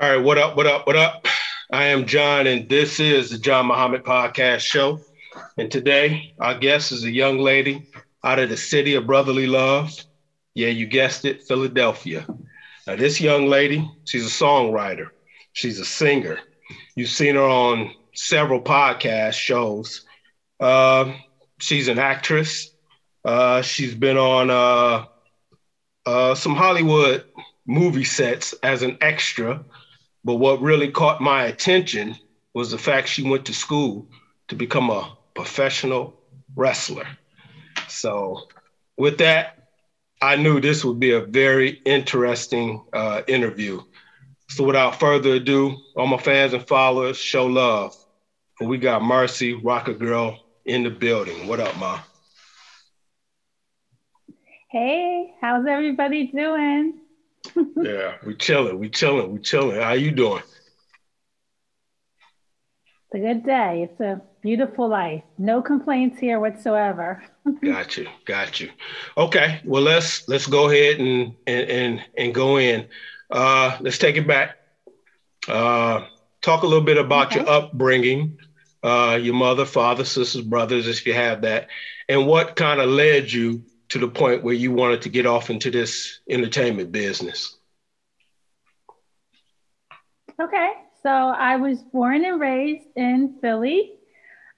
All 0.00 0.08
right, 0.08 0.16
what 0.16 0.38
up, 0.38 0.56
what 0.56 0.66
up, 0.66 0.86
what 0.86 0.96
up? 0.96 1.26
I 1.70 1.88
am 1.88 2.06
John, 2.06 2.46
and 2.46 2.66
this 2.70 2.98
is 2.98 3.28
the 3.28 3.36
John 3.36 3.66
Muhammad 3.66 4.02
Podcast 4.02 4.60
Show. 4.60 4.98
And 5.58 5.70
today, 5.70 6.32
our 6.40 6.54
guest 6.54 6.90
is 6.90 7.04
a 7.04 7.10
young 7.10 7.36
lady 7.36 7.86
out 8.24 8.38
of 8.38 8.48
the 8.48 8.56
city 8.56 8.94
of 8.94 9.06
brotherly 9.06 9.46
love. 9.46 9.90
Yeah, 10.54 10.68
you 10.68 10.86
guessed 10.86 11.26
it, 11.26 11.42
Philadelphia. 11.46 12.26
Now, 12.86 12.96
this 12.96 13.20
young 13.20 13.48
lady, 13.48 13.86
she's 14.04 14.24
a 14.24 14.30
songwriter, 14.30 15.08
she's 15.52 15.78
a 15.78 15.84
singer. 15.84 16.38
You've 16.96 17.10
seen 17.10 17.34
her 17.34 17.42
on 17.42 17.92
several 18.14 18.62
podcast 18.62 19.34
shows. 19.34 20.00
Uh, 20.58 21.12
she's 21.60 21.88
an 21.88 21.98
actress. 21.98 22.72
Uh, 23.22 23.60
she's 23.60 23.94
been 23.94 24.16
on 24.16 24.48
uh, 24.48 25.04
uh, 26.06 26.34
some 26.34 26.54
Hollywood 26.54 27.22
movie 27.66 28.04
sets 28.04 28.54
as 28.62 28.82
an 28.82 28.96
extra. 29.02 29.62
But 30.24 30.36
what 30.36 30.60
really 30.60 30.88
caught 30.90 31.20
my 31.20 31.44
attention 31.44 32.16
was 32.54 32.70
the 32.70 32.78
fact 32.78 33.08
she 33.08 33.22
went 33.22 33.46
to 33.46 33.54
school 33.54 34.06
to 34.48 34.56
become 34.56 34.90
a 34.90 35.14
professional 35.34 36.14
wrestler. 36.56 37.06
So, 37.88 38.42
with 38.96 39.18
that, 39.18 39.48
I 40.22 40.36
knew 40.36 40.60
this 40.60 40.84
would 40.84 41.00
be 41.00 41.12
a 41.12 41.20
very 41.20 41.80
interesting 41.84 42.80
uh, 42.92 43.22
interview. 43.26 43.80
So, 44.50 44.64
without 44.64 44.98
further 45.00 45.34
ado, 45.34 45.76
all 45.96 46.06
my 46.06 46.18
fans 46.18 46.52
and 46.52 46.66
followers, 46.66 47.16
show 47.16 47.46
love. 47.46 47.92
And 48.60 48.68
We 48.68 48.78
got 48.78 49.02
Marcy 49.02 49.54
Rocker 49.54 49.94
Girl 49.94 50.36
in 50.64 50.82
the 50.82 50.90
building. 50.90 51.46
What 51.46 51.60
up, 51.60 51.76
Ma? 51.78 52.00
Hey, 54.70 55.32
how's 55.40 55.66
everybody 55.66 56.26
doing? 56.28 56.99
Yeah, 57.76 58.14
we 58.24 58.34
chilling, 58.34 58.78
we 58.78 58.88
chilling, 58.88 59.32
we 59.32 59.40
chilling. 59.40 59.80
How 59.80 59.92
you 59.92 60.10
doing? 60.10 60.42
It's 63.12 63.14
a 63.14 63.18
good 63.18 63.44
day. 63.44 63.88
It's 63.90 64.00
a 64.00 64.22
beautiful 64.40 64.88
life. 64.88 65.22
No 65.36 65.62
complaints 65.62 66.18
here 66.18 66.38
whatsoever. 66.38 67.22
got 67.64 67.96
you, 67.96 68.06
got 68.24 68.60
you. 68.60 68.70
Okay, 69.16 69.60
well 69.64 69.82
let's 69.82 70.28
let's 70.28 70.46
go 70.46 70.70
ahead 70.70 71.00
and 71.00 71.34
and 71.46 71.70
and, 71.70 72.04
and 72.16 72.34
go 72.34 72.58
in. 72.58 72.86
Uh, 73.30 73.76
let's 73.80 73.98
take 73.98 74.16
it 74.16 74.26
back. 74.26 74.56
Uh, 75.48 76.06
talk 76.40 76.62
a 76.62 76.66
little 76.66 76.84
bit 76.84 76.98
about 76.98 77.28
okay. 77.28 77.40
your 77.40 77.48
upbringing, 77.48 78.38
uh, 78.82 79.18
your 79.20 79.34
mother, 79.34 79.64
father, 79.64 80.04
sisters, 80.04 80.42
brothers, 80.42 80.86
if 80.86 81.06
you 81.06 81.14
have 81.14 81.42
that, 81.42 81.68
and 82.08 82.26
what 82.26 82.56
kind 82.56 82.80
of 82.80 82.88
led 82.88 83.32
you 83.32 83.64
to 83.90 83.98
the 83.98 84.08
point 84.08 84.42
where 84.42 84.54
you 84.54 84.72
wanted 84.72 85.02
to 85.02 85.08
get 85.08 85.26
off 85.26 85.50
into 85.50 85.70
this 85.70 86.20
entertainment 86.28 86.92
business? 86.92 87.56
Okay, 90.40 90.70
so 91.02 91.10
I 91.10 91.56
was 91.56 91.82
born 91.92 92.24
and 92.24 92.40
raised 92.40 92.86
in 92.96 93.34
Philly. 93.42 93.92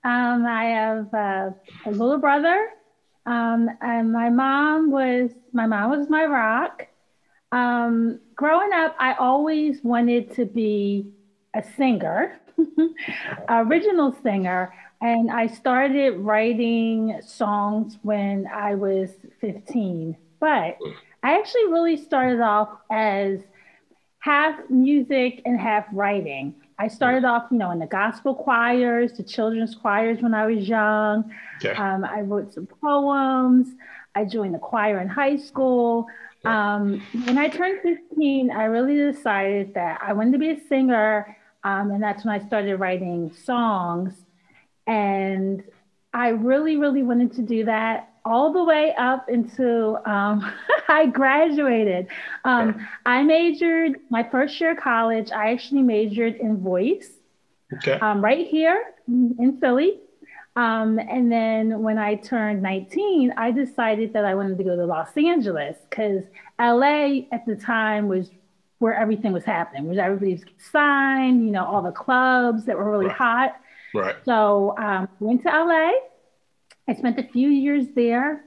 Um, 0.04 0.46
I 0.46 0.64
have 0.66 1.14
uh, 1.14 1.50
a 1.86 1.90
little 1.90 2.18
brother, 2.18 2.68
um, 3.26 3.68
and 3.80 4.12
my 4.12 4.30
mom 4.30 4.90
was 4.90 5.30
my 5.52 5.66
mom 5.66 5.90
was 5.90 6.08
my 6.08 6.24
rock. 6.24 6.86
Um, 7.52 8.18
growing 8.34 8.72
up, 8.72 8.94
I 8.98 9.14
always 9.14 9.82
wanted 9.82 10.34
to 10.34 10.46
be 10.46 11.06
a 11.54 11.62
singer, 11.62 12.40
original 13.48 14.14
singer. 14.22 14.72
And 15.02 15.32
I 15.32 15.48
started 15.48 16.18
writing 16.18 17.20
songs 17.26 17.98
when 18.02 18.46
I 18.46 18.76
was 18.76 19.10
15. 19.40 20.16
But 20.38 20.78
I 21.24 21.38
actually 21.38 21.66
really 21.66 21.96
started 21.96 22.40
off 22.40 22.68
as 22.90 23.40
half 24.20 24.58
music 24.70 25.42
and 25.44 25.60
half 25.60 25.86
writing. 25.92 26.54
I 26.78 26.86
started 26.86 27.24
off, 27.24 27.48
you 27.50 27.58
know, 27.58 27.72
in 27.72 27.80
the 27.80 27.86
gospel 27.86 28.34
choirs, 28.34 29.12
the 29.12 29.24
children's 29.24 29.74
choirs 29.74 30.20
when 30.20 30.34
I 30.34 30.46
was 30.46 30.68
young. 30.68 31.32
Okay. 31.56 31.74
Um, 31.74 32.04
I 32.04 32.20
wrote 32.20 32.54
some 32.54 32.66
poems. 32.66 33.74
I 34.14 34.24
joined 34.24 34.54
the 34.54 34.58
choir 34.58 35.00
in 35.00 35.08
high 35.08 35.36
school. 35.36 36.06
Um, 36.44 37.02
when 37.24 37.38
I 37.38 37.48
turned 37.48 37.80
15, 37.82 38.50
I 38.50 38.64
really 38.64 38.96
decided 38.96 39.74
that 39.74 40.00
I 40.02 40.12
wanted 40.12 40.32
to 40.32 40.38
be 40.38 40.50
a 40.50 40.60
singer. 40.68 41.36
Um, 41.64 41.90
and 41.90 42.02
that's 42.02 42.24
when 42.24 42.40
I 42.40 42.44
started 42.44 42.76
writing 42.76 43.32
songs. 43.32 44.14
And 44.92 45.64
I 46.12 46.28
really, 46.28 46.76
really 46.76 47.02
wanted 47.02 47.32
to 47.36 47.42
do 47.42 47.64
that 47.64 48.10
all 48.26 48.52
the 48.52 48.62
way 48.62 48.94
up 48.98 49.26
until 49.28 50.02
um, 50.04 50.52
I 50.88 51.06
graduated. 51.06 52.08
Um, 52.44 52.86
I 53.06 53.22
majored 53.22 54.00
my 54.10 54.22
first 54.22 54.60
year 54.60 54.72
of 54.72 54.78
college. 54.78 55.32
I 55.32 55.50
actually 55.52 55.82
majored 55.82 56.36
in 56.36 56.58
voice, 56.58 57.08
okay. 57.74 57.98
um, 58.00 58.22
right 58.22 58.46
here 58.46 58.84
in 59.08 59.56
Philly. 59.60 59.98
Um, 60.56 60.98
and 60.98 61.32
then 61.32 61.80
when 61.80 61.96
I 61.96 62.16
turned 62.16 62.62
19, 62.62 63.32
I 63.38 63.50
decided 63.50 64.12
that 64.12 64.26
I 64.26 64.34
wanted 64.34 64.58
to 64.58 64.64
go 64.64 64.76
to 64.76 64.84
Los 64.84 65.16
Angeles 65.16 65.78
because 65.88 66.24
LA 66.60 67.22
at 67.32 67.46
the 67.46 67.56
time 67.56 68.08
was 68.08 68.28
where 68.78 68.94
everything 68.94 69.32
was 69.32 69.44
happening, 69.44 69.86
where 69.86 70.04
everybody 70.04 70.32
was 70.32 70.42
signed, 70.70 71.46
you 71.46 71.50
know, 71.50 71.64
all 71.64 71.80
the 71.80 71.92
clubs 71.92 72.66
that 72.66 72.76
were 72.76 72.90
really 72.90 73.06
right. 73.06 73.16
hot. 73.16 73.61
Right. 73.94 74.16
So 74.24 74.74
um, 74.78 75.08
went 75.20 75.42
to 75.42 75.48
LA. 75.48 75.92
I 76.88 76.94
spent 76.94 77.18
a 77.18 77.24
few 77.24 77.48
years 77.48 77.86
there, 77.94 78.44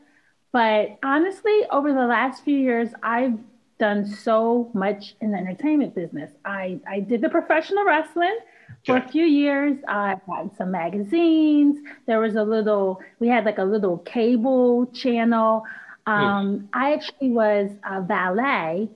but 0.51 0.97
honestly, 1.03 1.61
over 1.71 1.93
the 1.93 2.05
last 2.05 2.43
few 2.43 2.57
years, 2.57 2.89
I've 3.01 3.37
done 3.77 4.05
so 4.05 4.69
much 4.73 5.15
in 5.21 5.31
the 5.31 5.37
entertainment 5.37 5.95
business. 5.95 6.31
I, 6.45 6.79
I 6.89 7.01
did 7.01 7.21
the 7.21 7.29
professional 7.29 7.83
wrestling 7.83 8.37
for 8.85 8.97
a 8.97 9.07
few 9.07 9.25
years. 9.25 9.77
I've 9.87 10.21
had 10.27 10.55
some 10.57 10.71
magazines. 10.71 11.77
There 12.05 12.19
was 12.19 12.35
a 12.35 12.43
little, 12.43 13.01
we 13.19 13.27
had 13.27 13.45
like 13.45 13.57
a 13.57 13.63
little 13.63 13.97
cable 13.99 14.85
channel. 14.87 15.63
Um, 16.05 16.59
mm. 16.59 16.67
I 16.73 16.93
actually 16.93 17.31
was 17.31 17.71
a 17.89 18.01
valet. 18.01 18.89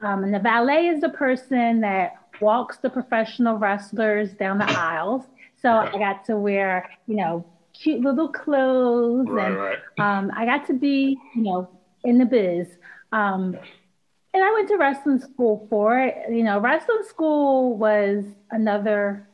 Um, 0.00 0.24
and 0.24 0.34
the 0.34 0.38
valet 0.38 0.88
is 0.88 1.00
the 1.00 1.08
person 1.08 1.80
that 1.80 2.16
walks 2.40 2.78
the 2.78 2.90
professional 2.90 3.56
wrestlers 3.56 4.32
down 4.32 4.58
the 4.58 4.64
aisles. 4.78 5.22
So 5.62 5.80
okay. 5.80 5.96
I 5.96 5.98
got 5.98 6.24
to 6.26 6.36
wear, 6.36 6.90
you 7.06 7.16
know, 7.16 7.44
cute 7.72 8.00
little 8.00 8.28
clothes, 8.28 9.26
right, 9.28 9.46
and 9.48 9.56
right. 9.56 9.78
Um, 9.98 10.30
I 10.34 10.44
got 10.44 10.66
to 10.66 10.74
be, 10.74 11.18
you 11.34 11.42
know, 11.42 11.68
in 12.04 12.18
the 12.18 12.24
biz. 12.24 12.68
Um, 13.12 13.56
and 14.34 14.44
I 14.44 14.52
went 14.52 14.68
to 14.68 14.76
wrestling 14.76 15.18
school 15.18 15.66
for 15.70 15.98
it. 15.98 16.16
You 16.30 16.42
know, 16.42 16.58
wrestling 16.58 17.02
school 17.08 17.76
was 17.76 18.24
another 18.50 19.26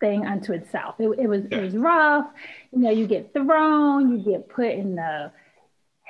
thing 0.00 0.26
unto 0.26 0.52
itself. 0.52 0.96
It, 0.98 1.08
it 1.18 1.28
was 1.28 1.44
yeah. 1.50 1.58
it 1.58 1.62
was 1.62 1.76
rough. 1.76 2.26
You 2.72 2.80
know, 2.80 2.90
you 2.90 3.06
get 3.06 3.32
thrown, 3.32 4.12
you 4.12 4.18
get 4.18 4.48
put 4.48 4.70
in 4.70 4.96
the 4.96 5.32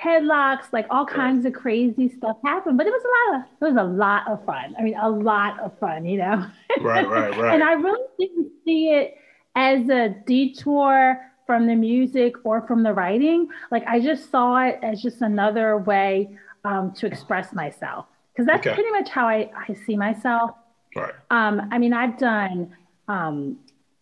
headlocks, 0.01 0.71
like 0.71 0.85
all 0.89 1.05
kinds 1.05 1.45
of 1.45 1.53
crazy 1.53 2.09
stuff 2.09 2.37
happened. 2.43 2.77
But 2.77 2.87
it 2.87 2.91
was 2.91 3.03
a 3.03 3.33
lot 3.33 3.39
of 3.39 3.47
it 3.61 3.73
was 3.73 3.81
a 3.81 3.89
lot 3.89 4.27
of 4.27 4.45
fun. 4.45 4.75
I 4.77 4.83
mean, 4.83 4.95
a 5.01 5.09
lot 5.09 5.59
of 5.59 5.77
fun, 5.79 6.05
you 6.05 6.17
know. 6.17 6.45
Right, 6.81 7.07
right, 7.07 7.37
right. 7.37 7.53
and 7.53 7.63
I 7.63 7.73
really 7.73 8.05
didn't 8.19 8.51
see 8.65 8.89
it 8.89 9.15
as 9.55 9.89
a 9.89 10.09
detour 10.25 11.19
from 11.45 11.65
the 11.65 11.75
music 11.75 12.35
or 12.43 12.61
from 12.67 12.83
the 12.83 12.93
writing. 12.93 13.47
Like 13.71 13.83
I 13.87 13.99
just 13.99 14.29
saw 14.29 14.63
it 14.63 14.79
as 14.83 15.01
just 15.01 15.21
another 15.21 15.77
way 15.77 16.29
um, 16.63 16.93
to 16.93 17.07
express 17.07 17.53
myself 17.53 18.05
because 18.31 18.45
that's 18.45 18.65
okay. 18.65 18.75
pretty 18.75 18.91
much 18.91 19.09
how 19.09 19.27
I, 19.27 19.49
I 19.67 19.73
see 19.85 19.97
myself. 19.97 20.51
Right. 20.95 21.13
Um, 21.31 21.67
I 21.71 21.77
mean, 21.77 21.91
I've 21.91 22.17
done 22.17 22.75
um, 23.07 23.57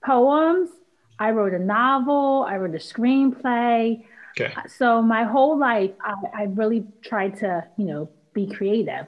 poems. 0.05 0.69
I 1.19 1.31
wrote 1.31 1.53
a 1.53 1.59
novel. 1.59 2.45
I 2.47 2.57
wrote 2.57 2.75
a 2.75 2.79
screenplay. 2.79 4.03
Okay. 4.39 4.53
So 4.67 5.01
my 5.01 5.23
whole 5.23 5.57
life, 5.57 5.91
I, 6.01 6.41
I 6.41 6.43
really 6.43 6.85
tried 7.01 7.39
to, 7.39 7.65
you 7.77 7.85
know, 7.85 8.09
be 8.33 8.47
creative. 8.47 9.07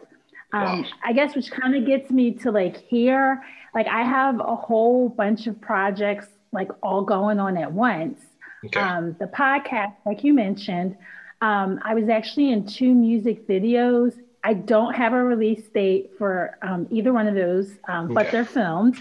Um, 0.53 0.81
wow. 0.81 0.85
I 1.03 1.13
guess 1.13 1.35
which 1.35 1.51
kind 1.51 1.75
of 1.75 1.85
gets 1.85 2.09
me 2.09 2.31
to 2.35 2.51
like 2.51 2.77
here. 2.77 3.43
Like 3.75 3.87
I 3.87 4.01
have 4.01 4.39
a 4.39 4.55
whole 4.55 5.09
bunch 5.09 5.45
of 5.45 5.59
projects 5.61 6.27
like 6.51 6.69
all 6.81 7.03
going 7.03 7.39
on 7.39 7.57
at 7.57 7.71
once. 7.71 8.19
Okay. 8.65 8.79
Um, 8.79 9.15
the 9.19 9.27
podcast, 9.27 9.95
like 10.05 10.23
you 10.23 10.33
mentioned, 10.33 10.97
um, 11.41 11.79
I 11.83 11.93
was 11.93 12.09
actually 12.09 12.51
in 12.51 12.65
two 12.65 12.93
music 12.93 13.47
videos. 13.47 14.13
I 14.43 14.53
don't 14.53 14.93
have 14.93 15.13
a 15.13 15.23
release 15.23 15.67
date 15.69 16.11
for 16.17 16.57
um, 16.61 16.87
either 16.91 17.13
one 17.13 17.27
of 17.27 17.35
those, 17.35 17.71
um, 17.87 18.05
okay. 18.05 18.13
but 18.13 18.31
they're 18.31 18.45
filmed. 18.45 18.97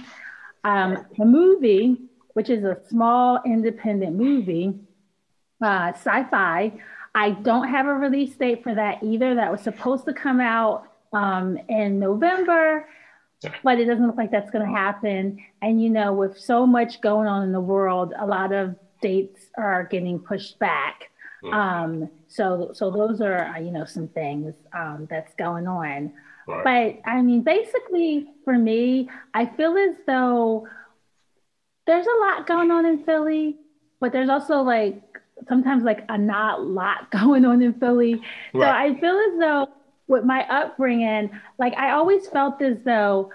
Um, 0.64 1.04
the 1.16 1.24
movie, 1.24 1.96
which 2.34 2.50
is 2.50 2.64
a 2.64 2.78
small 2.88 3.40
independent 3.44 4.16
movie, 4.16 4.74
uh, 5.62 5.92
sci 5.94 6.24
fi, 6.24 6.72
I 7.14 7.30
don't 7.30 7.68
have 7.68 7.86
a 7.86 7.94
release 7.94 8.36
date 8.36 8.62
for 8.62 8.74
that 8.74 9.02
either. 9.02 9.34
That 9.34 9.50
was 9.50 9.60
supposed 9.60 10.04
to 10.04 10.12
come 10.12 10.40
out 10.40 10.84
um, 11.12 11.58
in 11.68 11.98
November 11.98 12.86
but 13.62 13.78
it 13.78 13.84
doesn't 13.84 14.06
look 14.06 14.16
like 14.16 14.30
that's 14.30 14.50
going 14.50 14.66
to 14.66 14.72
happen. 14.72 15.38
And 15.62 15.82
you 15.82 15.90
know, 15.90 16.12
with 16.12 16.38
so 16.38 16.66
much 16.66 17.00
going 17.00 17.26
on 17.26 17.42
in 17.44 17.52
the 17.52 17.60
world, 17.60 18.12
a 18.18 18.26
lot 18.26 18.52
of 18.52 18.74
dates 19.00 19.46
are 19.56 19.84
getting 19.84 20.18
pushed 20.18 20.58
back. 20.58 21.10
Mm-hmm. 21.44 21.54
Um, 21.54 22.10
so, 22.26 22.72
so 22.74 22.90
those 22.90 23.20
are 23.20 23.46
uh, 23.46 23.58
you 23.58 23.70
know 23.70 23.84
some 23.84 24.08
things 24.08 24.54
um, 24.72 25.06
that's 25.08 25.34
going 25.34 25.68
on. 25.68 26.12
Right. 26.48 27.00
But 27.04 27.10
I 27.10 27.22
mean, 27.22 27.42
basically, 27.42 28.28
for 28.44 28.58
me, 28.58 29.08
I 29.34 29.46
feel 29.46 29.76
as 29.76 29.96
though 30.06 30.66
there's 31.86 32.06
a 32.06 32.20
lot 32.20 32.46
going 32.46 32.70
on 32.70 32.86
in 32.86 33.04
Philly, 33.04 33.56
but 34.00 34.12
there's 34.12 34.28
also 34.28 34.62
like 34.62 35.02
sometimes 35.48 35.84
like 35.84 36.04
a 36.08 36.18
not 36.18 36.64
lot 36.64 37.10
going 37.12 37.44
on 37.44 37.62
in 37.62 37.74
Philly. 37.74 38.20
Right. 38.52 38.62
So 38.62 38.96
I 38.96 39.00
feel 39.00 39.16
as 39.16 39.38
though 39.38 39.68
with 40.08 40.24
my 40.24 40.46
upbringing, 40.48 41.30
like 41.58 41.74
I 41.76 41.92
always 41.92 42.26
felt 42.26 42.60
as 42.62 42.78
though 42.84 43.30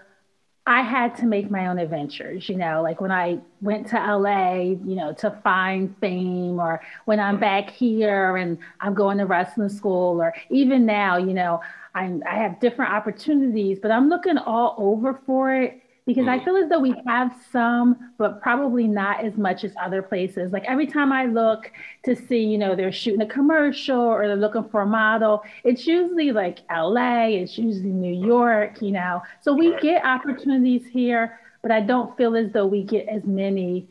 I 0.66 0.82
had 0.82 1.16
to 1.18 1.26
make 1.26 1.52
my 1.52 1.68
own 1.68 1.78
adventures, 1.78 2.48
you 2.48 2.56
know, 2.56 2.82
like 2.82 3.02
when 3.02 3.12
I 3.12 3.40
went 3.62 3.88
to 3.90 3.98
LA, 3.98 4.62
you 4.62 4.96
know, 4.96 5.12
to 5.14 5.32
find 5.44 5.94
fame, 6.00 6.60
or 6.60 6.82
when 7.04 7.20
I'm 7.20 7.38
back 7.38 7.70
here 7.70 8.38
and 8.38 8.58
I'm 8.80 8.94
going 8.94 9.18
to 9.18 9.26
wrestling 9.26 9.70
school, 9.70 10.22
or 10.22 10.34
even 10.50 10.86
now, 10.86 11.18
you 11.18 11.34
know, 11.34 11.62
I'm, 11.96 12.24
I 12.26 12.36
have 12.36 12.62
different 12.62 12.94
opportunities, 12.94 13.80
but 13.82 13.92
I'm 13.92 14.08
looking 14.08 14.38
all 14.38 14.76
over 14.78 15.20
for 15.26 15.54
it 15.54 15.83
because 16.06 16.28
I 16.28 16.40
mm. 16.40 16.46
feel 16.46 16.58
as 16.58 16.70
though 16.70 16.80
we 16.80 16.94
have 17.08 17.34
some, 17.52 18.14
but 18.18 18.42
probably 18.42 18.88
not 18.88 19.24
as 19.24 19.38
much 19.38 19.64
as 19.64 19.72
other 19.82 20.02
places. 20.02 20.52
Like 20.52 20.66
every 20.66 20.86
time 20.86 21.12
I 21.12 21.26
look 21.26 21.72
to 22.04 22.16
see, 22.16 22.44
you 22.44 22.58
know, 22.58 22.76
they're 22.76 22.92
shooting 22.92 23.22
a 23.22 23.26
commercial 23.26 24.00
or 24.00 24.28
they're 24.28 24.36
looking 24.36 24.68
for 24.70 24.82
a 24.82 24.86
model, 24.86 25.44
it's 25.64 25.88
usually 25.88 26.32
like 26.32 26.60
LA, 26.70 27.28
it's 27.28 27.58
usually 27.58 27.90
New 27.90 28.28
York, 28.28 28.82
you 28.82 28.92
know. 28.92 29.22
So 29.42 29.54
we 29.54 29.80
get 29.80 30.04
opportunities 30.04 30.86
here, 30.86 31.40
but 31.62 31.72
I 31.72 31.80
don't 31.80 32.16
feel 32.18 32.36
as 32.36 32.52
though 32.52 32.68
we 32.68 32.84
get 32.84 33.08
as 33.08 33.24
many, 33.24 33.88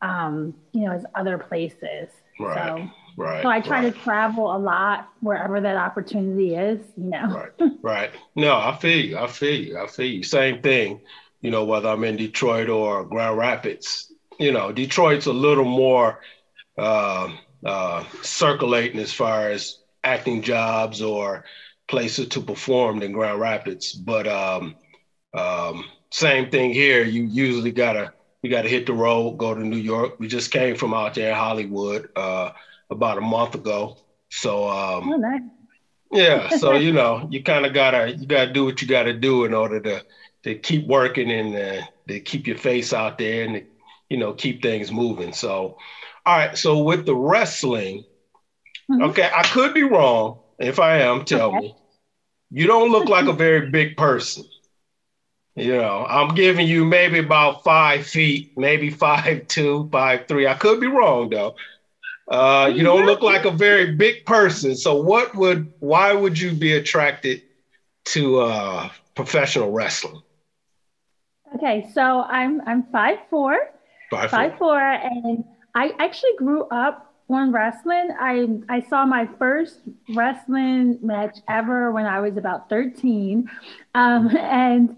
um, 0.00 0.54
you 0.72 0.82
know, 0.82 0.92
as 0.92 1.04
other 1.14 1.38
places. 1.38 2.08
Right. 2.40 2.80
So, 2.80 2.90
Right. 3.14 3.42
So 3.42 3.50
I 3.50 3.60
try 3.60 3.84
right. 3.84 3.92
to 3.92 4.00
travel 4.00 4.56
a 4.56 4.56
lot 4.56 5.10
wherever 5.20 5.60
that 5.60 5.76
opportunity 5.76 6.54
is, 6.54 6.80
you 6.96 7.10
know. 7.10 7.44
Right. 7.60 7.72
Right. 7.82 8.10
No, 8.34 8.56
I 8.56 8.74
feel 8.80 8.98
you. 8.98 9.18
I 9.18 9.26
feel 9.26 9.60
you. 9.60 9.78
I 9.78 9.86
feel 9.86 10.06
you. 10.06 10.22
Same 10.22 10.62
thing 10.62 10.98
you 11.42 11.50
know, 11.50 11.64
whether 11.64 11.88
I'm 11.88 12.04
in 12.04 12.16
Detroit 12.16 12.68
or 12.68 13.04
Grand 13.04 13.36
Rapids. 13.36 14.10
You 14.38 14.52
know, 14.52 14.72
Detroit's 14.72 15.26
a 15.26 15.32
little 15.32 15.64
more 15.64 16.20
uh, 16.78 17.28
uh, 17.64 18.04
circulating 18.22 19.00
as 19.00 19.12
far 19.12 19.50
as 19.50 19.78
acting 20.02 20.42
jobs 20.42 21.02
or 21.02 21.44
places 21.88 22.28
to 22.28 22.40
perform 22.40 23.00
than 23.00 23.12
Grand 23.12 23.40
Rapids. 23.40 23.92
But 23.92 24.26
um, 24.26 24.76
um, 25.34 25.84
same 26.10 26.50
thing 26.50 26.72
here. 26.72 27.04
You 27.04 27.24
usually 27.24 27.72
gotta 27.72 28.12
you 28.42 28.50
gotta 28.50 28.68
hit 28.68 28.86
the 28.86 28.94
road, 28.94 29.32
go 29.32 29.54
to 29.54 29.60
New 29.60 29.76
York. 29.76 30.18
We 30.18 30.28
just 30.28 30.50
came 30.50 30.76
from 30.76 30.94
out 30.94 31.14
there 31.14 31.30
in 31.30 31.36
Hollywood 31.36 32.08
uh, 32.16 32.50
about 32.90 33.18
a 33.18 33.22
month 33.22 33.54
ago. 33.54 33.96
So 34.30 34.68
um, 34.68 35.12
oh, 35.12 35.16
nice. 35.16 35.40
yeah, 36.12 36.48
so 36.56 36.74
you 36.74 36.92
know, 36.92 37.28
you 37.30 37.42
kind 37.42 37.66
of 37.66 37.74
gotta 37.74 38.16
you 38.16 38.26
gotta 38.26 38.52
do 38.52 38.64
what 38.64 38.80
you 38.80 38.88
gotta 38.88 39.12
do 39.12 39.44
in 39.44 39.54
order 39.54 39.80
to 39.80 40.04
to 40.44 40.54
keep 40.54 40.86
working 40.86 41.30
and 41.30 41.54
uh, 41.54 41.86
to 42.08 42.20
keep 42.20 42.46
your 42.46 42.58
face 42.58 42.92
out 42.92 43.18
there 43.18 43.44
and 43.44 43.54
to, 43.54 43.64
you 44.08 44.16
know 44.16 44.32
keep 44.34 44.62
things 44.62 44.92
moving. 44.92 45.32
So, 45.32 45.76
all 46.26 46.36
right. 46.38 46.56
So 46.56 46.82
with 46.82 47.06
the 47.06 47.16
wrestling, 47.16 48.04
mm-hmm. 48.90 49.02
okay, 49.04 49.30
I 49.34 49.42
could 49.44 49.74
be 49.74 49.82
wrong. 49.82 50.38
If 50.58 50.78
I 50.78 50.98
am, 50.98 51.24
tell 51.24 51.48
okay. 51.48 51.60
me. 51.60 51.74
You 52.50 52.66
don't 52.66 52.90
look 52.90 53.08
like 53.08 53.26
a 53.26 53.32
very 53.32 53.70
big 53.70 53.96
person. 53.96 54.44
You 55.56 55.76
know, 55.76 56.06
I'm 56.08 56.34
giving 56.34 56.66
you 56.66 56.84
maybe 56.84 57.18
about 57.18 57.62
five 57.64 58.06
feet, 58.06 58.50
maybe 58.56 58.90
five 58.90 59.46
two, 59.48 59.88
five 59.90 60.26
three. 60.28 60.46
I 60.46 60.54
could 60.54 60.80
be 60.80 60.86
wrong 60.86 61.30
though. 61.30 61.54
Uh, 62.30 62.70
you 62.74 62.82
don't 62.82 63.04
look 63.04 63.22
like 63.22 63.44
a 63.44 63.50
very 63.50 63.94
big 63.94 64.24
person. 64.24 64.76
So 64.76 64.94
what 64.94 65.34
would 65.34 65.72
why 65.80 66.12
would 66.12 66.38
you 66.38 66.52
be 66.52 66.72
attracted 66.74 67.42
to 68.06 68.40
uh, 68.40 68.88
professional 69.14 69.70
wrestling? 69.70 70.22
Okay, 71.54 71.88
so 71.92 72.22
I'm 72.22 72.60
I'm 72.66 72.84
five 72.84 73.18
four, 73.30 73.56
five, 74.10 74.30
five 74.30 74.50
four. 74.52 74.78
four, 74.78 74.80
and 74.80 75.44
I 75.74 75.92
actually 75.98 76.36
grew 76.38 76.64
up 76.64 77.14
on 77.28 77.52
wrestling. 77.52 78.10
I 78.18 78.48
I 78.68 78.80
saw 78.88 79.04
my 79.04 79.28
first 79.38 79.80
wrestling 80.14 80.98
match 81.02 81.38
ever 81.48 81.92
when 81.92 82.06
I 82.06 82.20
was 82.20 82.36
about 82.36 82.68
thirteen, 82.68 83.50
um, 83.94 84.34
and 84.36 84.96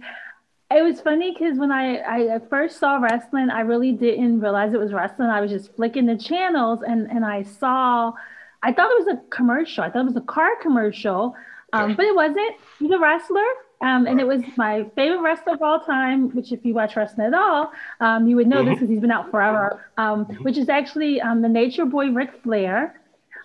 it 0.70 0.82
was 0.82 1.00
funny 1.00 1.32
because 1.32 1.58
when 1.58 1.70
I, 1.70 1.98
I 2.00 2.38
first 2.50 2.78
saw 2.78 2.96
wrestling, 2.96 3.50
I 3.50 3.60
really 3.60 3.92
didn't 3.92 4.40
realize 4.40 4.72
it 4.72 4.80
was 4.80 4.92
wrestling. 4.92 5.28
I 5.28 5.40
was 5.40 5.50
just 5.50 5.74
flicking 5.76 6.06
the 6.06 6.16
channels 6.16 6.80
and, 6.86 7.08
and 7.10 7.24
I 7.24 7.42
saw, 7.42 8.12
I 8.62 8.72
thought 8.72 8.90
it 8.90 9.06
was 9.06 9.16
a 9.16 9.20
commercial. 9.30 9.84
I 9.84 9.90
thought 9.90 10.02
it 10.02 10.06
was 10.06 10.16
a 10.16 10.22
car 10.22 10.50
commercial, 10.62 11.34
um, 11.72 11.94
but 11.94 12.04
it 12.04 12.14
wasn't. 12.16 12.56
He's 12.78 12.90
a 12.90 12.98
wrestler. 12.98 13.42
Um, 13.84 14.06
and 14.06 14.18
it 14.18 14.26
was 14.26 14.40
my 14.56 14.86
favorite 14.96 15.20
wrestler 15.20 15.54
of 15.54 15.62
all 15.62 15.78
time, 15.78 16.30
which 16.30 16.52
if 16.52 16.64
you 16.64 16.72
watch 16.72 16.96
wrestling 16.96 17.26
at 17.26 17.34
all, 17.34 17.70
um, 18.00 18.26
you 18.26 18.34
would 18.36 18.46
know 18.46 18.60
mm-hmm. 18.60 18.70
this 18.70 18.76
because 18.76 18.88
he's 18.88 19.00
been 19.00 19.10
out 19.10 19.30
forever, 19.30 19.84
um, 19.98 20.24
mm-hmm. 20.24 20.42
which 20.42 20.56
is 20.56 20.70
actually 20.70 21.20
um, 21.20 21.42
the 21.42 21.50
Nature 21.50 21.84
Boy 21.84 22.08
Ric 22.08 22.30
Flair, 22.42 22.98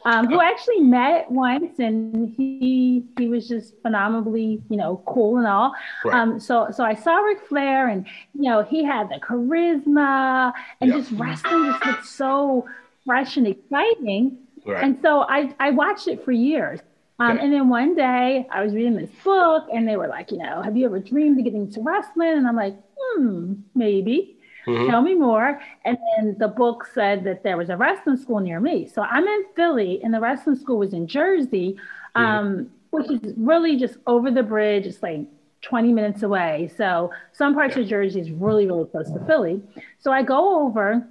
um, 0.05 0.27
who 0.27 0.39
I 0.39 0.45
actually 0.45 0.79
met 0.79 1.29
once 1.29 1.77
and 1.79 2.33
he 2.37 3.03
he 3.17 3.27
was 3.27 3.49
just 3.49 3.73
phenomenally, 3.81 4.61
you 4.69 4.77
know, 4.77 5.03
cool 5.05 5.37
and 5.39 5.45
all. 5.45 5.73
Right. 6.05 6.15
Um, 6.15 6.39
so 6.39 6.69
so 6.71 6.85
I 6.85 6.95
saw 6.95 7.17
Ric 7.17 7.45
Flair 7.49 7.89
and, 7.89 8.05
you 8.33 8.49
know, 8.49 8.63
he 8.63 8.81
had 8.81 9.09
the 9.09 9.19
charisma 9.19 10.53
and 10.79 10.89
yep. 10.89 10.99
just 10.99 11.11
wrestling 11.19 11.65
just 11.65 11.85
looked 11.85 12.05
so 12.05 12.65
fresh 13.05 13.35
and 13.35 13.45
exciting. 13.45 14.37
Right. 14.65 14.83
And 14.83 14.99
so 15.01 15.25
I, 15.27 15.53
I 15.59 15.71
watched 15.71 16.07
it 16.07 16.23
for 16.23 16.31
years. 16.31 16.79
Um, 17.19 17.31
okay. 17.31 17.43
And 17.43 17.53
then 17.53 17.69
one 17.69 17.95
day 17.95 18.47
I 18.51 18.63
was 18.63 18.73
reading 18.73 18.95
this 18.95 19.09
book 19.23 19.67
and 19.73 19.87
they 19.87 19.97
were 19.97 20.07
like, 20.07 20.31
you 20.31 20.37
know, 20.37 20.61
have 20.61 20.77
you 20.77 20.85
ever 20.85 20.99
dreamed 20.99 21.37
of 21.37 21.43
getting 21.43 21.63
into 21.63 21.81
wrestling? 21.81 22.37
And 22.37 22.47
I'm 22.47 22.55
like, 22.55 22.75
hmm, 22.97 23.53
maybe. 23.75 24.37
Mm-hmm. 24.65 24.89
Tell 24.89 25.01
me 25.01 25.15
more. 25.15 25.59
And 25.83 25.97
then 26.17 26.35
the 26.37 26.47
book 26.47 26.87
said 26.93 27.23
that 27.25 27.43
there 27.43 27.57
was 27.57 27.69
a 27.69 27.77
wrestling 27.77 28.17
school 28.17 28.39
near 28.39 28.59
me. 28.59 28.87
So 28.87 29.01
I'm 29.01 29.27
in 29.27 29.43
Philly 29.55 29.99
and 30.03 30.13
the 30.13 30.19
wrestling 30.19 30.55
school 30.55 30.77
was 30.77 30.93
in 30.93 31.07
Jersey, 31.07 31.77
mm-hmm. 32.15 32.21
um, 32.21 32.71
which 32.91 33.09
is 33.09 33.33
really 33.35 33.77
just 33.77 33.97
over 34.07 34.31
the 34.31 34.43
bridge. 34.43 34.85
It's 34.85 35.03
like 35.03 35.21
20 35.61 35.91
minutes 35.91 36.23
away. 36.23 36.71
So 36.77 37.11
some 37.33 37.53
parts 37.53 37.75
yeah. 37.75 37.83
of 37.83 37.89
Jersey 37.89 38.21
is 38.21 38.31
really, 38.31 38.65
really 38.65 38.85
close 38.85 39.11
to 39.11 39.19
Philly. 39.25 39.61
So 39.97 40.11
I 40.11 40.23
go 40.23 40.65
over 40.65 41.05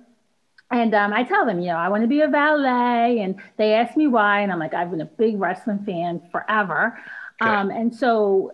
and 0.71 0.95
um, 0.95 1.13
I 1.13 1.25
tell 1.25 1.47
them, 1.47 1.61
you 1.61 1.69
know, 1.69 1.77
I 1.77 1.89
want 1.89 2.03
to 2.03 2.09
be 2.09 2.21
a 2.21 2.29
valet. 2.29 3.21
And 3.21 3.41
they 3.57 3.75
ask 3.75 3.97
me 3.97 4.07
why. 4.07 4.41
And 4.41 4.53
I'm 4.53 4.59
like, 4.59 4.75
I've 4.75 4.91
been 4.91 5.01
a 5.01 5.07
big 5.07 5.41
wrestling 5.41 5.85
fan 5.85 6.21
forever. 6.31 6.99
Okay. 7.41 7.51
Um, 7.51 7.71
and 7.71 7.95
so 7.95 8.53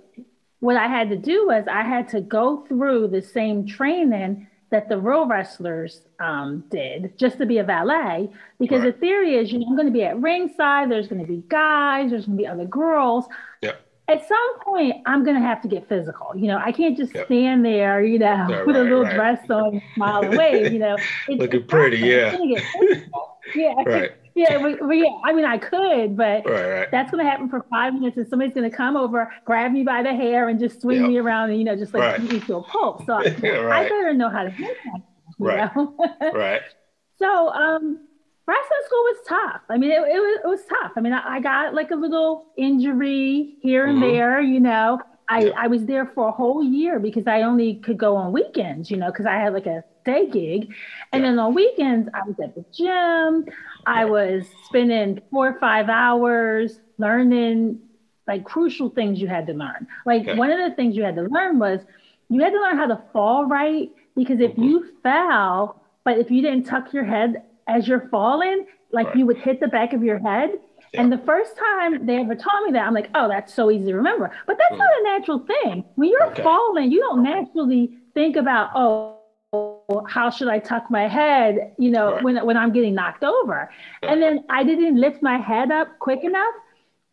what 0.61 0.77
I 0.77 0.87
had 0.87 1.09
to 1.11 1.17
do 1.17 1.47
was 1.47 1.65
I 1.71 1.83
had 1.83 2.09
to 2.11 2.21
go 2.21 2.65
through 2.69 3.09
the 3.09 3.21
same 3.21 3.67
training 3.67 4.47
that 4.71 4.89
the 4.89 4.99
real 4.99 5.27
wrestlers 5.27 6.03
um, 6.21 6.65
did 6.71 7.19
just 7.19 7.39
to 7.39 7.47
be 7.47 7.59
a 7.59 7.65
valet. 7.65 8.31
Because 8.61 8.83
right. 8.83 8.95
the 8.95 9.01
theory 9.01 9.35
is, 9.35 9.53
you 9.53 9.59
know, 9.59 9.67
I'm 9.69 9.77
going 9.77 9.89
to 9.89 9.93
be 9.93 10.05
at 10.05 10.21
ringside. 10.21 10.91
There's 10.91 11.09
going 11.09 11.21
to 11.21 11.27
be 11.27 11.43
guys. 11.49 12.11
There's 12.11 12.27
going 12.27 12.39
to 12.39 12.43
be 12.43 12.47
other 12.47 12.67
girls. 12.67 13.25
Yeah 13.61 13.73
at 14.09 14.27
some 14.29 14.61
point 14.61 14.97
I'm 15.07 15.25
gonna 15.25 15.41
have 15.41 15.63
to 15.63 15.69
get 15.69 15.89
physical. 15.89 16.33
You 16.37 16.49
know, 16.49 16.59
I 16.59 16.73
can't 16.73 16.97
just 16.97 17.15
yep. 17.15 17.27
stand 17.27 17.65
there, 17.65 18.05
you 18.05 18.19
know, 18.19 18.47
yeah, 18.49 18.63
with 18.67 18.77
right, 18.77 18.81
a 18.81 18.83
little 18.83 19.03
right. 19.03 19.15
dress 19.15 19.51
on, 19.51 19.75
and 19.75 19.83
smile 19.95 20.25
away. 20.25 20.71
You 20.73 20.79
know, 20.79 20.97
it's, 21.29 21.41
looking 21.41 21.67
pretty, 21.67 21.99
yeah. 21.99 22.37
yeah, 23.55 23.75
right. 23.87 24.13
Yeah, 24.37 24.59
but, 24.61 24.81
but, 24.81 24.97
yeah, 24.97 25.13
I 25.25 25.33
mean, 25.33 25.45
I 25.45 25.59
could, 25.59 26.17
but 26.17 26.45
right, 26.45 26.91
that's 26.91 27.11
gonna 27.11 27.23
happen 27.23 27.49
for 27.49 27.65
five 27.71 27.95
minutes, 27.95 28.17
and 28.17 28.27
somebody's 28.27 28.55
gonna 28.55 28.71
come 28.71 28.97
over, 28.97 29.33
grab 29.45 29.71
me 29.71 29.85
by 29.85 30.03
the 30.03 30.13
hair, 30.13 30.49
and 30.49 30.59
just 30.59 30.83
swing 30.83 31.03
yep. 31.03 31.09
me 31.09 31.19
around, 31.19 31.51
and 31.51 31.59
you 31.59 31.65
know, 31.65 31.77
just 31.77 31.95
like 31.95 32.21
me 32.21 32.41
to 32.41 32.57
a 32.57 32.63
pulp. 32.63 33.07
So 33.07 33.15
I, 33.15 33.21
I 33.23 33.83
better 33.85 34.13
know 34.13 34.29
how 34.29 34.43
to 34.43 34.51
do 34.51 34.65
that. 34.65 35.03
right. 35.39 35.77
Know? 35.77 35.97
right. 36.35 36.63
So, 37.17 37.49
um, 37.51 38.01
wrestling 38.47 38.81
school 38.87 38.99
was 38.99 39.17
tough. 39.27 39.61
I 39.71 39.79
mean, 39.79 39.91
it, 39.91 39.97
it, 39.97 40.21
was, 40.21 40.41
it 40.45 40.49
was 40.49 40.61
tough. 40.69 40.93
I 40.97 41.01
mean, 41.01 41.13
I, 41.13 41.37
I, 41.37 41.41
got 41.41 41.75
like 41.75 41.91
a 41.91 41.97
little 41.97 42.47
injury 42.57 43.57
here 43.61 43.87
and 43.87 43.99
mm-hmm. 43.99 44.13
there, 44.13 44.41
you 44.41 44.61
know. 44.61 45.01
I, 45.29 45.45
yeah. 45.45 45.53
I 45.57 45.67
was 45.69 45.87
there 45.87 46.07
for 46.15 46.29
a 46.29 46.33
whole 46.33 46.63
year 46.63 46.99
because 46.99 47.27
I 47.27 47.43
only 47.43 47.77
could 47.77 47.97
go 47.97 48.17
on 48.17 48.33
weekends, 48.33 48.91
you 48.91 48.99
know, 48.99 49.11
because 49.11 49.25
I 49.27 49.37
had 49.37 49.55
like 49.55 49.67
a 49.67 49.83
day 50.05 50.29
gig. 50.29 50.75
And 51.13 51.23
yeah. 51.23 51.31
then 51.31 51.39
on 51.39 51.55
weekends, 51.55 52.09
I 52.13 52.21
was 52.27 52.37
at 52.43 52.55
the 52.55 52.65
gym. 52.73 53.47
I 53.87 54.05
was 54.05 54.45
spending 54.67 55.21
four 55.31 55.49
or 55.49 55.59
five 55.59 55.89
hours 55.89 56.79
learning 56.99 57.81
like 58.27 58.45
crucial 58.45 58.91
things 58.91 59.21
you 59.21 59.29
had 59.29 59.47
to 59.47 59.55
learn. 59.55 59.87
Like 60.05 60.27
one 60.37 60.51
of 60.51 60.59
the 60.59 60.75
things 60.77 60.97
you 60.97 61.05
had 61.05 61.17
to 61.17 61.23
learn 61.23 61.59
was 61.59 61.81
you 62.29 62.43
had 62.43 62.51
to 62.51 62.61
learn 62.61 62.77
how 62.77 62.87
to 62.87 63.03
fall 63.13 63.47
right 63.47 63.91
because 64.17 64.41
if 64.41 64.53
mm-hmm. 64.53 64.63
you 64.63 64.93
fell, 65.03 65.83
but 66.05 66.19
if 66.19 66.31
you 66.31 66.43
didn't 66.43 66.65
tuck 66.65 66.93
your 66.93 67.05
head 67.05 67.43
as 67.67 67.89
you're 67.89 68.09
falling, 68.11 68.67
like 68.93 69.09
right. 69.09 69.17
you 69.17 69.27
would 69.27 69.39
hit 69.39 69.61
the 69.61 69.69
back 69.69 69.93
of 69.93 70.03
your 70.03 70.19
head. 70.19 70.51
Yeah. 70.93 71.03
And 71.03 71.13
the 71.13 71.19
first 71.19 71.57
time 71.57 72.07
they 72.07 72.19
ever 72.19 72.35
taught 72.35 72.63
me 72.65 72.73
that, 72.73 72.87
I'm 72.87 72.95
like, 72.95 73.11
oh, 73.15 73.29
that's 73.29 73.53
so 73.53 73.71
easy 73.71 73.87
to 73.87 73.97
remember. 73.97 74.31
But 74.47 74.59
that's 74.59 74.75
mm. 74.75 74.79
not 74.79 74.89
a 75.01 75.03
natural 75.03 75.41
thing. 75.41 75.85
When 75.97 76.09
you're 76.09 76.27
okay. 76.27 76.43
falling, 76.43 76.93
you 76.93 77.01
don't 77.01 77.23
naturally 77.23 77.99
think 78.15 78.37
about, 78.37 78.71
oh, 78.77 79.19
how 80.09 80.31
should 80.31 80.49
I 80.49 80.59
tuck 80.59 80.91
my 80.91 81.09
head, 81.09 81.75
you 81.79 81.91
know, 81.91 82.13
right. 82.13 82.25
when, 82.25 82.47
when 82.47 82.57
I'm 82.57 82.73
getting 82.73 82.95
knocked 82.95 83.25
over. 83.25 83.71
And 84.03 84.23
then 84.23 84.45
I 84.49 84.65
didn't 84.65 85.01
lift 85.01 85.23
my 85.23 85.39
head 85.39 85.71
up 85.71 85.99
quick 85.99 86.25
enough. 86.25 86.55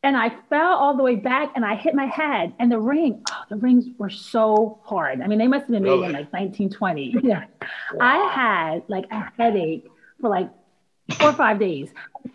and 0.03 0.17
I 0.17 0.29
fell 0.49 0.73
all 0.73 0.97
the 0.97 1.03
way 1.03 1.15
back 1.15 1.51
and 1.55 1.63
I 1.63 1.75
hit 1.75 1.93
my 1.93 2.07
head 2.07 2.53
and 2.59 2.71
the 2.71 2.79
ring, 2.79 3.23
oh, 3.29 3.43
the 3.49 3.57
rings 3.57 3.85
were 3.97 4.09
so 4.09 4.79
hard. 4.83 5.21
I 5.21 5.27
mean, 5.27 5.37
they 5.37 5.47
must 5.47 5.61
have 5.63 5.71
been 5.71 5.83
made 5.83 5.89
really? 5.89 6.07
in 6.07 6.13
like 6.13 6.33
1920. 6.33 7.17
Yeah. 7.23 7.45
Wow. 7.93 7.99
I 7.99 8.33
had 8.33 8.83
like 8.87 9.05
a 9.11 9.31
headache 9.37 9.87
for 10.21 10.29
like 10.29 10.49
four 11.19 11.29
or 11.29 11.33
five 11.33 11.59
days. 11.59 11.89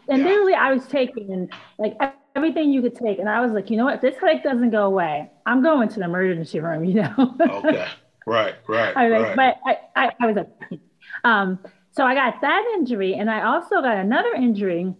And 0.09 0.19
yeah. 0.19 0.29
literally 0.29 0.55
I 0.55 0.73
was 0.73 0.87
taking 0.87 1.49
like 1.79 1.97
everything 2.35 2.73
you 2.73 2.83
could 2.83 2.95
take. 2.95 3.19
And 3.19 3.29
I 3.29 3.41
was 3.41 3.53
like, 3.53 3.71
you 3.71 3.77
know 3.77 3.87
what, 3.87 3.95
if 3.95 4.01
this 4.01 4.17
headache 4.21 4.43
doesn't 4.43 4.71
go 4.71 4.85
away, 4.85 5.31
I'm 5.47 5.63
going 5.63 5.89
to 5.89 5.99
the 5.99 6.05
emergency 6.05 6.61
room, 6.61 6.85
you 6.91 7.03
know? 7.03 7.37
okay. 7.41 7.89
Right, 8.27 8.55
right. 8.69 8.97
I 8.97 9.09
was 9.09 9.23
right. 9.23 9.37
but 9.37 9.57
I, 9.65 9.79
I, 9.95 10.13
I 10.21 10.27
was 10.27 10.37
like, 10.37 10.81
um, 11.25 11.59
so 11.93 12.05
I 12.05 12.15
got 12.15 12.41
that 12.43 12.73
injury 12.75 13.15
and 13.15 13.31
I 13.31 13.43
also 13.43 13.81
got 13.81 13.97
another 13.97 14.35
injury 14.35 14.95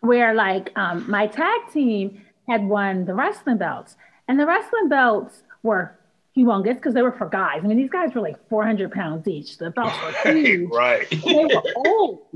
where 0.00 0.34
like 0.34 0.72
um, 0.76 1.08
my 1.10 1.26
tag 1.26 1.60
team 1.72 2.22
had 2.48 2.64
won 2.64 3.04
the 3.04 3.14
wrestling 3.14 3.58
belts, 3.58 3.96
and 4.26 4.38
the 4.38 4.46
wrestling 4.46 4.88
belts 4.88 5.42
were 5.62 5.98
humongous 6.40 6.74
because 6.74 6.94
they 6.94 7.02
were 7.02 7.12
for 7.12 7.28
guys. 7.28 7.60
I 7.62 7.66
mean, 7.66 7.76
these 7.76 7.90
guys 7.90 8.14
were 8.14 8.20
like 8.20 8.36
400 8.48 8.92
pounds 8.92 9.28
each. 9.28 9.58
The 9.58 9.70
belts 9.70 9.96
were 10.02 10.32
huge. 10.32 10.70
right. 10.70 11.08
They 11.10 11.44
were 11.44 11.62
old. 11.76 12.26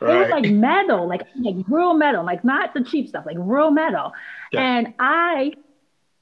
Right. 0.00 0.12
They 0.12 0.18
were 0.18 0.28
like 0.28 0.50
metal, 0.50 1.08
like 1.08 1.22
like 1.36 1.56
real 1.68 1.94
metal, 1.94 2.24
like 2.24 2.44
not 2.44 2.74
the 2.74 2.82
cheap 2.82 3.08
stuff, 3.08 3.26
like 3.26 3.36
real 3.38 3.70
metal. 3.70 4.12
Yeah. 4.52 4.62
And 4.62 4.94
I, 4.98 5.52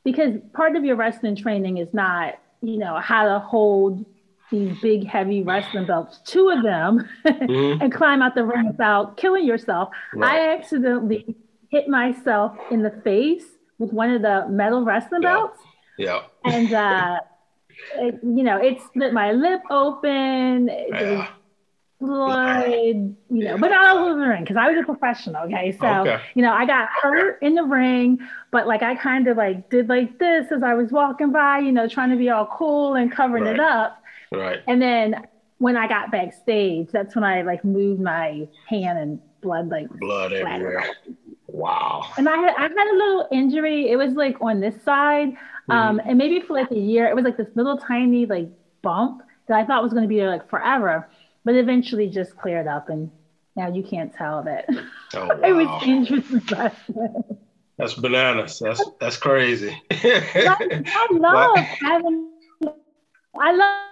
because 0.04 0.36
part 0.52 0.76
of 0.76 0.84
your 0.84 0.96
wrestling 0.96 1.36
training 1.36 1.78
is 1.78 1.92
not, 1.92 2.38
you 2.62 2.78
know, 2.78 2.98
how 2.98 3.24
to 3.24 3.38
hold 3.38 4.04
these 4.50 4.76
big, 4.80 5.06
heavy 5.06 5.42
wrestling 5.42 5.86
belts, 5.86 6.20
two 6.24 6.50
of 6.50 6.62
them, 6.62 7.08
mm-hmm. 7.24 7.82
and 7.82 7.92
climb 7.92 8.22
out 8.22 8.34
the 8.34 8.44
ring 8.44 8.66
without 8.66 9.16
killing 9.16 9.44
yourself. 9.44 9.90
Right. 10.14 10.34
I 10.34 10.54
accidentally 10.54 11.36
hit 11.70 11.88
myself 11.88 12.56
in 12.70 12.82
the 12.82 12.90
face 13.02 13.44
with 13.78 13.92
one 13.92 14.10
of 14.10 14.22
the 14.22 14.46
metal 14.48 14.84
wrestling 14.84 15.22
yeah. 15.22 15.34
belts. 15.34 15.60
Yeah. 15.98 16.22
And, 16.44 16.72
uh, 16.72 17.20
it, 17.96 18.20
you 18.22 18.42
know, 18.42 18.56
it 18.58 18.80
split 18.82 19.12
my 19.12 19.32
lip 19.32 19.62
open. 19.70 20.68
Yeah. 20.68 21.28
Blood, 22.00 22.66
you 22.66 23.16
know, 23.30 23.56
but 23.56 23.68
not 23.68 23.96
all 23.96 24.10
over 24.10 24.20
the 24.20 24.26
ring 24.26 24.42
because 24.42 24.56
I 24.56 24.68
was 24.68 24.78
a 24.78 24.84
professional. 24.84 25.44
Okay. 25.44 25.74
So, 25.80 25.86
okay. 25.86 26.20
you 26.34 26.42
know, 26.42 26.52
I 26.52 26.66
got 26.66 26.88
hurt 27.00 27.38
in 27.40 27.54
the 27.54 27.62
ring, 27.62 28.18
but 28.50 28.66
like 28.66 28.82
I 28.82 28.94
kind 28.94 29.26
of 29.26 29.38
like 29.38 29.70
did 29.70 29.88
like 29.88 30.18
this 30.18 30.52
as 30.52 30.62
I 30.62 30.74
was 30.74 30.90
walking 30.90 31.32
by, 31.32 31.60
you 31.60 31.72
know, 31.72 31.88
trying 31.88 32.10
to 32.10 32.16
be 32.16 32.28
all 32.28 32.46
cool 32.46 32.94
and 32.94 33.10
covering 33.10 33.44
right. 33.44 33.54
it 33.54 33.60
up. 33.60 34.02
Right. 34.32 34.60
And 34.66 34.82
then 34.82 35.26
when 35.58 35.78
I 35.78 35.88
got 35.88 36.10
backstage, 36.10 36.88
that's 36.92 37.14
when 37.14 37.24
I 37.24 37.40
like 37.42 37.64
moved 37.64 38.02
my 38.02 38.48
hand 38.68 38.98
and 38.98 39.20
blood 39.40 39.70
like 39.70 39.88
blood 39.88 40.32
everywhere. 40.32 40.84
Wow. 41.46 42.10
And 42.18 42.28
I 42.28 42.36
had 42.36 42.54
I 42.56 42.62
had 42.62 42.92
a 42.92 42.96
little 42.96 43.28
injury. 43.32 43.88
It 43.88 43.96
was 43.96 44.12
like 44.14 44.36
on 44.42 44.60
this 44.60 44.74
side. 44.82 45.36
Mm-hmm. 45.68 45.72
Um, 45.72 46.00
and 46.04 46.18
maybe 46.18 46.40
for 46.40 46.54
like 46.54 46.70
a 46.70 46.78
year, 46.78 47.06
it 47.06 47.14
was 47.14 47.24
like 47.24 47.36
this 47.36 47.48
little 47.54 47.76
tiny 47.78 48.26
like 48.26 48.48
bump 48.82 49.22
that 49.48 49.58
I 49.58 49.64
thought 49.64 49.82
was 49.82 49.92
gonna 49.92 50.08
be 50.08 50.16
there 50.16 50.30
like 50.30 50.48
forever, 50.48 51.08
but 51.44 51.54
eventually 51.54 52.08
just 52.08 52.36
cleared 52.36 52.66
up 52.66 52.88
and 52.88 53.10
now 53.56 53.68
you 53.68 53.82
can't 53.82 54.12
tell 54.12 54.42
that 54.42 54.66
oh, 55.14 55.26
wow. 55.28 55.40
it 55.42 55.52
was 55.52 55.82
dangerous 55.82 56.24
That's 57.78 57.94
bananas. 57.94 58.58
That's 58.60 58.82
that's 59.00 59.16
crazy. 59.16 59.76
I, 59.90 60.56
I 60.86 61.08
love 61.12 61.56
having 61.56 62.30
I 63.40 63.52
love 63.52 63.84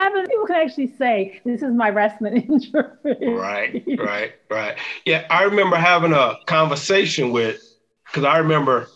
having 0.00 0.26
people 0.26 0.46
can 0.46 0.56
actually 0.56 0.86
say 0.86 1.40
this 1.44 1.62
is 1.62 1.72
my 1.74 1.90
wrestling 1.90 2.36
injury. 2.48 2.84
Right, 3.04 3.84
right, 3.98 4.32
right. 4.50 4.76
Yeah, 5.04 5.26
I 5.30 5.42
remember 5.44 5.76
having 5.76 6.12
a 6.12 6.34
conversation 6.46 7.32
with 7.32 7.58
because 8.06 8.24
I 8.24 8.38
remember, 8.38 8.86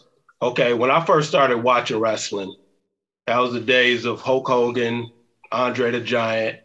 okay, 0.44 0.74
when 0.74 0.90
I 0.90 1.04
first 1.04 1.28
started 1.28 1.58
watching 1.58 1.98
wrestling, 1.98 2.54
that 3.26 3.38
was 3.38 3.52
the 3.52 3.60
days 3.60 4.04
of 4.04 4.20
Hulk 4.20 4.46
Hogan, 4.46 5.10
Andre 5.50 5.90
the 5.90 6.00
Giant, 6.00 6.60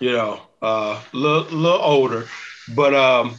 you 0.00 0.12
know, 0.12 0.40
a 0.62 0.64
uh, 0.64 1.00
little, 1.12 1.44
little 1.44 1.82
older, 1.82 2.26
but 2.74 2.94
um, 2.94 3.30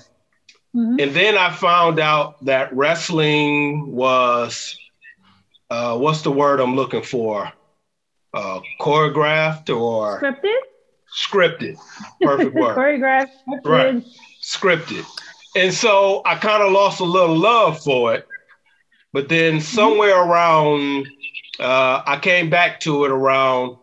mm-hmm. 0.75 0.99
and 0.99 1.11
then 1.13 1.37
I 1.37 1.51
found 1.51 1.99
out 1.99 2.43
that 2.45 2.73
wrestling 2.73 3.91
was, 3.91 4.77
uh, 5.69 5.97
what's 5.97 6.21
the 6.21 6.31
word 6.31 6.59
I'm 6.59 6.75
looking 6.75 7.03
for? 7.03 7.51
uh, 8.33 8.59
choreographed 8.79 9.75
or 9.75 10.19
scripted. 10.21 10.55
Scripted, 11.27 11.77
perfect 12.21 12.55
word. 12.55 12.75
choreographed, 12.77 13.29
right? 13.63 14.03
Scripted, 14.41 15.05
and 15.55 15.73
so 15.73 16.21
I 16.25 16.35
kind 16.35 16.63
of 16.63 16.71
lost 16.71 16.99
a 16.99 17.05
little 17.05 17.37
love 17.37 17.81
for 17.81 18.15
it. 18.15 18.27
But 19.13 19.29
then 19.29 19.61
somewhere 19.61 20.15
mm-hmm. 20.15 20.31
around, 20.31 21.07
uh, 21.59 22.01
I 22.05 22.17
came 22.19 22.49
back 22.49 22.79
to 22.81 23.05
it 23.05 23.11
around 23.11 23.77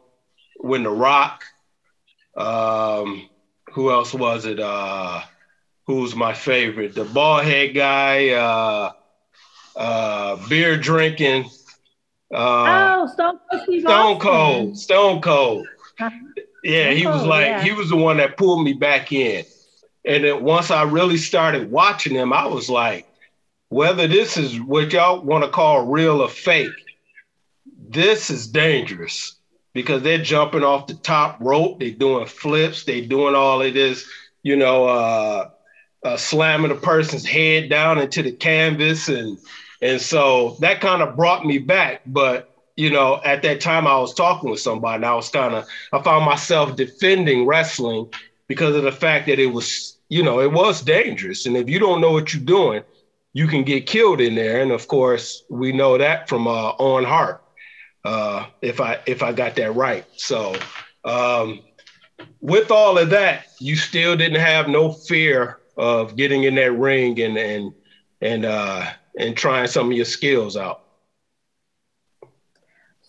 when 0.56 0.82
The 0.82 0.90
Rock. 0.90 1.44
Um, 2.36 3.28
who 3.72 3.90
else 3.90 4.12
was 4.12 4.44
it? 4.44 4.58
Uh, 4.58 5.22
who's 5.86 6.14
my 6.14 6.34
favorite? 6.34 6.94
The 6.94 7.04
bald 7.04 7.44
head 7.44 7.74
guy, 7.74 8.30
uh, 8.30 8.92
uh, 9.76 10.48
beer 10.48 10.76
drinking. 10.76 11.44
Uh, 12.32 13.02
oh, 13.02 13.06
Stone 13.06 13.38
Cold. 13.50 13.80
Stone 13.80 14.18
Cold. 14.18 14.78
Stone 14.78 15.20
Cold. 15.20 15.66
Yeah, 16.62 16.90
he 16.90 17.06
was 17.06 17.24
like 17.24 17.46
yeah. 17.46 17.62
he 17.62 17.72
was 17.72 17.88
the 17.88 17.96
one 17.96 18.18
that 18.18 18.36
pulled 18.36 18.64
me 18.64 18.72
back 18.72 19.12
in. 19.12 19.44
And 20.04 20.24
then 20.24 20.42
once 20.42 20.70
I 20.70 20.82
really 20.82 21.16
started 21.16 21.70
watching 21.70 22.14
him, 22.14 22.32
I 22.32 22.46
was 22.46 22.70
like, 22.70 23.06
whether 23.70 24.06
this 24.06 24.36
is 24.36 24.60
what 24.60 24.92
y'all 24.92 25.22
want 25.22 25.44
to 25.44 25.50
call 25.50 25.86
real 25.86 26.20
or 26.20 26.28
fake, 26.28 26.68
this 27.88 28.28
is 28.28 28.48
dangerous 28.48 29.36
because 29.72 30.02
they're 30.02 30.18
jumping 30.22 30.64
off 30.64 30.88
the 30.88 30.94
top 30.94 31.38
rope, 31.40 31.78
they're 31.78 31.90
doing 31.90 32.26
flips, 32.26 32.84
they're 32.84 33.06
doing 33.06 33.34
all 33.34 33.62
of 33.62 33.72
this, 33.72 34.04
you 34.42 34.56
know, 34.56 34.86
uh, 34.86 35.48
uh, 36.04 36.16
slamming 36.16 36.72
a 36.72 36.74
person's 36.74 37.24
head 37.24 37.70
down 37.70 37.98
into 37.98 38.22
the 38.22 38.32
canvas 38.32 39.08
and 39.08 39.38
and 39.82 40.00
so 40.00 40.56
that 40.60 40.80
kind 40.80 41.00
of 41.00 41.16
brought 41.16 41.46
me 41.46 41.58
back. 41.58 42.02
But, 42.04 42.50
you 42.76 42.90
know, 42.90 43.20
at 43.24 43.42
that 43.42 43.60
time 43.60 43.86
I 43.86 43.98
was 43.98 44.14
talking 44.14 44.50
with 44.50 44.60
somebody 44.60 44.96
and 44.96 45.06
I 45.06 45.14
was 45.14 45.30
kind 45.30 45.54
of, 45.54 45.64
I 45.92 46.02
found 46.02 46.26
myself 46.26 46.76
defending 46.76 47.46
wrestling 47.46 48.12
because 48.46 48.76
of 48.76 48.82
the 48.82 48.92
fact 48.92 49.26
that 49.28 49.38
it 49.38 49.46
was, 49.46 49.96
you 50.08 50.22
know, 50.22 50.40
it 50.40 50.52
was 50.52 50.82
dangerous. 50.82 51.46
And 51.46 51.56
if 51.56 51.68
you 51.68 51.78
don't 51.78 52.00
know 52.00 52.12
what 52.12 52.34
you're 52.34 52.42
doing, 52.42 52.82
you 53.32 53.46
can 53.46 53.62
get 53.64 53.86
killed 53.86 54.20
in 54.20 54.34
there. 54.34 54.60
And 54.60 54.72
of 54.72 54.88
course, 54.88 55.44
we 55.48 55.72
know 55.72 55.98
that 55.98 56.28
from 56.28 56.46
uh, 56.46 56.72
Owen 56.78 57.04
Hart, 57.04 57.42
uh, 58.04 58.46
if 58.62 58.80
I 58.80 59.00
if 59.06 59.22
I 59.22 59.32
got 59.32 59.56
that 59.56 59.74
right. 59.74 60.04
So 60.16 60.56
um, 61.04 61.60
with 62.40 62.70
all 62.70 62.98
of 62.98 63.10
that, 63.10 63.46
you 63.58 63.76
still 63.76 64.16
didn't 64.16 64.40
have 64.40 64.68
no 64.68 64.92
fear 64.92 65.58
of 65.76 66.16
getting 66.16 66.44
in 66.44 66.54
that 66.56 66.72
ring 66.72 67.20
and 67.20 67.36
and 67.36 67.72
and 68.20 68.44
uh, 68.44 68.90
and 69.18 69.36
trying 69.36 69.66
some 69.66 69.90
of 69.90 69.96
your 69.96 70.04
skills 70.04 70.56
out? 70.56 70.84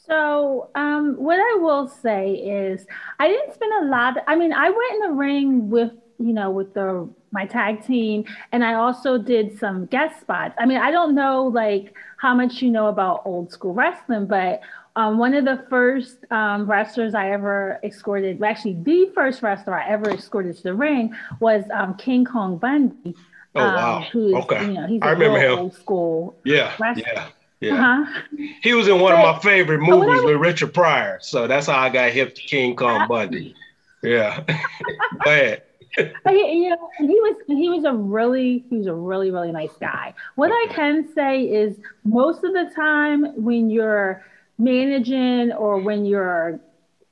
So, 0.07 0.69
um, 0.75 1.15
what 1.15 1.39
I 1.39 1.57
will 1.61 1.87
say 1.87 2.33
is, 2.33 2.85
I 3.19 3.27
didn't 3.27 3.53
spend 3.53 3.71
a 3.83 3.85
lot. 3.85 4.17
I 4.27 4.35
mean, 4.35 4.51
I 4.51 4.69
went 4.69 4.93
in 4.93 4.99
the 4.99 5.13
ring 5.13 5.69
with 5.69 5.91
you 6.19 6.33
know 6.33 6.51
with 6.51 6.73
the 6.73 7.09
my 7.31 7.45
tag 7.45 7.85
team, 7.85 8.25
and 8.51 8.63
I 8.63 8.75
also 8.75 9.17
did 9.17 9.57
some 9.57 9.85
guest 9.85 10.21
spots. 10.21 10.55
I 10.59 10.65
mean, 10.65 10.77
I 10.77 10.91
don't 10.91 11.15
know 11.15 11.47
like 11.47 11.93
how 12.17 12.35
much 12.35 12.61
you 12.61 12.69
know 12.69 12.87
about 12.87 13.21
old 13.25 13.51
school 13.51 13.73
wrestling, 13.73 14.25
but 14.27 14.61
um, 14.95 15.17
one 15.17 15.33
of 15.33 15.45
the 15.45 15.65
first 15.69 16.17
um, 16.31 16.69
wrestlers 16.69 17.15
I 17.15 17.31
ever 17.31 17.79
escorted, 17.83 18.43
actually 18.43 18.77
the 18.83 19.09
first 19.15 19.41
wrestler 19.41 19.73
I 19.79 19.87
ever 19.87 20.09
escorted 20.11 20.57
to 20.57 20.63
the 20.63 20.73
ring 20.73 21.15
was 21.39 21.63
um, 21.73 21.95
King 21.95 22.25
Kong 22.25 22.57
Bundy. 22.57 23.15
Oh 23.55 23.61
um, 23.61 23.75
wow! 23.75 24.05
Who's, 24.11 24.33
okay, 24.33 24.65
you 24.65 24.73
know, 24.73 24.87
he's 24.87 25.01
I 25.01 25.11
remember 25.11 25.39
him. 25.39 25.59
Old 25.59 25.73
school. 25.73 26.35
Yeah, 26.43 26.73
wrestler. 26.79 27.03
yeah, 27.13 27.27
yeah. 27.59 27.73
Uh-huh. 27.73 28.21
He 28.61 28.73
was 28.73 28.87
in 28.87 28.99
one 28.99 29.13
but, 29.13 29.25
of 29.25 29.35
my 29.35 29.41
favorite 29.41 29.79
movies 29.79 30.21
was, 30.21 30.23
with 30.23 30.37
Richard 30.37 30.73
Pryor, 30.73 31.19
so 31.21 31.47
that's 31.47 31.67
how 31.67 31.77
I 31.77 31.89
got 31.89 32.11
hip 32.11 32.35
to 32.35 32.41
King 32.41 32.75
Kong 32.75 33.07
Bundy. 33.07 33.55
Yeah, 34.03 34.43
go 35.23 35.31
ahead. 35.31 35.63
you 35.97 36.69
know, 36.69 36.89
he 36.99 37.05
was 37.05 37.35
he 37.47 37.69
was 37.69 37.83
a 37.85 37.93
really 37.93 38.65
he 38.69 38.77
was 38.77 38.87
a 38.87 38.93
really 38.93 39.31
really 39.31 39.51
nice 39.51 39.75
guy. 39.79 40.13
What. 40.35 40.51
I 40.51 40.73
can 40.73 41.07
say 41.13 41.43
is 41.43 41.77
most 42.03 42.43
of 42.43 42.53
the 42.53 42.71
time 42.75 43.43
when 43.43 43.69
you're 43.69 44.23
managing 44.57 45.51
or 45.53 45.79
when 45.79 46.05
you're 46.05 46.59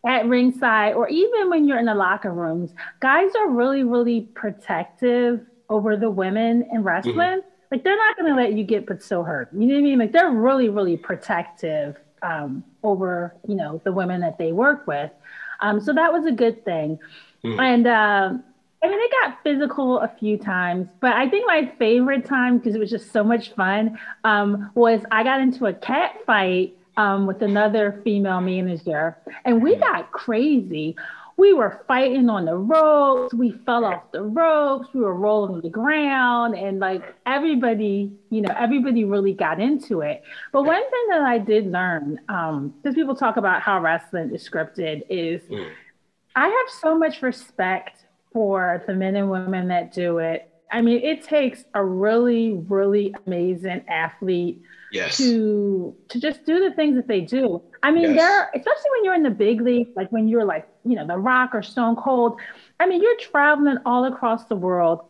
at 0.06 0.28
ringside 0.28 0.94
or 0.94 1.10
even 1.10 1.50
when 1.50 1.68
you're 1.68 1.80
in 1.80 1.86
the 1.86 1.96
locker 1.96 2.32
rooms, 2.32 2.72
guys 3.00 3.32
are 3.36 3.50
really 3.50 3.84
really 3.84 4.22
protective 4.22 5.46
over 5.70 5.96
the 5.96 6.10
women 6.10 6.68
in 6.72 6.84
wrestling, 6.84 7.16
mm-hmm. 7.16 7.48
like 7.72 7.84
they're 7.84 7.96
not 7.96 8.18
going 8.18 8.34
to 8.34 8.40
let 8.40 8.54
you 8.54 8.64
get 8.64 8.86
but 8.86 9.04
so 9.04 9.24
hurt. 9.24 9.50
You 9.54 9.68
know 9.68 9.76
what 9.76 9.80
I 9.80 9.84
mean? 9.84 10.00
Like 10.00 10.12
they're 10.12 10.32
really, 10.32 10.70
really 10.70 10.98
protective 10.98 11.98
um, 12.22 12.64
over, 12.84 13.36
you 13.48 13.56
know, 13.56 13.82
the 13.84 13.92
women 13.92 14.22
that 14.22 14.38
they 14.38 14.52
work 14.52 14.88
with. 14.88 15.12
Um, 15.62 15.80
so 15.80 15.94
that 15.94 16.12
was 16.12 16.26
a 16.26 16.32
good 16.32 16.66
thing. 16.66 17.00
Mm-hmm. 17.44 17.60
And 17.60 17.88
uh, 17.88 18.34
I 18.82 18.88
mean, 18.88 19.00
it 19.00 19.12
got 19.24 19.44
physical 19.44 20.00
a 20.00 20.08
few 20.20 20.38
times, 20.38 20.88
but 21.02 21.12
I 21.12 21.30
think 21.30 21.46
my 21.46 21.72
favorite 21.78 22.26
time 22.26 22.58
because 22.58 22.76
it 22.76 22.80
was 22.80 22.90
just 22.90 23.12
so 23.12 23.24
much 23.24 23.54
fun 23.54 24.00
um, 24.24 24.72
was 24.74 25.02
I 25.12 25.24
got 25.24 25.42
into 25.42 25.66
a 25.66 25.74
cat 25.74 26.16
fight 26.26 26.78
um, 26.96 27.28
with 27.28 27.42
another 27.42 28.00
female 28.06 28.40
manager, 28.40 29.18
and 29.44 29.62
we 29.62 29.76
got 29.76 30.12
crazy. 30.12 30.96
We 31.36 31.54
were 31.54 31.84
fighting 31.88 32.30
on 32.30 32.46
the 32.46 32.56
ropes. 32.56 33.34
We 33.34 33.52
fell 33.66 33.86
off 33.86 34.12
the 34.12 34.24
ropes. 34.24 34.90
We 34.94 35.02
were 35.02 35.14
rolling 35.14 35.56
on 35.56 35.62
the 35.62 35.70
ground, 35.70 36.56
and 36.56 36.80
like 36.80 37.04
everybody, 37.26 38.14
you 38.30 38.42
know, 38.42 38.54
everybody 38.58 39.04
really 39.04 39.34
got 39.34 39.60
into 39.60 40.02
it. 40.02 40.24
But 40.54 40.64
one 40.64 40.90
thing 40.90 41.08
that 41.10 41.22
I 41.22 41.38
did 41.38 41.70
learn, 41.70 42.20
because 42.28 42.56
um, 42.56 42.96
people 42.96 43.16
talk 43.16 43.36
about 43.36 43.62
how 43.62 43.82
wrestling 43.82 44.34
is 44.34 44.48
scripted, 44.48 45.04
is 45.10 45.42
mm. 45.44 45.70
I 46.36 46.48
have 46.48 46.80
so 46.82 46.98
much 46.98 47.22
respect 47.22 48.06
for 48.34 48.84
the 48.88 48.94
men 48.94 49.16
and 49.16 49.30
women 49.30 49.68
that 49.70 49.94
do 49.94 50.20
it. 50.20 50.50
I 50.72 50.82
mean, 50.82 51.02
it 51.04 51.24
takes 51.24 51.64
a 51.74 51.84
really, 51.84 52.54
really 52.68 53.14
amazing 53.26 53.84
athlete 53.88 54.62
yes. 54.92 55.18
to 55.18 55.96
to 56.10 56.20
just 56.20 56.46
do 56.46 56.60
the 56.60 56.76
things 56.76 56.96
that 56.96 57.08
they 57.08 57.22
do. 57.22 57.62
I 57.82 57.92
mean, 57.92 58.14
yes. 58.14 58.18
there, 58.18 58.50
especially 58.56 58.92
when 58.92 59.06
you're 59.06 59.16
in 59.16 59.24
the 59.24 59.30
big 59.30 59.62
league, 59.62 59.88
like 59.96 60.12
when 60.12 60.28
you're 60.28 60.46
like, 60.46 60.68
you 60.86 60.96
know, 60.96 61.08
The 61.08 61.18
Rock 61.18 61.52
or 61.54 61.64
Stone 61.64 61.96
Cold. 61.96 62.40
I 62.80 62.88
mean, 62.88 63.02
you're 63.02 63.18
traveling 63.18 63.78
all 63.86 64.06
across 64.06 64.46
the 64.46 64.56
world. 64.56 65.02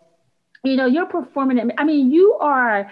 You 0.64 0.76
know, 0.76 0.86
you're 0.86 1.06
performing. 1.06 1.72
I 1.78 1.84
mean, 1.84 2.12
you 2.12 2.36
are 2.36 2.92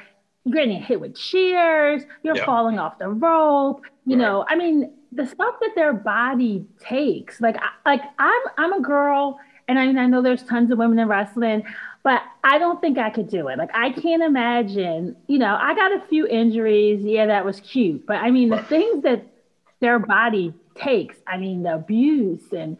getting 0.51 0.81
hit 0.81 0.99
with 0.99 1.15
cheers. 1.15 2.03
You're 2.23 2.37
falling 2.45 2.79
off 2.79 2.97
the 2.99 3.09
rope. 3.09 3.81
You 4.05 4.15
right. 4.15 4.21
know, 4.21 4.45
I 4.47 4.55
mean, 4.55 4.93
the 5.11 5.25
stuff 5.25 5.55
that 5.61 5.71
their 5.75 5.93
body 5.93 6.65
takes. 6.79 7.41
Like, 7.41 7.57
like 7.85 8.01
I'm, 8.19 8.41
I'm 8.57 8.73
a 8.73 8.81
girl, 8.81 9.39
and 9.67 9.77
I, 9.77 10.03
I 10.03 10.07
know 10.07 10.21
there's 10.21 10.43
tons 10.43 10.71
of 10.71 10.77
women 10.77 10.99
in 10.99 11.07
wrestling 11.07 11.63
but 12.07 12.23
I 12.41 12.57
don't 12.57 12.79
think 12.79 12.97
I 12.97 13.09
could 13.09 13.29
do 13.29 13.49
it. 13.49 13.57
Like 13.57 13.71
I 13.73 13.91
can't 13.91 14.23
imagine, 14.23 15.17
you 15.27 15.37
know, 15.39 15.57
I 15.59 15.75
got 15.75 15.91
a 15.91 15.99
few 16.07 16.25
injuries. 16.25 17.03
Yeah, 17.03 17.25
that 17.25 17.43
was 17.43 17.59
cute. 17.59 18.05
But 18.05 18.15
I 18.15 18.31
mean, 18.31 18.47
the 18.47 18.63
things 18.63 19.03
that 19.03 19.25
their 19.81 19.99
body 19.99 20.53
takes, 20.75 21.17
I 21.27 21.35
mean, 21.35 21.63
the 21.63 21.75
abuse 21.75 22.53
and 22.53 22.77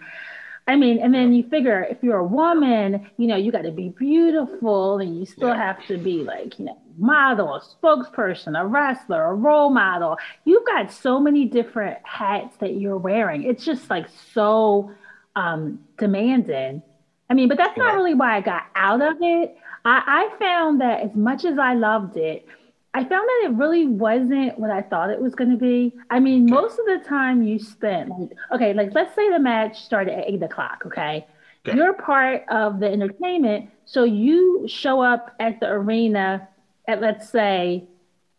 I 0.66 0.78
mean, 0.78 1.00
and 1.00 1.14
then 1.14 1.34
you 1.34 1.44
figure 1.50 1.84
if 1.84 1.98
you're 2.02 2.20
a 2.20 2.26
woman, 2.26 3.10
you 3.18 3.28
know, 3.28 3.36
you 3.36 3.52
got 3.52 3.64
to 3.64 3.72
be 3.72 3.90
beautiful 3.90 5.00
and 5.00 5.20
you 5.20 5.26
still 5.26 5.50
yeah. 5.50 5.58
have 5.58 5.86
to 5.88 5.98
be 5.98 6.24
like, 6.24 6.58
you 6.58 6.64
know, 6.64 6.78
model, 6.98 7.56
a 7.56 7.62
spokesperson, 7.62 8.58
a 8.58 8.66
wrestler, 8.66 9.26
a 9.26 9.34
role 9.34 9.72
model. 9.72 10.18
You've 10.46 10.66
got 10.66 10.90
so 10.90 11.20
many 11.20 11.44
different 11.44 11.98
hats 12.04 12.56
that 12.62 12.76
you're 12.76 12.98
wearing. 12.98 13.44
It's 13.44 13.66
just 13.66 13.90
like 13.90 14.08
so 14.34 14.92
um, 15.38 15.80
demanding. 16.00 16.82
I 17.30 17.34
mean, 17.36 17.48
but 17.48 17.58
that's 17.58 17.78
not 17.78 17.94
really 17.94 18.16
why 18.16 18.38
I 18.38 18.42
got 18.42 18.64
out 18.76 19.02
of 19.02 19.18
it. 19.22 19.56
I, 19.86 20.30
I 20.32 20.40
found 20.40 20.82
that 20.82 21.02
as 21.02 21.16
much 21.16 21.46
as 21.46 21.60
I 21.60 21.76
loved 21.76 22.18
it, 22.18 22.48
I 22.94 23.02
found 23.02 23.12
that 23.12 23.42
it 23.46 23.52
really 23.54 23.86
wasn't 23.86 24.58
what 24.58 24.72
I 24.72 24.82
thought 24.82 25.12
it 25.12 25.22
was 25.22 25.36
going 25.36 25.52
to 25.52 25.58
be. 25.58 25.94
I 26.10 26.20
mean, 26.20 26.48
most 26.50 26.80
of 26.80 26.86
the 26.86 27.04
time 27.08 27.44
you 27.44 27.60
spent, 27.60 28.10
like, 28.10 28.30
okay, 28.54 28.74
like 28.74 28.96
let's 28.96 29.14
say 29.14 29.30
the 29.30 29.40
match 29.40 29.84
started 29.84 30.18
at 30.18 30.28
eight 30.28 30.42
o'clock, 30.42 30.84
okay? 30.88 31.28
okay? 31.68 31.78
You're 31.78 31.94
part 31.94 32.44
of 32.50 32.80
the 32.80 32.88
entertainment. 32.88 33.70
So 33.86 34.04
you 34.04 34.66
show 34.68 35.02
up 35.02 35.36
at 35.40 35.60
the 35.60 35.70
arena 35.70 36.48
at, 36.88 37.00
let's 37.00 37.30
say, 37.30 37.84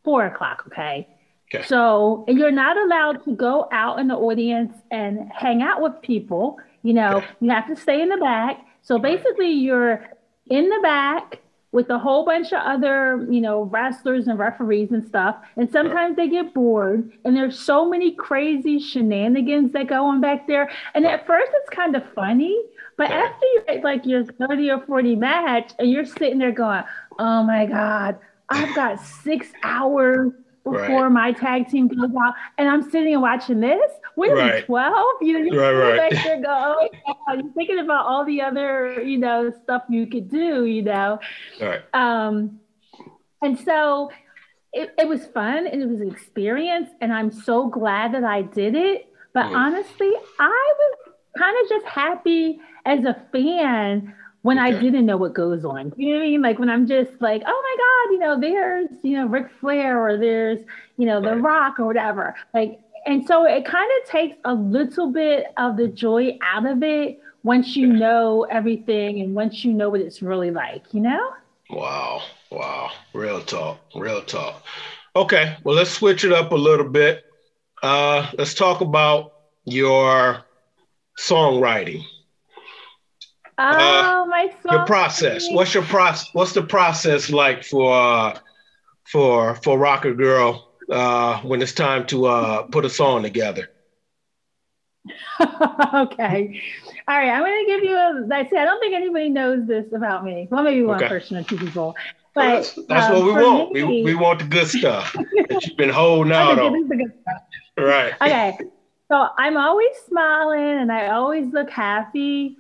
four 0.02 0.26
o'clock, 0.26 0.64
okay? 0.66 1.06
Okay. 1.54 1.64
So, 1.64 2.24
and 2.26 2.36
you're 2.36 2.50
not 2.50 2.76
allowed 2.76 3.24
to 3.24 3.36
go 3.36 3.68
out 3.70 4.00
in 4.00 4.08
the 4.08 4.16
audience 4.16 4.74
and 4.90 5.30
hang 5.32 5.62
out 5.62 5.80
with 5.80 6.02
people. 6.02 6.58
You 6.82 6.94
know, 6.94 7.23
you 7.40 7.50
have 7.50 7.66
to 7.68 7.76
stay 7.76 8.00
in 8.00 8.08
the 8.08 8.16
back. 8.16 8.64
So 8.82 8.99
basically, 8.99 9.50
you're 9.50 10.08
in 10.47 10.68
the 10.68 10.80
back 10.82 11.40
with 11.70 11.90
a 11.90 11.99
whole 11.99 12.25
bunch 12.25 12.52
of 12.52 12.61
other, 12.62 13.26
you 13.30 13.40
know, 13.40 13.64
wrestlers 13.64 14.26
and 14.26 14.38
referees 14.38 14.90
and 14.90 15.06
stuff. 15.06 15.37
And 15.56 15.70
sometimes 15.70 16.16
they 16.16 16.28
get 16.28 16.54
bored, 16.54 17.12
and 17.25 17.37
there's 17.37 17.58
so 17.58 17.88
many 17.88 18.12
crazy 18.12 18.78
shenanigans 18.78 19.73
that 19.73 19.87
go 19.87 20.06
on 20.06 20.20
back 20.20 20.47
there. 20.47 20.70
And 20.94 21.06
at 21.06 21.26
first, 21.26 21.52
it's 21.54 21.68
kind 21.70 21.94
of 21.94 22.02
funny, 22.14 22.58
but 22.97 23.11
after 23.11 23.47
you 23.47 23.81
like 23.83 24.07
your 24.07 24.24
30 24.24 24.70
or 24.70 24.81
40 24.87 25.16
match, 25.16 25.72
and 25.79 25.90
you're 25.90 26.07
sitting 26.07 26.38
there 26.38 26.52
going, 26.52 26.85
"Oh 27.18 27.42
my 27.42 27.66
god, 27.66 28.18
I've 28.48 28.74
got 28.74 29.00
six 29.00 29.48
hours." 29.62 30.33
before 30.64 31.05
right. 31.05 31.12
my 31.12 31.33
tag 31.33 31.68
team 31.68 31.88
goes 31.88 32.11
out, 32.20 32.35
and 32.59 32.68
I'm 32.68 32.83
sitting 32.90 33.14
and 33.14 33.22
watching 33.22 33.61
this. 33.61 33.90
When 34.18 34.33
right. 34.33 34.66
12, 34.66 35.07
you 35.20 35.33
know, 35.33 35.44
you're 35.44 35.62
right, 35.62 35.96
right. 35.96 36.11
back 36.11 36.24
there 36.24 36.42
go, 36.42 36.88
oh 37.07 37.14
God, 37.28 37.40
you're 37.40 37.52
thinking 37.52 37.78
about 37.78 38.04
all 38.04 38.24
the 38.24 38.42
other, 38.42 39.00
you 39.00 39.16
know, 39.16 39.52
stuff 39.62 39.85
you 39.88 40.09
could 40.09 40.28
do, 40.28 40.64
you 40.64 40.83
know. 40.83 41.20
Right. 41.61 41.83
Um, 41.94 42.59
and 43.40 43.57
so 43.61 44.11
it, 44.72 44.92
it 44.98 45.07
was 45.07 45.24
fun 45.26 45.68
and 45.68 45.81
it 45.81 45.88
was 45.88 46.00
an 46.00 46.11
experience, 46.11 46.90
and 47.00 47.12
I'm 47.12 47.31
so 47.31 47.68
glad 47.68 48.12
that 48.14 48.24
I 48.24 48.42
did 48.42 48.74
it. 48.74 49.07
But 49.33 49.46
mm. 49.46 49.57
honestly, 49.57 50.11
I 50.40 50.72
was 50.78 51.14
kind 51.38 51.57
of 51.62 51.68
just 51.68 51.87
happy 51.87 52.61
as 52.85 53.04
a 53.04 53.22
fan 53.31 54.16
when 54.42 54.59
okay. 54.59 54.76
I 54.76 54.81
didn't 54.81 55.07
know 55.07 55.16
what 55.16 55.33
goes 55.33 55.64
on. 55.64 55.92
You 55.96 56.14
know 56.14 56.18
what 56.18 56.24
I 56.24 56.28
mean? 56.28 56.42
Like 56.42 56.59
when 56.59 56.70
I'm 56.70 56.88
just 56.88 57.12
like, 57.20 57.42
oh 57.46 57.62
my 57.62 57.76
God, 57.78 58.12
you 58.12 58.18
know, 58.18 58.40
there's, 58.40 58.90
you 59.04 59.16
know, 59.16 59.26
Ric 59.26 59.46
Flair 59.61 60.00
or 60.00 60.16
there's, 60.16 60.59
you 60.96 61.07
know, 61.07 61.20
The 61.20 61.37
right. 61.37 61.42
Rock 61.42 61.78
or 61.78 61.87
whatever. 61.87 62.35
Like, 62.52 62.81
and 63.09 63.27
so 63.27 63.47
it 63.47 63.64
kind 63.64 63.90
of 64.03 64.11
takes 64.11 64.37
a 64.44 64.53
little 64.53 65.11
bit 65.11 65.47
of 65.57 65.79
the 65.79 65.88
joy 65.88 66.37
out 66.42 66.66
of 66.66 66.83
it 66.83 67.18
once 67.42 67.75
you 67.75 67.87
know 67.87 68.47
everything 68.51 69.23
and 69.23 69.35
once 69.35 69.64
you 69.64 69.73
know 69.73 69.88
what 69.88 70.03
it's 70.03 70.21
really 70.21 70.51
like, 70.51 70.85
you 70.92 71.01
know? 71.01 71.33
Wow. 71.71 72.21
Wow. 72.51 72.90
Real 73.14 73.40
talk. 73.40 73.81
Real 73.94 74.21
talk. 74.21 74.62
Okay. 75.16 75.57
Well, 75.64 75.75
let's 75.75 75.90
switch 75.90 76.23
it 76.25 76.35
up 76.35 76.53
a 76.53 76.55
little 76.55 76.87
bit. 76.90 77.25
Uh, 77.83 78.31
let's 78.37 78.53
talk 78.53 78.83
about 78.83 79.33
your 79.64 80.44
songwriting. 81.18 82.03
Oh, 83.57 83.64
uh, 83.64 84.27
my 84.27 84.53
Your 84.71 84.85
process. 84.85 85.49
What's 85.51 85.73
your 85.73 85.83
process? 85.85 86.29
What's 86.35 86.53
the 86.53 86.62
process 86.62 87.31
like 87.31 87.64
for 87.64 87.90
uh, 87.90 88.38
for 89.11 89.55
for 89.55 89.79
Rocker 89.79 90.12
Girl 90.12 90.67
uh, 90.90 91.40
when 91.40 91.62
it's 91.62 91.72
time 91.72 92.07
to 92.07 92.27
uh, 92.27 92.62
put 92.62 92.85
a 92.85 92.90
song 92.90 93.22
together? 93.22 93.70
okay. 95.40 96.62
All 97.07 97.16
right. 97.16 97.31
I'm 97.31 97.42
going 97.42 97.64
to 97.64 97.72
give 97.72 97.85
you 97.85 97.96
a. 97.96 98.29
I 98.33 98.48
say 98.48 98.59
I 98.59 98.64
don't 98.64 98.81
think 98.81 98.94
anybody 98.94 99.29
knows 99.29 99.66
this 99.66 99.87
about 99.94 100.24
me. 100.24 100.48
Well, 100.51 100.62
maybe 100.62 100.83
one 100.83 100.96
okay. 100.96 101.09
person 101.09 101.37
or 101.37 101.42
two 101.42 101.57
people. 101.57 101.94
But 102.35 102.42
that's, 102.42 102.74
that's 102.88 103.07
um, 103.07 103.14
what 103.14 103.24
we 103.24 103.33
want. 103.33 103.72
Me, 103.72 103.85
we, 103.85 104.03
we 104.05 104.14
want 104.14 104.40
the 104.40 104.44
good 104.44 104.68
stuff 104.68 105.12
that 105.48 105.66
you've 105.66 105.77
been 105.77 105.88
holding 105.88 106.33
out 106.33 106.59
on. 106.59 106.88
Right. 107.77 108.12
Okay. 108.20 108.59
So 109.11 109.29
I'm 109.38 109.57
always 109.57 109.90
smiling 110.07 110.79
and 110.79 110.92
I 110.92 111.09
always 111.09 111.51
look 111.53 111.70
happy 111.70 112.59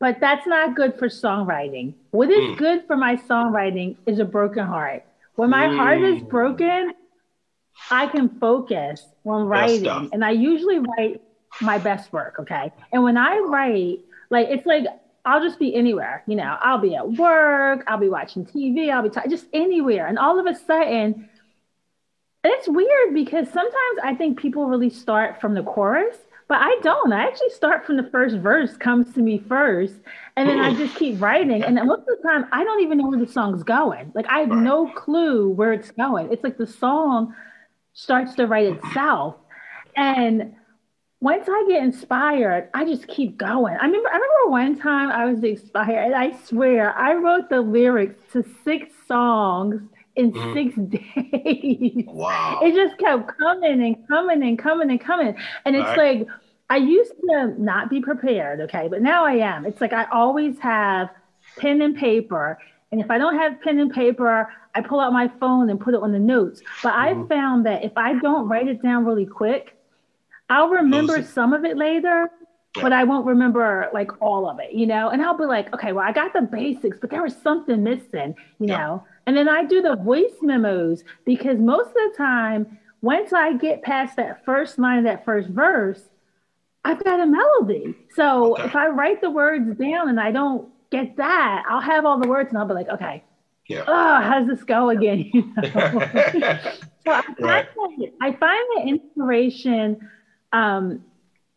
but 0.00 0.20
that's 0.20 0.46
not 0.46 0.76
good 0.76 0.96
for 0.98 1.08
songwriting. 1.08 1.94
What 2.10 2.30
is 2.30 2.38
mm. 2.38 2.56
good 2.56 2.86
for 2.86 2.96
my 2.96 3.16
songwriting 3.16 3.96
is 4.06 4.18
a 4.18 4.24
broken 4.24 4.64
heart. 4.64 5.04
When 5.34 5.50
my 5.50 5.66
mm. 5.66 5.76
heart 5.76 6.02
is 6.02 6.22
mm. 6.22 6.28
broken, 6.28 6.92
I 7.90 8.06
can 8.06 8.28
focus 8.38 9.06
when 9.22 9.42
writing. 9.42 10.10
And 10.12 10.24
I 10.24 10.30
usually 10.30 10.78
write 10.78 11.22
my 11.60 11.78
best 11.78 12.12
work. 12.12 12.36
Okay. 12.40 12.72
And 12.92 13.02
when 13.02 13.16
I 13.16 13.38
write, 13.38 14.00
like, 14.30 14.48
it's 14.48 14.66
like, 14.66 14.84
I'll 15.24 15.42
just 15.42 15.58
be 15.58 15.74
anywhere, 15.74 16.22
you 16.26 16.36
know, 16.36 16.56
I'll 16.60 16.78
be 16.78 16.94
at 16.94 17.12
work, 17.12 17.84
I'll 17.86 17.98
be 17.98 18.08
watching 18.08 18.46
TV, 18.46 18.90
I'll 18.90 19.02
be 19.02 19.10
t- 19.10 19.28
just 19.28 19.46
anywhere. 19.52 20.06
And 20.06 20.18
all 20.18 20.38
of 20.38 20.46
a 20.46 20.54
sudden, 20.54 21.28
it's 22.44 22.68
weird 22.68 23.12
because 23.12 23.46
sometimes 23.48 23.98
I 24.02 24.14
think 24.14 24.38
people 24.38 24.66
really 24.66 24.88
start 24.88 25.40
from 25.40 25.54
the 25.54 25.62
chorus 25.62 26.16
but 26.48 26.58
I 26.62 26.78
don't. 26.82 27.12
I 27.12 27.24
actually 27.24 27.50
start 27.50 27.84
from 27.84 27.98
the 27.98 28.08
first 28.10 28.36
verse 28.36 28.74
comes 28.78 29.12
to 29.14 29.20
me 29.20 29.38
first, 29.38 29.94
and 30.34 30.48
then 30.48 30.58
I 30.58 30.74
just 30.74 30.96
keep 30.96 31.20
writing. 31.20 31.62
And 31.62 31.76
most 31.76 32.00
of 32.00 32.06
the 32.06 32.26
time, 32.26 32.46
I 32.52 32.64
don't 32.64 32.82
even 32.82 32.96
know 32.98 33.08
where 33.08 33.18
the 33.18 33.30
song's 33.30 33.62
going. 33.62 34.12
Like 34.14 34.26
I 34.28 34.40
have 34.40 34.48
no 34.48 34.90
clue 34.92 35.50
where 35.50 35.74
it's 35.74 35.90
going. 35.90 36.32
It's 36.32 36.42
like 36.42 36.56
the 36.56 36.66
song 36.66 37.34
starts 37.98 38.34
to 38.36 38.46
write 38.46 38.66
itself, 38.66 39.36
and 39.96 40.54
once 41.20 41.48
I 41.48 41.66
get 41.68 41.82
inspired, 41.82 42.68
I 42.72 42.84
just 42.84 43.08
keep 43.08 43.36
going. 43.36 43.76
I 43.76 43.86
remember, 43.86 44.08
I 44.08 44.14
remember 44.14 44.50
one 44.50 44.78
time 44.78 45.10
I 45.10 45.24
was 45.24 45.42
inspired, 45.42 46.04
and 46.04 46.14
I 46.14 46.36
swear 46.44 46.96
I 46.96 47.14
wrote 47.14 47.50
the 47.50 47.60
lyrics 47.60 48.22
to 48.32 48.44
six 48.64 48.92
songs 49.08 49.82
in 50.14 50.32
mm. 50.32 50.54
six 50.54 50.76
days. 51.34 52.04
Wow. 52.06 52.60
It 52.62 52.74
just 52.74 52.98
kept 52.98 53.36
coming 53.36 53.82
and 53.82 54.08
coming 54.08 54.42
and 54.42 54.58
coming 54.58 54.90
and 54.90 55.00
coming. 55.00 55.34
And 55.64 55.74
it's 55.74 55.84
right. 55.96 56.20
like, 56.20 56.28
I 56.70 56.76
used 56.76 57.14
to 57.28 57.54
not 57.58 57.90
be 57.90 58.00
prepared, 58.00 58.60
okay, 58.62 58.86
but 58.88 59.02
now 59.02 59.24
I 59.24 59.34
am. 59.36 59.66
It's 59.66 59.80
like 59.80 59.92
I 59.92 60.04
always 60.12 60.58
have 60.60 61.10
pen 61.56 61.82
and 61.82 61.96
paper. 61.96 62.58
And 62.90 63.00
if 63.00 63.10
I 63.10 63.18
don't 63.18 63.36
have 63.36 63.60
pen 63.60 63.78
and 63.78 63.92
paper, 63.92 64.48
I 64.74 64.80
pull 64.80 65.00
out 65.00 65.12
my 65.12 65.30
phone 65.40 65.68
and 65.68 65.78
put 65.78 65.94
it 65.94 66.02
on 66.02 66.12
the 66.12 66.18
notes. 66.18 66.62
But 66.82 66.94
mm. 66.94 66.98
I 66.98 67.12
mm-hmm. 67.12 67.28
found 67.28 67.66
that 67.66 67.84
if 67.84 67.92
I 67.96 68.14
don't 68.18 68.48
write 68.48 68.68
it 68.68 68.82
down 68.82 69.04
really 69.04 69.26
quick, 69.26 69.76
I'll 70.48 70.68
remember 70.68 71.22
some 71.22 71.52
of 71.52 71.64
it 71.64 71.76
later. 71.76 72.30
but 72.80 72.92
I 72.92 73.04
won't 73.04 73.26
remember 73.26 73.88
like 73.92 74.10
all 74.20 74.48
of 74.48 74.60
it, 74.60 74.72
you 74.72 74.86
know? 74.86 75.08
And 75.08 75.22
I'll 75.22 75.36
be 75.36 75.44
like, 75.44 75.72
okay, 75.74 75.92
well, 75.92 76.06
I 76.06 76.12
got 76.12 76.32
the 76.32 76.42
basics, 76.42 76.98
but 77.00 77.10
there 77.10 77.22
was 77.22 77.36
something 77.36 77.82
missing, 77.82 78.34
you 78.58 78.68
yeah. 78.68 78.78
know? 78.78 79.04
And 79.26 79.36
then 79.36 79.48
I 79.48 79.64
do 79.64 79.82
the 79.82 79.96
voice 79.96 80.34
memos 80.42 81.04
because 81.24 81.58
most 81.58 81.88
of 81.88 81.94
the 81.94 82.14
time, 82.16 82.78
once 83.00 83.32
I 83.32 83.54
get 83.54 83.82
past 83.82 84.16
that 84.16 84.44
first 84.44 84.78
line 84.78 84.98
of 84.98 85.04
that 85.04 85.24
first 85.24 85.48
verse, 85.48 86.02
I've 86.84 87.02
got 87.04 87.20
a 87.20 87.26
melody. 87.26 87.94
So 88.14 88.54
okay. 88.54 88.64
if 88.64 88.76
I 88.76 88.88
write 88.88 89.20
the 89.20 89.30
words 89.30 89.76
down 89.76 90.08
and 90.08 90.20
I 90.20 90.30
don't 90.30 90.68
get 90.90 91.16
that, 91.16 91.64
I'll 91.68 91.80
have 91.80 92.04
all 92.04 92.20
the 92.20 92.28
words 92.28 92.50
and 92.50 92.58
I'll 92.58 92.66
be 92.66 92.74
like, 92.74 92.88
okay, 92.88 93.22
yeah. 93.68 93.84
oh, 93.86 94.20
how 94.20 94.40
does 94.40 94.48
this 94.48 94.64
go 94.64 94.90
again? 94.90 95.30
so 95.62 95.70
I 95.70 97.22
find, 97.22 97.38
right. 97.38 97.66
that, 97.74 98.12
I 98.20 98.32
find 98.32 98.66
the 98.76 98.82
inspiration 98.86 100.08
um, 100.52 101.04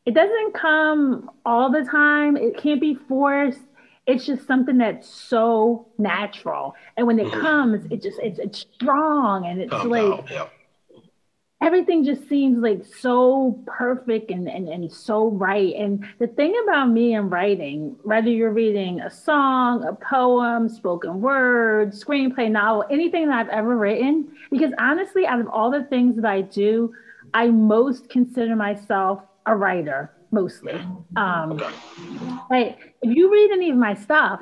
it 0.06 0.14
doesn't 0.14 0.54
come 0.54 1.30
all 1.46 1.72
the 1.72 1.84
time. 1.84 2.36
It 2.36 2.58
can't 2.58 2.82
be 2.82 2.96
forced. 3.08 3.62
It's 4.08 4.26
just 4.26 4.48
something 4.48 4.80
that's 4.80 5.08
so 5.08 5.88
natural. 5.98 6.76
And 6.98 7.06
when 7.06 7.20
it 7.20 7.28
mm-hmm. 7.28 7.42
comes, 7.42 7.86
it 7.92 8.02
just 8.02 8.20
it's 8.20 8.40
it's 8.40 8.60
strong 8.60 9.46
and 9.46 9.62
it's 9.62 9.72
like 9.72 10.26
everything 11.62 12.04
just 12.04 12.28
seems 12.28 12.58
like 12.58 12.84
so 13.00 13.64
perfect 13.68 14.32
and, 14.32 14.48
and 14.48 14.68
and 14.68 14.92
so 14.92 15.30
right. 15.30 15.74
And 15.76 16.06
the 16.20 16.28
thing 16.28 16.56
about 16.64 16.90
me 16.90 17.14
and 17.14 17.32
writing, 17.32 17.96
whether 18.04 18.30
you're 18.30 18.52
reading 18.52 19.00
a 19.02 19.10
song, 19.12 19.84
a 19.84 19.94
poem, 19.94 20.68
spoken 20.68 21.22
word, 21.22 21.92
screenplay, 21.92 22.50
novel, 22.50 22.86
anything 22.90 23.28
that 23.28 23.40
I've 23.40 23.50
ever 23.50 23.78
written, 23.78 24.32
because 24.50 24.72
honestly, 24.80 25.26
out 25.26 25.40
of 25.40 25.48
all 25.48 25.72
the 25.72 25.84
things 25.84 26.16
that 26.16 26.26
I 26.26 26.42
do, 26.42 26.94
I 27.34 27.48
most 27.48 28.10
consider 28.10 28.56
myself 28.56 29.22
a 29.46 29.56
writer 29.56 30.12
mostly. 30.32 30.80
Um, 31.16 31.62
like 32.50 32.96
if 33.02 33.16
you 33.16 33.32
read 33.32 33.52
any 33.52 33.70
of 33.70 33.78
my 33.78 33.94
stuff, 33.94 34.42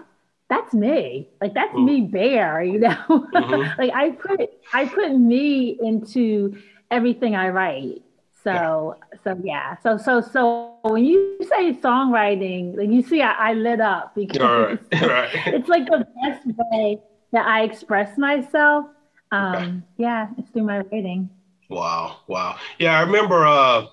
that's 0.49 0.73
me. 0.73 1.29
Like 1.41 1.53
that's 1.53 1.73
mm. 1.73 1.85
me 1.85 2.01
bare, 2.01 2.63
you 2.63 2.79
know. 2.79 2.95
Mm-hmm. 3.09 3.81
like 3.81 3.91
I 3.93 4.11
put 4.11 4.49
I 4.73 4.85
put 4.85 5.15
me 5.17 5.77
into 5.81 6.57
everything 6.91 7.35
I 7.35 7.49
write. 7.49 8.01
So 8.43 8.95
yeah. 9.13 9.19
so 9.23 9.41
yeah. 9.43 9.77
So 9.83 9.97
so 9.97 10.21
so 10.21 10.75
when 10.83 11.05
you 11.05 11.37
say 11.43 11.73
songwriting, 11.73 12.77
like 12.77 12.89
you 12.89 13.01
see 13.01 13.21
I, 13.21 13.51
I 13.51 13.53
lit 13.53 13.81
up 13.81 14.15
because 14.15 14.39
right. 14.39 14.79
Right. 15.01 15.29
it's 15.47 15.67
like 15.67 15.85
the 15.85 16.07
best 16.23 16.45
way 16.45 16.99
that 17.31 17.45
I 17.45 17.63
express 17.63 18.17
myself. 18.17 18.85
Um 19.31 19.55
okay. 19.55 19.73
yeah, 19.97 20.27
it's 20.37 20.49
through 20.49 20.63
my 20.63 20.79
writing. 20.79 21.29
Wow, 21.69 22.17
wow. 22.27 22.57
Yeah, 22.79 22.97
I 22.97 23.01
remember 23.01 23.45
uh 23.45 23.87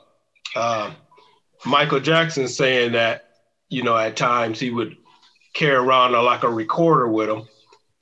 uh, 0.56 0.90
Michael 1.64 2.00
Jackson 2.00 2.48
saying 2.48 2.92
that, 2.92 3.28
you 3.68 3.82
know, 3.82 3.96
at 3.96 4.16
times 4.16 4.59
he 4.59 4.70
would 4.70 4.96
carry 5.54 5.76
around 5.76 6.14
a, 6.14 6.22
like 6.22 6.42
a 6.42 6.50
recorder 6.50 7.09
with 7.09 7.28
him 7.28 7.48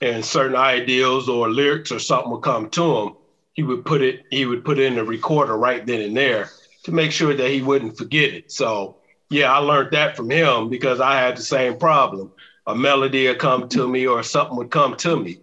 and 0.01 0.25
certain 0.25 0.57
ideals 0.57 1.29
or 1.29 1.51
lyrics 1.51 1.91
or 1.91 1.99
something 1.99 2.31
would 2.31 2.43
come 2.43 2.71
to 2.71 2.97
him. 2.97 3.17
He 3.55 3.63
would 3.63 3.85
put 3.85 4.03
it, 4.03 4.23
he 4.31 4.47
would 4.47 4.65
put 4.65 4.79
it 4.79 4.85
in 4.85 4.97
the 4.97 5.05
recorder 5.05 5.57
right 5.57 5.85
then 5.85 6.01
and 6.01 6.17
there 6.17 6.49
to 6.85 6.93
make 6.93 7.13
sure 7.13 7.35
that 7.35 7.51
he 7.51 7.63
wouldn't 7.63 7.97
forget 7.97 8.33
it. 8.35 8.45
So 8.49 8.97
yeah, 9.31 9.53
I 9.53 9.59
learned 9.59 9.93
that 9.93 10.17
from 10.17 10.31
him 10.31 10.69
because 10.69 11.01
I 11.01 11.19
had 11.19 11.37
the 11.37 11.43
same 11.43 11.79
problem. 11.79 12.33
A 12.67 12.75
melody 12.75 13.27
would 13.27 13.39
come 13.39 13.69
to 13.71 13.89
me 13.89 14.07
or 14.07 14.23
something 14.23 14.57
would 14.57 14.71
come 14.71 14.97
to 14.97 15.17
me. 15.17 15.39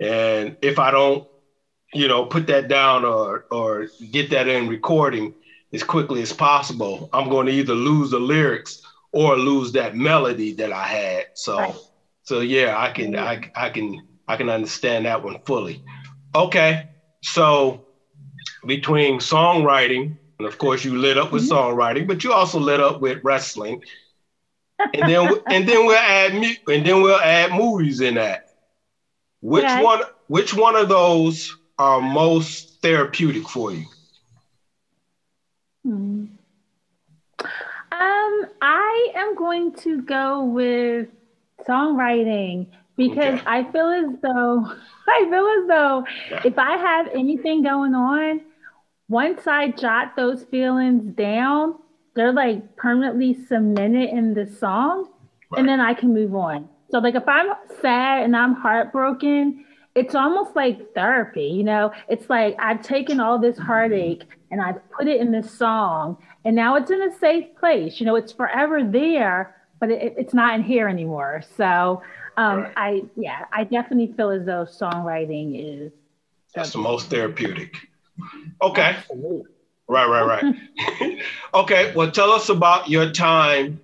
And 0.00 0.56
if 0.62 0.78
I 0.78 0.90
don't, 0.90 1.24
you 1.92 2.08
know, 2.08 2.24
put 2.24 2.46
that 2.46 2.68
down 2.68 3.04
or 3.04 3.44
or 3.50 3.88
get 4.10 4.30
that 4.30 4.48
in 4.48 4.68
recording, 4.68 5.34
as 5.72 5.82
quickly 5.82 6.22
as 6.22 6.32
possible, 6.32 7.08
I'm 7.12 7.28
going 7.28 7.46
to 7.46 7.52
either 7.52 7.74
lose 7.74 8.10
the 8.10 8.18
lyrics 8.18 8.80
or 9.12 9.36
lose 9.36 9.72
that 9.72 9.94
melody 9.94 10.52
that 10.54 10.72
I 10.72 10.84
had. 10.84 11.24
So, 11.34 11.58
right. 11.58 11.74
so 12.24 12.40
yeah, 12.40 12.76
I 12.78 12.90
can, 12.90 13.16
I, 13.16 13.50
I 13.54 13.70
can, 13.70 14.00
I 14.26 14.36
can 14.36 14.48
understand 14.48 15.06
that 15.06 15.22
one 15.22 15.38
fully. 15.46 15.82
Okay, 16.34 16.84
so 17.22 17.84
between 18.66 19.18
songwriting 19.18 20.16
and 20.38 20.48
of 20.48 20.58
course 20.58 20.84
you 20.84 20.96
lit 20.96 21.18
up 21.18 21.32
with 21.32 21.42
mm-hmm. 21.42 21.52
songwriting, 21.52 22.06
but 22.06 22.24
you 22.24 22.32
also 22.32 22.58
lit 22.58 22.80
up 22.80 23.00
with 23.00 23.22
wrestling, 23.22 23.82
and 24.94 25.10
then 25.10 25.30
and 25.48 25.68
then 25.68 25.86
we'll 25.86 25.96
add 25.96 26.32
and 26.32 26.86
then 26.86 27.02
we'll 27.02 27.20
add 27.20 27.52
movies 27.52 28.00
in 28.00 28.14
that. 28.14 28.54
Which 29.42 29.64
okay. 29.64 29.82
one? 29.82 30.00
Which 30.28 30.54
one 30.54 30.76
of 30.76 30.88
those 30.88 31.56
are 31.78 32.00
most 32.00 32.80
therapeutic 32.80 33.48
for 33.48 33.72
you? 33.72 33.84
Hmm. 35.84 36.26
Um, 37.92 38.46
I 38.62 39.12
am 39.14 39.34
going 39.34 39.74
to 39.76 40.02
go 40.02 40.44
with 40.44 41.08
songwriting 41.66 42.66
because 43.00 43.40
okay. 43.40 43.42
I 43.46 43.64
feel 43.72 43.88
as 43.88 44.20
though 44.20 44.72
I 45.08 45.26
feel 45.30 45.62
as 45.62 45.68
though 45.68 46.04
yeah. 46.30 46.42
if 46.44 46.58
I 46.58 46.76
have 46.76 47.08
anything 47.14 47.62
going 47.62 47.94
on, 47.94 48.42
once 49.08 49.46
I 49.46 49.70
jot 49.70 50.16
those 50.16 50.44
feelings 50.44 51.16
down, 51.16 51.76
they're 52.14 52.32
like 52.32 52.76
permanently 52.76 53.34
cemented 53.46 54.10
in 54.10 54.34
the 54.34 54.46
song, 54.46 55.08
right. 55.50 55.60
and 55.60 55.68
then 55.68 55.80
I 55.80 55.94
can 55.94 56.12
move 56.12 56.34
on. 56.34 56.68
So 56.90 56.98
like 56.98 57.14
if 57.14 57.26
I'm 57.26 57.46
sad 57.80 58.24
and 58.24 58.36
I'm 58.36 58.54
heartbroken, 58.54 59.64
it's 59.94 60.14
almost 60.14 60.54
like 60.54 60.92
therapy, 60.94 61.46
you 61.46 61.64
know? 61.64 61.92
It's 62.08 62.28
like 62.28 62.54
I've 62.58 62.82
taken 62.82 63.18
all 63.18 63.38
this 63.38 63.58
heartache 63.58 64.24
and 64.50 64.60
I've 64.60 64.80
put 64.90 65.08
it 65.08 65.20
in 65.20 65.32
this 65.32 65.50
song, 65.50 66.18
and 66.44 66.54
now 66.54 66.76
it's 66.76 66.90
in 66.90 67.00
a 67.00 67.16
safe 67.18 67.46
place. 67.58 67.98
You 67.98 68.04
know, 68.04 68.16
it's 68.16 68.32
forever 68.32 68.84
there, 68.84 69.56
but 69.80 69.90
it, 69.90 70.14
it's 70.18 70.34
not 70.34 70.54
in 70.54 70.62
here 70.62 70.86
anymore. 70.86 71.42
So 71.56 72.02
um, 72.40 72.60
right. 72.60 72.72
I, 72.76 73.02
yeah, 73.16 73.44
I 73.52 73.64
definitely 73.64 74.14
feel 74.16 74.30
as 74.30 74.46
though 74.46 74.64
songwriting 74.64 75.84
is. 75.84 75.92
That's 76.54 76.72
the 76.72 76.78
most 76.78 77.10
therapeutic. 77.10 77.76
Okay. 78.62 78.96
Absolutely. 78.98 79.42
Right, 79.88 80.06
right, 80.06 80.42
right. 80.42 81.18
okay. 81.54 81.92
Well, 81.94 82.10
tell 82.10 82.32
us 82.32 82.48
about 82.48 82.88
your 82.88 83.10
time 83.12 83.78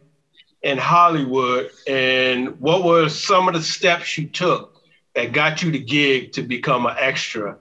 in 0.62 0.78
Hollywood 0.78 1.68
and 1.86 2.58
what 2.58 2.82
were 2.82 3.10
some 3.10 3.46
of 3.46 3.54
the 3.54 3.62
steps 3.62 4.16
you 4.16 4.28
took 4.28 4.70
that 5.14 5.32
got 5.32 5.62
you 5.62 5.70
the 5.70 5.78
gig 5.78 6.32
to 6.32 6.42
become 6.42 6.86
an 6.86 6.94
extra 6.98 7.58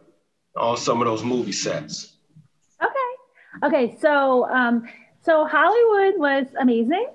on 0.56 0.78
some 0.78 1.02
of 1.02 1.08
those 1.08 1.24
movie 1.24 1.52
sets? 1.52 2.16
Okay. 2.82 3.68
Okay. 3.68 3.98
So, 4.00 4.50
um, 4.50 4.84
so 5.24 5.46
Hollywood 5.46 6.20
was 6.20 6.46
amazing. 6.58 7.06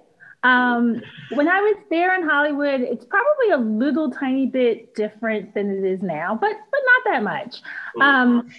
Um, 0.43 1.03
when 1.33 1.49
I 1.49 1.61
was 1.61 1.77
there 1.91 2.15
in 2.15 2.29
Hollywood, 2.29 2.81
it's 2.81 3.05
probably 3.05 3.51
a 3.53 3.59
little 3.59 4.11
tiny 4.11 4.47
bit 4.47 4.95
different 4.95 5.55
than 5.55 5.71
it 5.71 5.85
is 5.85 6.03
now, 6.03 6.39
but 6.41 6.53
but 6.71 6.81
not 6.87 7.13
that 7.13 7.23
much. 7.23 7.63
Um, 8.01 8.51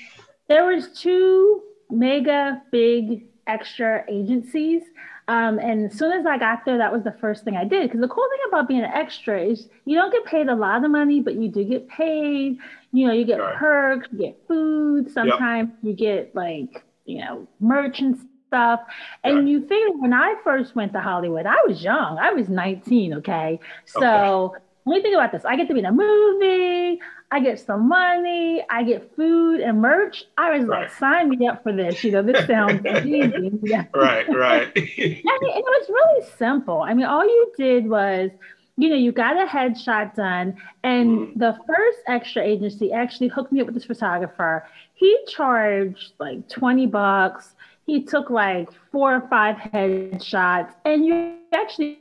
there 0.48 0.65
was 0.65 0.89
two 0.89 1.63
mega 1.89 2.62
big 2.72 3.26
extra 3.48 4.06
agencies 4.08 4.84
um, 5.32 5.60
and 5.60 5.89
as 5.89 5.98
soon 5.98 6.12
as 6.12 6.26
I 6.26 6.38
got 6.38 6.65
there, 6.65 6.78
that 6.78 6.91
was 6.91 7.04
the 7.04 7.13
first 7.13 7.46
thing 7.46 7.56
I 7.56 7.63
did. 7.63 7.84
Because 7.84 8.02
the 8.02 8.08
cool 8.10 8.28
thing 8.30 8.39
about 8.50 8.67
being 8.67 8.82
an 8.82 8.91
extra 8.91 9.41
is 9.41 9.70
you 9.86 9.96
don't 9.96 10.12
get 10.12 10.26
paid 10.26 10.50
a 10.50 10.56
lot 10.56 10.84
of 10.84 10.91
money, 10.91 11.22
but 11.22 11.36
you 11.36 11.48
do 11.48 11.63
get 11.63 11.88
paid. 11.88 12.58
You 12.91 13.08
know, 13.08 13.13
you 13.13 13.24
get 13.24 13.39
right. 13.39 13.56
perks, 13.56 14.10
you 14.12 14.17
get 14.17 14.38
food. 14.48 15.10
Sometimes 15.12 15.70
yep. 15.70 15.78
you 15.84 15.94
get 15.94 16.36
like, 16.36 16.84
you 17.06 17.20
know, 17.20 17.48
merch 17.62 18.02
and 18.02 18.20
stuff. 18.51 18.81
And 19.23 19.37
right. 19.37 19.47
you 19.47 19.65
think 19.65 20.01
when 20.01 20.13
I 20.13 20.35
first 20.43 20.75
went 20.75 20.91
to 20.93 20.99
Hollywood, 20.99 21.45
I 21.45 21.55
was 21.65 21.81
young. 21.81 22.19
I 22.19 22.33
was 22.33 22.49
19, 22.49 23.13
okay? 23.15 23.59
So 23.85 24.01
okay. 24.01 24.63
let 24.85 24.95
me 24.97 25.01
think 25.01 25.15
about 25.15 25.31
this. 25.31 25.45
I 25.45 25.55
get 25.55 25.69
to 25.69 25.73
be 25.73 25.79
in 25.79 25.85
a 25.85 25.91
movie. 25.91 26.99
I 27.33 27.39
get 27.39 27.61
some 27.61 27.87
money, 27.87 28.61
I 28.69 28.83
get 28.83 29.15
food 29.15 29.61
and 29.61 29.81
merch. 29.81 30.25
I 30.37 30.57
was 30.57 30.65
right. 30.65 30.81
like, 30.81 30.93
sign 30.93 31.29
me 31.29 31.47
up 31.47 31.63
for 31.63 31.71
this. 31.71 32.03
You 32.03 32.11
know, 32.11 32.21
this 32.21 32.45
sounds 32.45 32.81
amazing. 32.85 33.59
Yeah. 33.63 33.85
Right, 33.95 34.27
right. 34.27 34.67
and 34.75 34.75
it 34.75 35.23
was 35.65 35.89
really 35.89 36.27
simple. 36.37 36.81
I 36.81 36.93
mean, 36.93 37.05
all 37.05 37.23
you 37.23 37.53
did 37.57 37.87
was, 37.87 38.31
you 38.75 38.89
know, 38.89 38.97
you 38.97 39.13
got 39.13 39.41
a 39.41 39.45
headshot 39.45 40.15
done, 40.15 40.57
and 40.83 41.19
mm. 41.19 41.39
the 41.39 41.57
first 41.67 41.99
extra 42.07 42.43
agency 42.43 42.91
actually 42.91 43.29
hooked 43.29 43.53
me 43.53 43.61
up 43.61 43.67
with 43.67 43.75
this 43.75 43.85
photographer. 43.85 44.67
He 44.93 45.17
charged 45.29 46.11
like 46.19 46.49
20 46.49 46.87
bucks. 46.87 47.55
He 47.91 48.04
took 48.04 48.30
like 48.30 48.69
four 48.89 49.13
or 49.13 49.27
five 49.27 49.58
headshots, 49.58 50.73
and 50.86 51.06
you 51.06 51.39
actually 51.54 51.99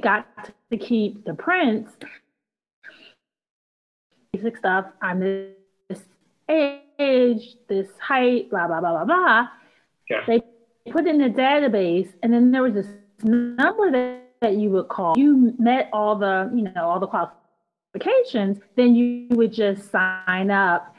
got 0.00 0.26
to 0.72 0.76
keep 0.76 1.24
the 1.24 1.34
prints 1.34 1.92
basic 4.32 4.56
stuff. 4.56 4.86
I'm 5.00 5.20
this 5.20 6.00
age, 6.48 7.54
this 7.68 7.86
height, 8.00 8.50
blah, 8.50 8.66
blah, 8.66 8.80
blah, 8.80 8.90
blah, 8.90 9.04
blah. 9.04 9.48
Yeah. 10.10 10.22
They 10.26 10.42
put 10.90 11.06
in 11.06 11.18
the 11.18 11.30
database, 11.30 12.12
and 12.24 12.32
then 12.32 12.50
there 12.50 12.64
was 12.64 12.74
this 12.74 12.88
number 13.22 13.92
that, 13.92 14.24
that 14.40 14.54
you 14.54 14.70
would 14.70 14.88
call. 14.88 15.14
You 15.16 15.54
met 15.60 15.88
all 15.92 16.16
the, 16.16 16.50
you 16.52 16.62
know, 16.62 16.88
all 16.88 16.98
the 16.98 17.06
qualifications, 17.06 18.58
then 18.74 18.96
you 18.96 19.28
would 19.36 19.52
just 19.52 19.92
sign 19.92 20.50
up. 20.50 20.95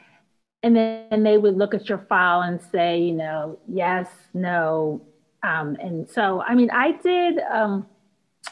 And 0.62 0.74
then 0.74 1.22
they 1.22 1.38
would 1.38 1.56
look 1.56 1.72
at 1.74 1.88
your 1.88 1.98
file 2.08 2.42
and 2.42 2.60
say, 2.60 3.00
you 3.00 3.12
know, 3.14 3.58
yes, 3.68 4.08
no, 4.34 5.02
Um, 5.42 5.76
and 5.80 6.08
so, 6.10 6.42
I 6.42 6.56
mean, 6.56 6.70
I 6.72 6.92
did 6.92 7.38
um, 7.38 7.86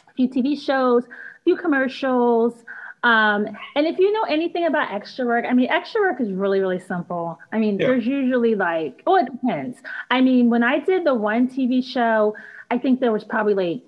a 0.07 0.13
few 0.13 0.29
TV 0.29 0.59
shows, 0.59 1.03
a 1.03 1.43
few 1.43 1.57
commercials. 1.57 2.63
Um, 3.03 3.45
and 3.75 3.85
if 3.85 3.99
you 3.99 4.11
know 4.13 4.23
anything 4.23 4.65
about 4.65 4.91
extra 4.91 5.25
work, 5.25 5.45
I 5.47 5.53
mean, 5.53 5.69
extra 5.69 5.99
work 6.01 6.21
is 6.21 6.31
really, 6.31 6.61
really 6.61 6.79
simple. 6.79 7.39
I 7.51 7.59
mean, 7.59 7.77
yeah. 7.77 7.87
there's 7.87 8.05
usually 8.07 8.55
like, 8.55 9.03
oh, 9.05 9.17
it 9.17 9.25
depends. 9.25 9.77
I 10.09 10.21
mean, 10.21 10.49
when 10.49 10.63
I 10.63 10.79
did 10.79 11.05
the 11.05 11.13
one 11.13 11.49
TV 11.49 11.83
show, 11.83 12.35
I 12.71 12.77
think 12.77 13.01
there 13.01 13.11
was 13.11 13.25
probably 13.25 13.53
like 13.53 13.83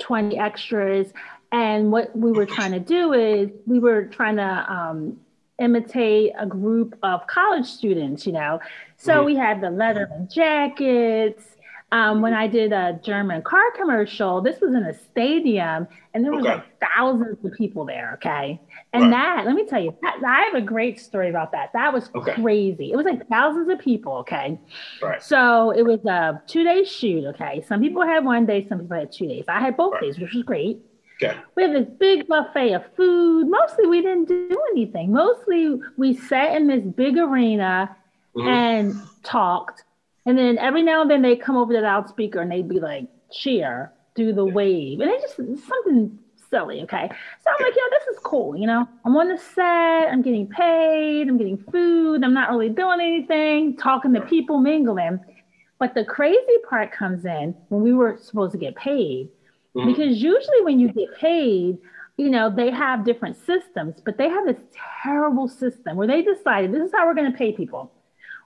20 0.00 0.36
extras. 0.38 1.12
And 1.52 1.90
what 1.90 2.16
we 2.16 2.32
were 2.32 2.46
trying 2.46 2.72
to 2.72 2.80
do 2.80 3.12
is 3.12 3.50
we 3.66 3.78
were 3.78 4.04
trying 4.04 4.36
to 4.36 4.72
um, 4.72 5.18
imitate 5.60 6.32
a 6.38 6.46
group 6.46 6.96
of 7.02 7.26
college 7.26 7.66
students, 7.66 8.26
you 8.26 8.32
know. 8.32 8.60
So 8.96 9.14
mm-hmm. 9.14 9.26
we 9.26 9.36
had 9.36 9.60
the 9.60 9.70
leather 9.70 10.08
jackets, 10.32 11.44
um, 11.92 12.22
when 12.22 12.34
I 12.34 12.46
did 12.46 12.72
a 12.72 13.00
German 13.02 13.42
car 13.42 13.70
commercial, 13.76 14.40
this 14.40 14.60
was 14.60 14.74
in 14.74 14.84
a 14.84 14.94
stadium 14.94 15.88
and 16.14 16.24
there 16.24 16.32
was 16.32 16.44
okay. 16.44 16.54
like 16.54 16.80
thousands 16.80 17.44
of 17.44 17.52
people 17.54 17.84
there. 17.84 18.12
Okay. 18.14 18.60
And 18.92 19.04
right. 19.04 19.10
that, 19.10 19.46
let 19.46 19.54
me 19.54 19.66
tell 19.66 19.82
you, 19.82 19.96
that, 20.02 20.20
I 20.24 20.42
have 20.42 20.54
a 20.54 20.64
great 20.64 21.00
story 21.00 21.28
about 21.28 21.50
that. 21.52 21.72
That 21.72 21.92
was 21.92 22.08
okay. 22.14 22.34
crazy. 22.34 22.92
It 22.92 22.96
was 22.96 23.06
like 23.06 23.28
thousands 23.28 23.68
of 23.68 23.80
people. 23.80 24.14
Okay. 24.18 24.58
Right. 25.02 25.22
So 25.22 25.70
it 25.70 25.82
was 25.82 26.04
a 26.04 26.40
two 26.46 26.62
day 26.62 26.84
shoot. 26.84 27.24
Okay. 27.26 27.64
Some 27.66 27.80
people 27.80 28.02
had 28.02 28.24
one 28.24 28.46
day, 28.46 28.66
some 28.68 28.80
people 28.80 28.96
had 28.96 29.10
two 29.10 29.26
days. 29.26 29.44
I 29.48 29.58
had 29.58 29.76
both 29.76 29.94
right. 29.94 30.02
days, 30.02 30.18
which 30.18 30.32
was 30.32 30.44
great. 30.44 30.80
Okay. 31.22 31.38
We 31.54 31.64
had 31.64 31.72
this 31.74 31.88
big 31.98 32.28
buffet 32.28 32.72
of 32.72 32.82
food. 32.96 33.48
Mostly 33.48 33.86
we 33.86 34.00
didn't 34.00 34.26
do 34.26 34.56
anything. 34.72 35.12
Mostly 35.12 35.78
we 35.96 36.14
sat 36.14 36.56
in 36.56 36.66
this 36.66 36.82
big 36.82 37.18
arena 37.18 37.94
mm-hmm. 38.34 38.48
and 38.48 38.94
talked 39.22 39.84
and 40.26 40.38
then 40.38 40.58
every 40.58 40.82
now 40.82 41.02
and 41.02 41.10
then 41.10 41.22
they 41.22 41.36
come 41.36 41.56
over 41.56 41.72
to 41.72 41.80
the 41.80 41.84
loudspeaker 41.84 42.40
and 42.40 42.50
they'd 42.50 42.68
be 42.68 42.80
like, 42.80 43.06
cheer, 43.32 43.92
do 44.14 44.32
the 44.32 44.44
wave. 44.44 45.00
And 45.00 45.10
it's 45.10 45.36
just 45.36 45.66
something 45.66 46.18
silly, 46.50 46.82
okay? 46.82 47.08
So 47.42 47.50
I'm 47.50 47.64
like, 47.64 47.74
yo, 47.74 47.82
this 47.90 48.16
is 48.16 48.18
cool, 48.22 48.56
you 48.56 48.66
know? 48.66 48.86
I'm 49.04 49.16
on 49.16 49.28
the 49.28 49.38
set, 49.38 50.12
I'm 50.12 50.22
getting 50.22 50.46
paid, 50.46 51.28
I'm 51.28 51.38
getting 51.38 51.56
food, 51.56 52.22
I'm 52.22 52.34
not 52.34 52.50
really 52.50 52.68
doing 52.68 53.00
anything, 53.00 53.76
talking 53.76 54.12
to 54.14 54.20
people, 54.20 54.58
mingling. 54.58 55.20
But 55.78 55.94
the 55.94 56.04
crazy 56.04 56.58
part 56.68 56.92
comes 56.92 57.24
in 57.24 57.54
when 57.68 57.82
we 57.82 57.94
were 57.94 58.18
supposed 58.20 58.52
to 58.52 58.58
get 58.58 58.76
paid. 58.76 59.30
Mm-hmm. 59.76 59.88
Because 59.88 60.22
usually 60.22 60.62
when 60.62 60.80
you 60.80 60.92
get 60.92 61.16
paid, 61.18 61.78
you 62.16 62.30
know, 62.30 62.54
they 62.54 62.70
have 62.70 63.04
different 63.04 63.36
systems, 63.46 63.96
but 64.04 64.18
they 64.18 64.28
have 64.28 64.46
this 64.46 64.60
terrible 65.02 65.48
system 65.48 65.96
where 65.96 66.06
they 66.06 66.22
decided 66.22 66.72
this 66.72 66.88
is 66.88 66.92
how 66.94 67.06
we're 67.06 67.14
going 67.14 67.30
to 67.30 67.38
pay 67.38 67.52
people. 67.52 67.90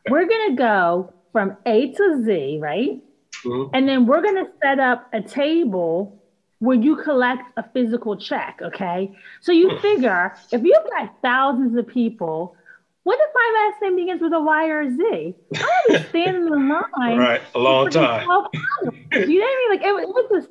We're 0.09 0.27
going 0.27 0.51
to 0.51 0.57
go 0.57 1.13
from 1.33 1.57
A 1.67 1.93
to 1.93 2.23
Z, 2.25 2.59
right? 2.61 3.03
Mm-hmm. 3.45 3.75
And 3.75 3.89
then 3.89 4.07
we're 4.07 4.23
going 4.23 4.45
to 4.45 4.51
set 4.63 4.79
up 4.79 5.09
a 5.13 5.21
table 5.21 6.21
where 6.61 6.77
you 6.77 6.97
collect 6.97 7.43
a 7.57 7.65
physical 7.73 8.17
check, 8.17 8.61
okay? 8.63 9.15
So 9.41 9.53
you 9.53 9.71
hmm. 9.71 9.83
figure 9.83 10.35
if 10.53 10.63
you've 10.63 10.91
got 10.91 11.15
thousands 11.21 11.77
of 11.77 11.87
people, 11.87 12.57
what 13.05 13.19
if 13.21 13.31
my 13.35 13.71
last 13.71 13.83
name 13.83 13.97
begins 13.97 14.23
with 14.23 14.33
a 14.33 14.41
Y 14.41 14.69
or 14.69 14.81
a 14.81 14.91
Z? 14.91 15.35
I'm 15.55 15.65
be 15.89 16.09
standing 16.09 16.47
in 16.47 16.69
line 16.69 16.83
right 17.19 17.43
a 17.55 17.59
long 17.59 17.91
time. 17.91 18.23
You 18.23 18.29
know 18.31 18.43
what 19.13 19.13
I 19.13 19.21
mean? 19.21 19.71
Like 19.71 19.83
it, 19.83 19.93
it 20.03 20.09
was 20.09 20.31
just, 20.33 20.49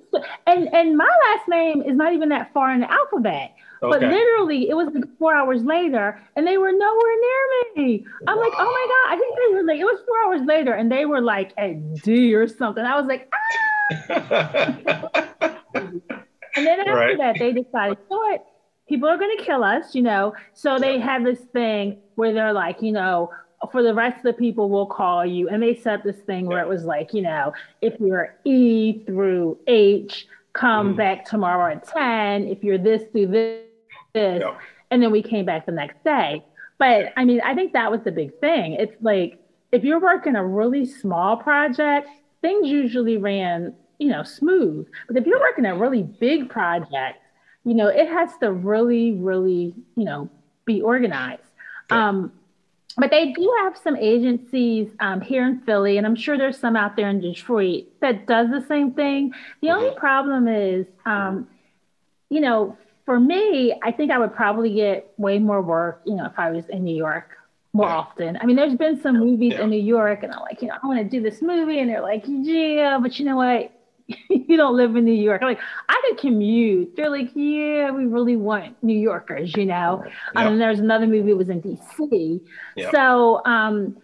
and 0.47 0.73
and 0.73 0.95
my 0.95 1.09
last 1.27 1.47
name 1.49 1.81
is 1.81 1.95
not 1.95 2.13
even 2.13 2.29
that 2.29 2.53
far 2.53 2.71
in 2.71 2.81
the 2.81 2.91
alphabet. 2.91 3.55
Okay. 3.81 3.99
But 3.99 4.01
literally, 4.01 4.69
it 4.69 4.75
was 4.75 4.87
like 4.93 5.03
four 5.17 5.35
hours 5.35 5.63
later, 5.63 6.21
and 6.35 6.47
they 6.47 6.57
were 6.57 6.71
nowhere 6.71 7.15
near 7.19 7.85
me. 7.85 8.05
I'm 8.27 8.37
wow. 8.37 8.43
like, 8.43 8.53
oh 8.55 8.65
my 8.65 8.87
god! 8.87 9.13
I 9.13 9.19
think 9.19 9.35
they 9.35 9.55
were 9.55 9.63
like, 9.63 9.79
it 9.79 9.85
was 9.85 9.99
four 10.07 10.23
hours 10.23 10.41
later, 10.47 10.73
and 10.73 10.91
they 10.91 11.05
were 11.05 11.21
like 11.21 11.53
at 11.57 12.01
D 12.03 12.33
or 12.35 12.47
something. 12.47 12.85
I 12.85 12.95
was 12.95 13.07
like, 13.07 13.29
ah. 13.33 13.63
and 16.55 16.67
then 16.67 16.79
after 16.81 16.93
right. 16.93 17.17
that, 17.17 17.35
they 17.39 17.51
decided, 17.51 17.97
you 17.97 18.15
know 18.15 18.19
what? 18.19 18.45
People 18.87 19.09
are 19.09 19.17
going 19.17 19.35
to 19.37 19.43
kill 19.43 19.63
us, 19.63 19.95
you 19.95 20.01
know. 20.01 20.33
So 20.53 20.77
they 20.77 20.99
have 20.99 21.23
this 21.23 21.39
thing 21.39 21.97
where 22.15 22.33
they're 22.33 22.53
like, 22.53 22.81
you 22.81 22.91
know, 22.91 23.31
for 23.71 23.81
the 23.81 23.93
rest 23.93 24.17
of 24.17 24.23
the 24.23 24.33
people, 24.33 24.69
we'll 24.69 24.85
call 24.85 25.25
you. 25.25 25.47
And 25.49 25.63
they 25.63 25.75
set 25.75 26.03
this 26.03 26.17
thing 26.17 26.47
where 26.47 26.59
it 26.59 26.67
was 26.67 26.83
like, 26.83 27.13
you 27.13 27.21
know, 27.21 27.53
if 27.81 27.99
you're 27.99 28.35
E 28.43 29.03
through 29.05 29.57
H, 29.67 30.27
come 30.53 30.93
mm. 30.93 30.97
back 30.97 31.25
tomorrow 31.25 31.71
at 31.71 31.87
10. 31.87 32.47
If 32.47 32.63
you're 32.63 32.77
this 32.77 33.03
through 33.11 33.27
this, 33.27 33.61
this. 34.13 34.41
Yeah. 34.41 34.57
And 34.91 35.01
then 35.01 35.11
we 35.11 35.23
came 35.23 35.45
back 35.45 35.65
the 35.65 35.71
next 35.71 36.03
day. 36.03 36.43
But 36.77 37.13
I 37.17 37.25
mean, 37.25 37.41
I 37.41 37.55
think 37.55 37.73
that 37.73 37.91
was 37.91 38.01
the 38.03 38.11
big 38.11 38.37
thing. 38.39 38.73
It's 38.73 38.95
like 39.01 39.39
if 39.71 39.83
you're 39.83 39.99
working 39.99 40.35
a 40.35 40.45
really 40.45 40.85
small 40.85 41.37
project, 41.37 42.07
things 42.41 42.67
usually 42.67 43.17
ran, 43.17 43.73
you 43.97 44.09
know, 44.09 44.23
smooth. 44.23 44.87
But 45.07 45.17
if 45.17 45.25
you're 45.25 45.39
working 45.39 45.65
a 45.65 45.75
really 45.75 46.03
big 46.03 46.49
project, 46.49 47.19
you 47.65 47.73
know, 47.73 47.87
it 47.87 48.07
has 48.07 48.29
to 48.41 48.51
really, 48.51 49.13
really, 49.13 49.73
you 49.95 50.03
know, 50.03 50.29
be 50.65 50.81
organized. 50.81 51.41
Um, 51.89 52.31
but 52.97 53.09
they 53.09 53.31
do 53.31 53.53
have 53.63 53.77
some 53.77 53.95
agencies 53.95 54.89
um, 54.99 55.21
here 55.21 55.45
in 55.47 55.61
Philly, 55.61 55.97
and 55.97 56.05
I'm 56.05 56.15
sure 56.15 56.37
there's 56.37 56.59
some 56.59 56.75
out 56.75 56.95
there 56.95 57.09
in 57.09 57.19
Detroit 57.19 57.85
that 58.01 58.27
does 58.27 58.49
the 58.49 58.65
same 58.67 58.91
thing. 58.91 59.33
The 59.61 59.69
mm-hmm. 59.69 59.77
only 59.77 59.95
problem 59.95 60.47
is, 60.47 60.85
um, 61.05 61.47
you 62.29 62.39
know, 62.39 62.77
for 63.05 63.19
me, 63.19 63.73
I 63.83 63.91
think 63.91 64.11
I 64.11 64.19
would 64.19 64.33
probably 64.33 64.73
get 64.73 65.11
way 65.17 65.39
more 65.39 65.61
work, 65.61 66.01
you 66.05 66.15
know, 66.15 66.25
if 66.25 66.37
I 66.37 66.51
was 66.51 66.65
in 66.69 66.83
New 66.83 66.95
York 66.95 67.37
more 67.73 67.87
yeah. 67.87 67.95
often. 67.95 68.37
I 68.39 68.45
mean, 68.45 68.55
there's 68.55 68.75
been 68.75 69.01
some 69.01 69.19
movies 69.19 69.53
yeah. 69.53 69.63
in 69.63 69.71
New 69.71 69.81
York, 69.81 70.23
and 70.23 70.31
I'm 70.31 70.41
like, 70.41 70.61
you 70.61 70.67
know, 70.67 70.75
I 70.81 70.87
want 70.87 70.99
to 70.99 71.05
do 71.05 71.21
this 71.21 71.41
movie, 71.41 71.79
and 71.79 71.89
they're 71.89 72.01
like, 72.01 72.23
yeah, 72.27 72.99
but 73.01 73.19
you 73.19 73.25
know 73.25 73.35
what? 73.35 73.71
you 74.29 74.57
don't 74.57 74.75
live 74.75 74.95
in 74.95 75.05
New 75.05 75.11
York. 75.11 75.41
I'm 75.41 75.47
like, 75.47 75.61
I 75.89 76.01
could 76.07 76.19
commute. 76.19 76.95
They're 76.95 77.09
like, 77.09 77.31
yeah, 77.35 77.91
we 77.91 78.05
really 78.05 78.35
want 78.35 78.81
New 78.83 78.97
Yorkers, 78.97 79.55
you 79.55 79.65
know. 79.65 80.03
Yep. 80.03 80.13
and 80.35 80.61
there's 80.61 80.79
another 80.79 81.07
movie 81.07 81.31
that 81.31 81.37
was 81.37 81.49
in 81.49 81.61
DC. 81.61 82.41
Yep. 82.75 82.91
So, 82.91 83.41
um, 83.45 83.97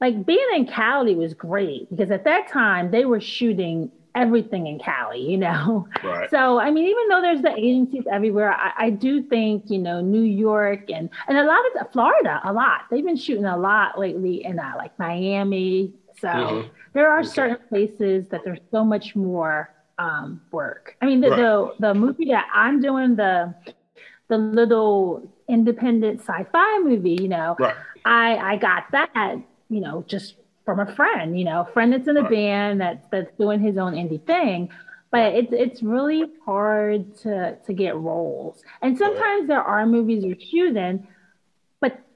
like 0.00 0.24
being 0.24 0.46
in 0.54 0.66
Cali 0.66 1.14
was 1.14 1.34
great 1.34 1.90
because 1.90 2.10
at 2.10 2.24
that 2.24 2.48
time 2.48 2.90
they 2.90 3.04
were 3.04 3.20
shooting 3.20 3.90
everything 4.14 4.66
in 4.66 4.78
Cali, 4.78 5.20
you 5.20 5.36
know? 5.36 5.86
Right. 6.02 6.30
So, 6.30 6.58
I 6.58 6.70
mean, 6.70 6.86
even 6.86 7.08
though 7.08 7.20
there's 7.20 7.42
the 7.42 7.54
agencies 7.56 8.04
everywhere, 8.10 8.52
I, 8.52 8.72
I, 8.86 8.90
do 8.90 9.22
think, 9.22 9.64
you 9.70 9.78
know, 9.78 10.00
New 10.00 10.22
York 10.22 10.90
and, 10.90 11.10
and 11.28 11.38
a 11.38 11.44
lot 11.44 11.60
of 11.80 11.92
Florida, 11.92 12.40
a 12.44 12.52
lot. 12.52 12.82
They've 12.90 13.04
been 13.04 13.16
shooting 13.16 13.44
a 13.44 13.56
lot 13.56 13.98
lately 13.98 14.44
in 14.44 14.58
uh, 14.58 14.72
like 14.76 14.98
Miami. 14.98 15.92
So 16.20 16.28
mm-hmm. 16.28 16.68
there 16.92 17.10
are 17.10 17.20
okay. 17.20 17.28
certain 17.28 17.68
places 17.68 18.28
that 18.28 18.42
there's 18.44 18.60
so 18.70 18.84
much 18.84 19.16
more 19.16 19.70
um, 19.98 20.40
work. 20.50 20.96
I 21.00 21.06
mean, 21.06 21.20
the, 21.20 21.30
right. 21.30 21.38
the, 21.38 21.74
the 21.80 21.94
movie 21.94 22.26
that 22.26 22.46
I'm 22.54 22.80
doing, 22.80 23.16
the, 23.16 23.54
the 24.28 24.38
little 24.38 25.28
independent 25.48 26.20
sci-fi 26.20 26.78
movie, 26.80 27.18
you 27.20 27.28
know, 27.28 27.56
right. 27.58 27.74
I, 28.04 28.36
I 28.36 28.56
got 28.56 28.84
that, 28.92 29.38
you 29.68 29.80
know, 29.80 30.04
just 30.06 30.36
from 30.64 30.78
a 30.80 30.94
friend, 30.94 31.38
you 31.38 31.44
know, 31.44 31.62
a 31.62 31.72
friend 31.72 31.92
that's 31.92 32.06
in 32.06 32.16
a 32.16 32.28
band 32.28 32.80
that's 32.80 33.04
that's 33.10 33.32
doing 33.38 33.60
his 33.60 33.76
own 33.76 33.94
indie 33.94 34.24
thing. 34.24 34.70
But 35.10 35.34
it's 35.34 35.52
it's 35.52 35.82
really 35.82 36.24
hard 36.44 37.16
to 37.18 37.56
to 37.66 37.72
get 37.72 37.96
roles. 37.96 38.62
And 38.80 38.96
sometimes 38.96 39.48
there 39.48 39.62
are 39.62 39.84
movies 39.84 40.22
you're 40.24 40.36
shooting, 40.38 41.08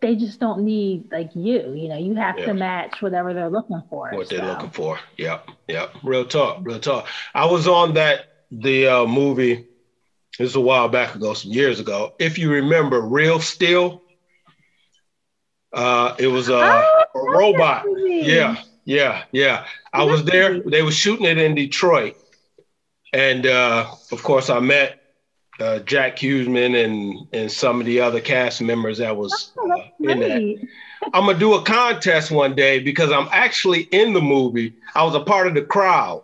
they 0.04 0.16
just 0.16 0.38
don't 0.38 0.64
need 0.64 1.10
like 1.10 1.30
you. 1.34 1.72
You 1.74 1.88
know, 1.88 1.96
you 1.96 2.14
have 2.14 2.38
yeah. 2.38 2.46
to 2.46 2.54
match 2.54 3.00
whatever 3.00 3.32
they're 3.32 3.48
looking 3.48 3.82
for. 3.88 4.10
What 4.12 4.28
so. 4.28 4.36
they're 4.36 4.46
looking 4.46 4.70
for. 4.70 4.98
Yep. 5.16 5.48
Yep. 5.68 5.94
Real 6.02 6.26
talk. 6.26 6.58
Real 6.60 6.78
talk. 6.78 7.06
I 7.34 7.46
was 7.46 7.66
on 7.66 7.94
that 7.94 8.44
the 8.50 8.86
uh, 8.86 9.06
movie. 9.06 9.66
This 10.38 10.50
is 10.50 10.56
a 10.56 10.60
while 10.60 10.88
back 10.88 11.14
ago, 11.14 11.32
some 11.32 11.52
years 11.52 11.80
ago. 11.80 12.12
If 12.18 12.38
you 12.38 12.50
remember, 12.50 13.00
Real 13.00 13.40
Steel. 13.40 14.02
Uh, 15.72 16.14
it 16.18 16.28
was 16.28 16.50
a, 16.50 16.54
oh, 16.54 17.04
a 17.16 17.30
robot. 17.32 17.84
Yeah, 17.96 18.62
yeah, 18.84 19.24
yeah. 19.32 19.66
I 19.92 20.04
was 20.04 20.22
there. 20.24 20.60
They 20.60 20.82
were 20.82 20.92
shooting 20.92 21.26
it 21.26 21.36
in 21.36 21.56
Detroit, 21.56 22.16
and 23.12 23.44
uh, 23.44 23.86
of 24.12 24.22
course, 24.22 24.50
I 24.50 24.60
met 24.60 25.00
uh, 25.60 25.78
Jack 25.80 26.16
Huseman 26.16 26.84
and 26.84 27.28
and 27.32 27.50
some 27.50 27.80
of 27.80 27.86
the 27.86 28.00
other 28.00 28.20
cast 28.20 28.60
members 28.60 28.98
that 28.98 29.16
was 29.16 29.52
oh, 29.58 29.70
uh, 29.70 29.84
in 30.08 30.20
that. 30.20 30.68
I'm 31.12 31.26
gonna 31.26 31.38
do 31.38 31.54
a 31.54 31.62
contest 31.62 32.30
one 32.30 32.54
day 32.54 32.80
because 32.80 33.12
I'm 33.12 33.28
actually 33.30 33.82
in 33.92 34.12
the 34.12 34.22
movie. 34.22 34.74
I 34.94 35.04
was 35.04 35.14
a 35.14 35.20
part 35.20 35.46
of 35.46 35.54
the 35.54 35.62
crowd, 35.62 36.22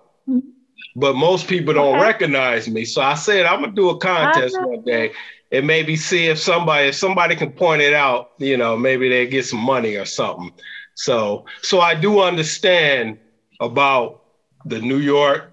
but 0.96 1.16
most 1.16 1.48
people 1.48 1.74
don't 1.74 1.96
okay. 1.96 2.04
recognize 2.04 2.68
me. 2.68 2.84
So 2.84 3.02
I 3.02 3.14
said 3.14 3.46
I'm 3.46 3.60
gonna 3.60 3.72
do 3.72 3.90
a 3.90 3.98
contest 3.98 4.56
uh-huh. 4.56 4.66
one 4.66 4.82
day 4.84 5.12
and 5.52 5.66
maybe 5.66 5.96
see 5.96 6.26
if 6.26 6.38
somebody 6.38 6.88
if 6.88 6.94
somebody 6.94 7.36
can 7.36 7.52
point 7.52 7.82
it 7.82 7.92
out, 7.92 8.32
you 8.38 8.56
know, 8.56 8.76
maybe 8.76 9.08
they 9.08 9.26
get 9.26 9.44
some 9.44 9.60
money 9.60 9.96
or 9.96 10.04
something. 10.04 10.52
So 10.94 11.44
so 11.62 11.80
I 11.80 11.94
do 11.94 12.20
understand 12.20 13.18
about 13.60 14.22
the 14.64 14.80
New 14.80 14.98
York, 14.98 15.52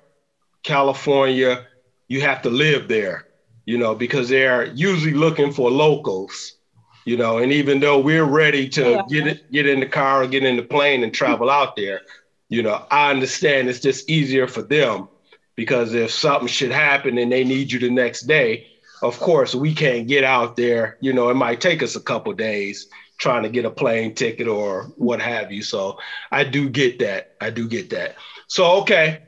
California, 0.64 1.66
you 2.08 2.22
have 2.22 2.42
to 2.44 2.50
live 2.50 2.88
there, 2.88 3.26
you 3.66 3.78
know, 3.78 3.96
because 3.96 4.30
they're 4.30 4.66
usually 4.66 5.14
looking 5.14 5.52
for 5.52 5.70
locals, 5.72 6.57
you 7.08 7.16
know, 7.18 7.40
and 7.40 7.54
even 7.54 7.80
though 7.80 8.00
we're 8.00 8.26
ready 8.26 8.68
to 8.70 8.92
yeah. 8.92 9.02
get 9.10 9.28
it, 9.28 9.40
get 9.52 9.66
in 9.66 9.80
the 9.80 9.88
car 9.88 10.24
or 10.24 10.28
get 10.28 10.44
in 10.44 10.58
the 10.58 10.64
plane 10.64 11.04
and 11.04 11.14
travel 11.14 11.50
out 11.50 11.76
there, 11.78 12.02
you 12.50 12.62
know, 12.62 12.86
I 12.92 13.12
understand 13.12 13.70
it's 13.70 13.80
just 13.80 14.10
easier 14.10 14.48
for 14.48 14.62
them 14.62 15.08
because 15.56 15.94
if 15.94 16.12
something 16.12 16.50
should 16.50 16.72
happen 16.72 17.18
and 17.18 17.32
they 17.32 17.46
need 17.46 17.72
you 17.72 17.80
the 17.80 17.90
next 17.90 18.24
day, 18.28 18.66
of 19.02 19.18
course, 19.20 19.56
we 19.56 19.74
can't 19.74 20.08
get 20.08 20.26
out 20.26 20.58
there. 20.58 20.98
You 21.00 21.14
know, 21.14 21.30
it 21.30 21.36
might 21.36 21.62
take 21.62 21.82
us 21.82 21.96
a 21.96 22.02
couple 22.02 22.34
days 22.34 22.88
trying 23.20 23.44
to 23.44 23.50
get 23.50 23.66
a 23.66 23.72
plane 23.72 24.14
ticket 24.14 24.48
or 24.48 24.88
what 24.98 25.22
have 25.22 25.52
you. 25.52 25.64
So 25.64 25.98
I 26.32 26.44
do 26.44 26.70
get 26.70 27.00
that. 27.00 27.28
I 27.40 27.52
do 27.52 27.70
get 27.70 27.90
that. 27.92 28.16
So 28.48 28.66
okay, 28.82 29.20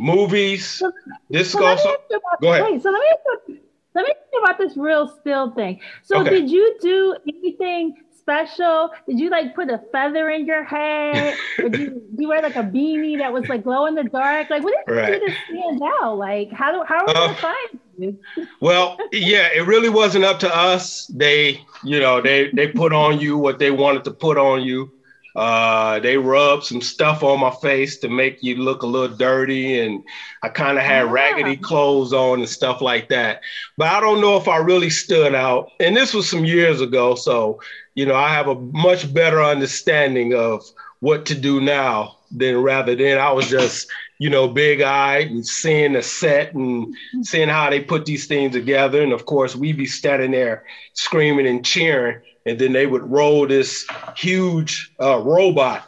movies. 0.00 0.82
This 1.28 1.52
So 1.52 1.58
goes. 1.60 1.84
let 1.84 1.84
me 1.84 1.90
ask 1.90 2.00
you 2.10 2.16
about, 2.16 2.40
Go 2.40 2.52
ahead. 2.52 2.72
Wait, 2.72 2.82
so 2.82 2.90
let 2.90 3.00
me 3.00 3.06
ask 3.10 3.48
you, 3.48 3.58
let 3.94 4.04
me 4.06 4.12
think 4.30 4.44
about 4.44 4.58
this 4.58 4.76
real 4.76 5.08
still 5.20 5.52
thing. 5.54 5.80
So 6.02 6.20
Okay. 6.20 6.28
did 6.28 6.50
you 6.50 6.76
do 6.80 7.16
anything 7.28 7.94
special? 8.18 8.90
Did 9.06 9.18
you 9.18 9.30
like 9.30 9.54
put 9.54 9.68
a 9.70 9.80
feather 9.92 10.30
in 10.30 10.46
your 10.46 10.64
head? 10.64 11.36
or 11.60 11.68
did 11.68 11.78
you, 11.80 12.02
you 12.18 12.28
wear 12.28 12.42
like 12.42 12.56
a 12.56 12.62
beanie 12.62 13.18
that 13.18 13.32
was 13.32 13.46
like 13.48 13.64
glow 13.64 13.86
in 13.86 13.94
the 13.94 14.04
dark? 14.04 14.48
Like 14.50 14.62
what 14.62 14.72
did 14.72 14.96
you 14.96 14.96
Right. 14.96 15.20
do 15.20 15.26
to 15.26 15.32
stand 15.48 15.80
out? 16.02 16.16
Like 16.18 16.48
how 16.52 16.72
do 16.72 16.84
how 16.86 17.04
are 17.04 17.08
we 17.08 17.14
Uh, 17.14 17.14
gonna 17.18 17.38
find 17.40 17.80
you? 17.98 18.18
Well, 18.60 19.04
yeah, 19.12 19.48
it 19.54 19.66
really 19.66 19.88
wasn't 19.88 20.24
up 20.24 20.38
to 20.40 20.54
us. 20.54 21.06
They, 21.06 21.60
you 21.84 22.00
know, 22.00 22.20
they 22.20 22.50
they 22.54 22.68
put 22.68 22.92
on 22.92 23.20
you 23.20 23.36
what 23.36 23.58
they 23.58 23.70
wanted 23.70 24.04
to 24.04 24.12
put 24.12 24.38
on 24.38 24.62
you. 24.62 24.92
Uh, 25.34 25.98
they 26.00 26.16
rubbed 26.16 26.64
some 26.64 26.80
stuff 26.80 27.22
on 27.22 27.40
my 27.40 27.50
face 27.62 27.98
to 27.98 28.08
make 28.08 28.42
you 28.42 28.56
look 28.56 28.82
a 28.82 28.86
little 28.86 29.16
dirty, 29.16 29.80
and 29.80 30.02
I 30.42 30.48
kind 30.48 30.78
of 30.78 30.84
had 30.84 31.06
Ah. 31.06 31.10
raggedy 31.10 31.56
clothes 31.56 32.12
on 32.12 32.40
and 32.40 32.48
stuff 32.48 32.80
like 32.80 33.08
that. 33.08 33.40
But 33.78 33.88
I 33.88 34.00
don't 34.00 34.20
know 34.20 34.36
if 34.36 34.48
I 34.48 34.58
really 34.58 34.90
stood 34.90 35.34
out. 35.34 35.68
And 35.80 35.96
this 35.96 36.12
was 36.14 36.28
some 36.28 36.44
years 36.44 36.80
ago, 36.80 37.14
so 37.14 37.60
you 37.94 38.06
know, 38.06 38.14
I 38.14 38.32
have 38.32 38.48
a 38.48 38.54
much 38.54 39.12
better 39.12 39.42
understanding 39.42 40.34
of 40.34 40.62
what 41.00 41.26
to 41.26 41.34
do 41.34 41.60
now 41.60 42.16
than 42.30 42.56
rather 42.62 42.94
than 42.94 43.18
I 43.18 43.30
was 43.32 43.48
just, 43.48 43.86
you 44.18 44.30
know, 44.30 44.48
big 44.48 44.80
eyed 44.80 45.28
and 45.30 45.46
seeing 45.46 45.92
the 45.92 46.02
set 46.02 46.54
and 46.54 46.94
seeing 47.22 47.50
how 47.50 47.68
they 47.68 47.80
put 47.80 48.06
these 48.06 48.26
things 48.26 48.52
together. 48.54 49.02
And 49.02 49.12
of 49.12 49.26
course, 49.26 49.54
we'd 49.54 49.76
be 49.76 49.84
standing 49.84 50.30
there 50.30 50.64
screaming 50.94 51.46
and 51.46 51.62
cheering, 51.64 52.20
and 52.46 52.58
then 52.58 52.72
they 52.72 52.86
would 52.86 53.02
roll 53.02 53.46
this 53.46 53.84
huge 54.16 54.90
uh, 55.00 55.18
robot. 55.18 55.84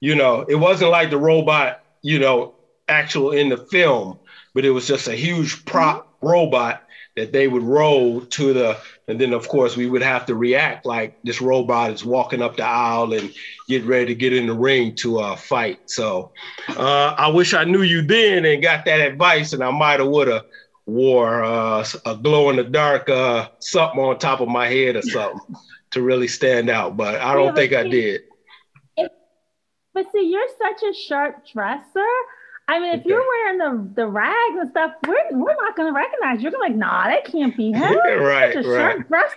You 0.00 0.14
know, 0.14 0.44
it 0.48 0.54
wasn't 0.54 0.90
like 0.90 1.10
the 1.10 1.18
robot, 1.18 1.76
you 2.02 2.18
know, 2.18 2.54
actual 2.88 3.32
in 3.32 3.48
the 3.48 3.58
film, 3.70 4.18
but 4.54 4.64
it 4.64 4.70
was 4.70 4.86
just 4.86 5.08
a 5.08 5.14
huge 5.14 5.64
prop 5.64 6.04
robot 6.22 6.80
that 7.16 7.32
they 7.32 7.48
would 7.48 7.62
roll 7.62 8.22
to 8.22 8.52
the, 8.52 8.78
and 9.08 9.20
then 9.20 9.32
of 9.32 9.48
course 9.48 9.76
we 9.76 9.86
would 9.86 10.02
have 10.02 10.26
to 10.26 10.34
react 10.34 10.86
like 10.86 11.12
this 11.24 11.40
robot 11.40 11.90
is 11.90 12.04
walking 12.04 12.40
up 12.40 12.56
the 12.56 12.64
aisle 12.64 13.12
and 13.12 13.30
get 13.68 13.84
ready 13.84 14.06
to 14.06 14.14
get 14.14 14.32
in 14.32 14.46
the 14.46 14.54
ring 14.54 14.94
to 14.96 15.18
uh, 15.18 15.36
fight. 15.36 15.78
So 15.86 16.30
uh, 16.68 17.14
I 17.18 17.28
wish 17.28 17.52
I 17.52 17.64
knew 17.64 17.82
you 17.82 18.02
then 18.02 18.44
and 18.44 18.62
got 18.62 18.84
that 18.84 19.00
advice, 19.00 19.52
and 19.52 19.62
I 19.62 19.70
might 19.70 20.00
have 20.00 20.08
would 20.08 20.28
have 20.28 20.42
wore 20.86 21.44
uh, 21.44 21.84
a 22.06 22.16
glow 22.16 22.50
in 22.50 22.56
the 22.56 22.64
dark 22.64 23.08
uh, 23.08 23.46
something 23.60 24.00
on 24.00 24.18
top 24.18 24.40
of 24.40 24.48
my 24.48 24.66
head 24.66 24.96
or 24.96 25.02
something 25.02 25.38
to 25.92 26.02
really 26.02 26.28
stand 26.28 26.70
out. 26.70 26.96
But 26.96 27.20
I 27.20 27.34
don't 27.34 27.48
but 27.48 27.56
think 27.56 27.72
I 27.72 27.82
see- 27.84 27.90
did. 27.90 28.20
But 29.92 30.06
see, 30.12 30.30
you're 30.30 30.46
such 30.58 30.82
a 30.88 30.94
sharp 30.94 31.44
dresser. 31.52 32.06
I 32.68 32.78
mean, 32.78 32.94
if 32.94 33.00
Okay. 33.00 33.08
you're 33.08 33.26
wearing 33.26 33.58
the, 33.58 34.02
the 34.02 34.06
rags 34.06 34.56
and 34.60 34.70
stuff, 34.70 34.92
we're, 35.08 35.16
we're 35.32 35.56
not 35.56 35.74
going 35.76 35.92
to 35.92 35.96
recognize. 35.96 36.40
You're 36.40 36.52
gonna 36.52 36.66
be 36.68 36.70
like, 36.74 36.78
nah, 36.78 37.08
that 37.08 37.24
can't 37.24 37.56
be 37.56 37.72
him. 37.72 37.94
right, 38.20 38.54
Such 38.54 38.64
a 38.64 38.68
right. 38.68 38.92
sharp 38.94 39.08
dresser. 39.08 39.34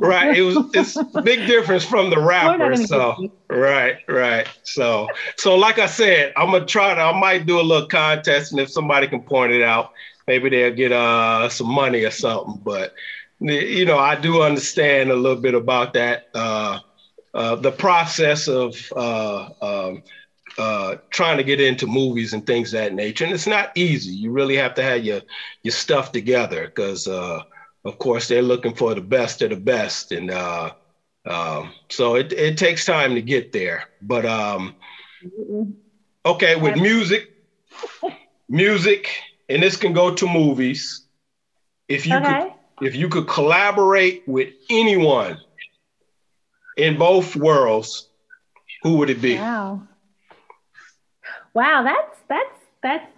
Right. 0.00 0.36
It 0.36 0.42
was 0.42 0.58
it's 0.74 0.96
big 1.24 1.46
difference 1.48 1.84
from 1.84 2.10
the 2.10 2.20
rapper. 2.20 2.76
So 2.76 3.32
right, 3.50 3.96
right. 4.06 4.46
So 4.62 5.08
so 5.36 5.56
like 5.56 5.78
I 5.80 5.86
said, 5.86 6.32
I'm 6.36 6.52
gonna 6.52 6.66
try 6.66 6.94
to 6.94 7.00
I 7.00 7.18
might 7.18 7.46
do 7.46 7.58
a 7.58 7.62
little 7.62 7.88
contest 7.88 8.52
and 8.52 8.60
if 8.60 8.70
somebody 8.70 9.08
can 9.08 9.22
point 9.22 9.50
it 9.52 9.62
out, 9.62 9.90
maybe 10.28 10.50
they'll 10.50 10.72
get 10.74 10.92
uh 10.92 11.48
some 11.48 11.68
money 11.68 12.04
or 12.04 12.12
something. 12.12 12.60
But 12.62 12.94
you 13.40 13.84
know, 13.84 13.98
I 13.98 14.14
do 14.16 14.42
understand 14.42 15.10
a 15.10 15.16
little 15.16 15.40
bit 15.40 15.54
about 15.54 15.94
that. 15.94 16.22
Uh 16.34 16.78
uh, 17.34 17.54
the 17.56 17.70
process 17.70 18.48
of 18.48 18.74
uh, 18.96 19.46
um, 19.60 20.00
uh, 20.58 20.96
trying 21.12 21.36
to 21.38 21.44
get 21.44 21.60
into 21.60 21.86
movies 21.86 22.32
and 22.32 22.44
things 22.46 22.72
of 22.72 22.80
that 22.80 22.92
nature, 22.94 23.24
and 23.24 23.32
it's 23.32 23.46
not 23.46 23.70
easy. 23.74 24.12
You 24.12 24.30
really 24.30 24.56
have 24.56 24.74
to 24.74 24.82
have 24.82 25.04
your 25.04 25.20
your 25.62 25.72
stuff 25.72 26.12
together 26.12 26.66
because, 26.74 27.06
uh, 27.06 27.40
of 27.84 27.98
course, 27.98 28.28
they're 28.28 28.42
looking 28.42 28.74
for 28.74 28.94
the 28.94 29.00
best 29.00 29.42
of 29.42 29.50
the 29.50 29.56
best, 29.56 30.12
and 30.12 30.30
uh, 30.30 30.70
um, 31.26 31.72
so 31.90 32.16
it 32.16 32.32
it 32.32 32.56
takes 32.58 32.84
time 32.84 33.14
to 33.14 33.22
get 33.22 33.52
there. 33.52 33.84
But 34.00 34.26
um, 34.26 34.72
okay, 36.24 36.56
with 36.56 36.76
music, 36.76 37.24
music, 38.48 39.08
and 39.48 39.62
this 39.62 39.76
can 39.76 39.92
go 39.92 40.14
to 40.14 40.26
movies. 40.26 41.02
If 41.88 42.06
you 42.06 42.20
Okay. 42.20 42.38
could, 42.38 42.42
if 42.80 42.94
you 42.94 43.08
could 43.08 43.28
collaborate 43.28 44.26
with 44.26 44.52
anyone 44.70 45.38
in 46.76 46.98
both 46.98 47.36
worlds, 47.36 48.08
who 48.82 48.98
would 48.98 49.10
it 49.10 49.20
be? 49.20 49.36
Wow. 49.36 49.82
Wow, 51.54 51.82
that's 51.82 52.18
that's 52.28 52.58
that's 52.82 53.10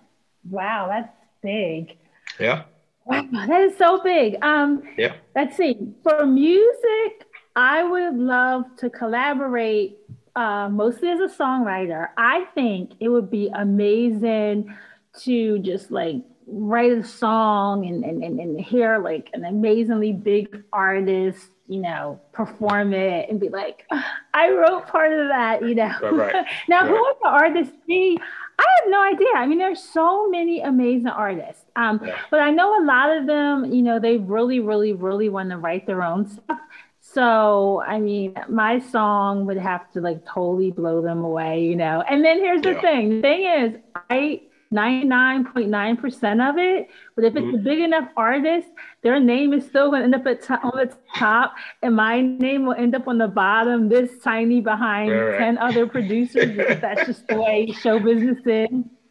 wow, 0.48 0.86
that's 0.88 1.12
big. 1.42 1.96
Yeah, 2.38 2.62
Wow, 3.10 3.26
that 3.48 3.62
is 3.62 3.76
so 3.76 4.00
big. 4.02 4.36
Um, 4.42 4.82
yeah. 4.96 5.14
let's 5.34 5.56
see. 5.56 5.76
For 6.04 6.24
music, 6.24 7.26
I 7.56 7.82
would 7.82 8.16
love 8.16 8.64
to 8.78 8.88
collaborate 8.88 9.98
uh, 10.36 10.68
mostly 10.68 11.08
as 11.08 11.18
a 11.18 11.34
songwriter. 11.34 12.08
I 12.16 12.44
think 12.54 12.92
it 13.00 13.08
would 13.08 13.28
be 13.28 13.50
amazing 13.52 14.76
to 15.22 15.58
just 15.58 15.90
like 15.90 16.22
write 16.52 16.92
a 16.92 17.04
song 17.04 17.86
and, 17.86 18.04
and, 18.04 18.22
and, 18.24 18.40
and 18.40 18.60
hear 18.60 18.98
like 18.98 19.30
an 19.34 19.44
amazingly 19.44 20.12
big 20.12 20.64
artist, 20.72 21.48
you 21.68 21.80
know, 21.80 22.20
perform 22.32 22.92
it 22.92 23.28
and 23.30 23.38
be 23.40 23.48
like, 23.48 23.86
I 24.34 24.50
wrote 24.50 24.86
part 24.88 25.12
of 25.12 25.28
that, 25.28 25.62
you 25.64 25.74
know. 25.76 25.94
Right, 26.00 26.34
right, 26.34 26.46
now, 26.68 26.86
who 26.86 26.94
right. 26.94 27.00
would 27.00 27.16
the 27.22 27.28
artist 27.28 27.72
be? 27.86 28.18
I 28.58 28.66
have 28.82 28.90
no 28.90 29.02
idea. 29.02 29.28
I 29.36 29.46
mean, 29.46 29.58
there's 29.58 29.82
so 29.82 30.28
many 30.28 30.60
amazing 30.60 31.08
artists. 31.08 31.64
Um, 31.76 32.00
Yeah. 32.02 32.16
but 32.30 32.40
I 32.40 32.50
know 32.50 32.82
a 32.82 32.84
lot 32.84 33.16
of 33.16 33.26
them, 33.26 33.72
you 33.72 33.82
know, 33.82 33.98
they 33.98 34.16
really, 34.18 34.60
really, 34.60 34.92
really 34.92 35.28
want 35.28 35.50
to 35.50 35.56
write 35.58 35.86
their 35.86 36.02
own 36.02 36.26
stuff. 36.28 36.58
So, 37.00 37.82
I 37.86 37.98
mean, 37.98 38.34
my 38.48 38.78
song 38.78 39.46
would 39.46 39.56
have 39.56 39.90
to 39.92 40.00
like 40.00 40.24
totally 40.26 40.70
blow 40.70 41.00
them 41.02 41.24
away, 41.24 41.64
you 41.64 41.74
know. 41.76 42.02
And 42.08 42.24
then 42.24 42.38
here's 42.38 42.62
the 42.62 42.72
Yeah. 42.72 42.80
thing 42.80 43.08
the 43.10 43.20
thing 43.22 43.44
is, 43.44 43.80
I 44.10 44.42
99.9% 44.72 46.50
of 46.50 46.58
it, 46.58 46.88
but 47.16 47.24
if 47.24 47.34
it's 47.36 47.44
Mm-hmm. 47.44 47.54
a 47.56 47.58
big 47.58 47.80
enough 47.80 48.08
artist, 48.16 48.68
their 49.02 49.18
name 49.18 49.52
is 49.52 49.66
still 49.66 49.90
going 49.90 50.00
to 50.00 50.04
end 50.04 50.14
up 50.14 50.26
at 50.26 50.42
to- 50.42 50.60
on 50.62 50.72
the 50.76 50.94
top, 51.16 51.54
and 51.82 51.96
my 51.96 52.20
name 52.20 52.66
will 52.66 52.74
end 52.74 52.94
up 52.94 53.08
on 53.08 53.18
the 53.18 53.28
bottom, 53.28 53.88
this 53.88 54.10
tiny 54.22 54.60
behind 54.60 55.10
Right, 55.10 55.20
right. 55.30 55.38
10 55.38 55.58
other 55.58 55.86
producers. 55.86 56.56
that's 56.80 57.06
just 57.06 57.26
the 57.28 57.36
way 57.40 57.72
show 57.72 57.98
business 57.98 58.38
is. 58.44 58.68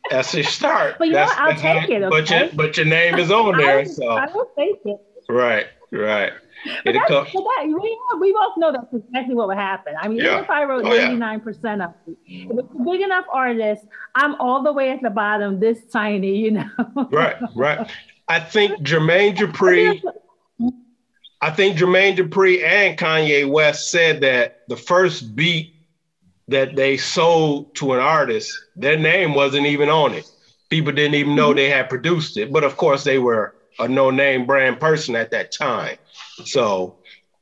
That's 0.09 0.33
your 0.33 0.43
start. 0.43 0.95
But 0.97 1.07
you 1.09 1.13
know 1.13 1.25
what? 1.25 1.37
I'll 1.37 1.55
take 1.55 1.89
it, 1.89 2.09
But 2.09 2.29
your 2.29 2.43
okay? 2.45 2.55
but 2.55 2.77
your 2.77 2.85
name 2.85 3.15
is 3.19 3.29
on 3.31 3.55
I, 3.59 3.63
there, 3.63 3.77
will- 3.79 3.85
so 3.85 4.07
I 4.09 4.25
will 4.33 4.49
take 4.57 4.79
it. 4.85 4.97
right, 5.29 5.65
right. 5.91 6.31
But 6.85 6.93
that's, 6.93 7.09
but 7.09 7.31
that, 7.33 7.65
we, 7.67 7.99
we 8.19 8.33
both 8.33 8.57
know 8.57 8.71
that's 8.71 8.93
exactly 8.93 9.35
what 9.35 9.47
would 9.47 9.57
happen. 9.57 9.93
I 9.99 10.07
mean, 10.07 10.17
Yeah. 10.17 10.33
even 10.33 10.43
if 10.43 10.49
I 10.49 10.63
wrote 10.63 10.85
Oh, 10.85 10.93
yeah. 10.93 11.09
99% 11.09 11.85
of 11.85 11.93
it, 12.07 12.17
if 12.25 12.59
it's 12.59 12.73
a 12.73 12.83
big 12.83 13.01
enough 13.01 13.25
artist, 13.31 13.85
I'm 14.15 14.35
all 14.35 14.63
the 14.63 14.73
way 14.73 14.91
at 14.91 15.01
the 15.01 15.09
bottom, 15.09 15.59
this 15.59 15.79
tiny, 15.91 16.37
you 16.37 16.51
know. 16.51 16.69
Right, 17.11 17.37
right. 17.55 17.89
I 18.27 18.39
think 18.39 18.79
Jermaine 18.81 19.35
Dupri. 19.35 20.01
I 21.41 21.51
think 21.51 21.77
Jermaine 21.77 22.17
Dupri 22.17 22.63
and 22.63 22.97
Kanye 22.97 23.49
West 23.49 23.91
said 23.91 24.21
that 24.21 24.67
the 24.67 24.75
first 24.75 25.35
beat 25.35 25.73
that 26.49 26.75
they 26.75 26.97
sold 26.97 27.73
to 27.75 27.93
an 27.93 27.99
artist, 27.99 28.51
their 28.75 28.97
name 28.97 29.33
wasn't 29.33 29.65
even 29.65 29.87
on 29.87 30.13
it. 30.13 30.29
People 30.69 30.91
didn't 30.91 31.15
even 31.15 31.35
know 31.35 31.49
mm-hmm. 31.49 31.57
they 31.57 31.69
had 31.69 31.89
produced 31.89 32.37
it. 32.37 32.51
But 32.51 32.63
of 32.63 32.75
course, 32.75 33.03
they 33.03 33.19
were 33.19 33.55
a 33.79 33.87
no 33.87 34.11
name 34.11 34.45
brand 34.45 34.79
person 34.79 35.15
at 35.15 35.31
that 35.31 35.51
time. 35.51 35.97
So, 36.45 36.95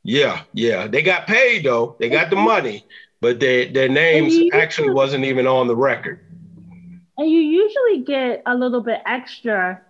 yeah, 0.03 0.43
yeah. 0.53 0.87
They 0.87 1.01
got 1.01 1.27
paid 1.27 1.65
though, 1.65 1.95
they 1.99 2.09
got 2.09 2.29
the 2.29 2.35
money, 2.35 2.85
but 3.21 3.39
they, 3.39 3.67
their 3.67 3.89
names 3.89 4.37
actually 4.53 4.89
wasn't 4.89 5.25
even 5.25 5.47
on 5.47 5.67
the 5.67 5.75
record. 5.75 6.23
And 7.17 7.29
you 7.29 7.39
usually 7.39 8.03
get 8.03 8.43
a 8.45 8.55
little 8.55 8.81
bit 8.81 9.01
extra 9.05 9.81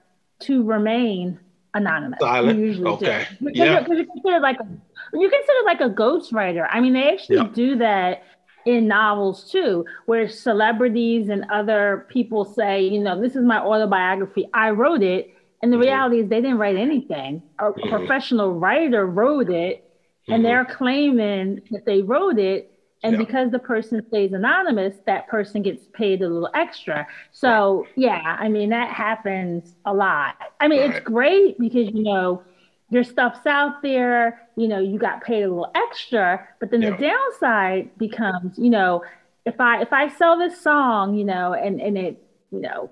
to 0.41 0.63
remain 0.63 1.39
anonymous. 1.73 2.19
Silent? 2.21 2.57
You 2.57 2.65
usually 2.65 2.87
Okay. 2.87 3.25
do. 3.39 3.45
Because 3.45 3.57
Yeah. 3.57 3.85
you're, 3.87 3.97
you're 3.97 4.05
considered 4.05 4.41
like 4.41 4.57
a, 4.59 5.17
you're 5.17 5.31
considered 5.31 5.65
like 5.65 5.81
a 5.81 5.89
ghostwriter. 5.89 6.67
I 6.71 6.79
mean, 6.79 6.93
they 6.93 7.11
actually 7.11 7.37
Yeah. 7.37 7.47
do 7.53 7.75
that 7.77 8.23
in 8.65 8.87
novels 8.87 9.49
too, 9.49 9.85
where 10.05 10.27
celebrities 10.27 11.29
and 11.29 11.45
other 11.51 12.05
people 12.09 12.43
say, 12.43 12.81
you 12.81 12.99
know, 12.99 13.19
this 13.19 13.35
is 13.35 13.43
my 13.43 13.59
autobiography. 13.59 14.47
I 14.53 14.71
wrote 14.71 15.03
it. 15.03 15.29
And 15.61 15.73
the 15.73 15.77
Mhm. 15.77 15.81
reality 15.81 16.19
is 16.19 16.29
they 16.29 16.41
didn't 16.41 16.59
write 16.59 16.75
anything. 16.75 17.41
A 17.59 17.71
Mhm. 17.71 17.89
professional 17.89 18.53
writer 18.53 19.05
wrote 19.05 19.49
it, 19.49 19.83
and 20.27 20.43
they're 20.45 20.65
claiming 20.65 21.61
that 21.71 21.85
they 21.85 22.01
wrote 22.01 22.37
it. 22.37 22.71
And 23.03 23.13
Yeah. 23.13 23.19
because 23.19 23.51
the 23.51 23.59
person 23.59 24.01
stays 24.07 24.33
anonymous, 24.33 24.95
that 25.05 25.27
person 25.27 25.61
gets 25.61 25.87
paid 25.93 26.21
a 26.21 26.27
little 26.27 26.49
extra. 26.53 27.07
So, 27.31 27.85
yeah, 27.95 28.35
I 28.39 28.49
mean, 28.49 28.69
that 28.69 28.89
happens 28.89 29.75
a 29.85 29.93
lot. 29.93 30.35
I 30.59 30.67
mean, 30.67 30.81
Right. 30.81 30.89
it's 30.89 30.99
great 31.01 31.57
because, 31.59 31.89
you 31.93 32.03
know, 32.03 32.41
your 32.89 33.03
stuff's 33.03 33.45
out 33.45 33.81
there, 33.83 34.41
you 34.55 34.67
know, 34.67 34.79
you 34.79 34.97
got 34.97 35.21
paid 35.23 35.43
a 35.43 35.47
little 35.47 35.71
extra, 35.75 36.47
but 36.59 36.71
then 36.71 36.81
Yeah. 36.81 36.91
the 36.91 36.97
downside 36.97 37.91
becomes, 37.97 38.57
you 38.57 38.69
know, 38.69 39.03
if 39.45 39.59
I 39.61 39.81
if 39.81 39.93
I 39.93 40.07
sell 40.09 40.37
this 40.37 40.59
song, 40.59 41.15
you 41.15 41.23
know, 41.25 41.53
and 41.53 41.79
and 41.81 41.97
it, 41.97 42.21
you 42.51 42.61
know, 42.61 42.89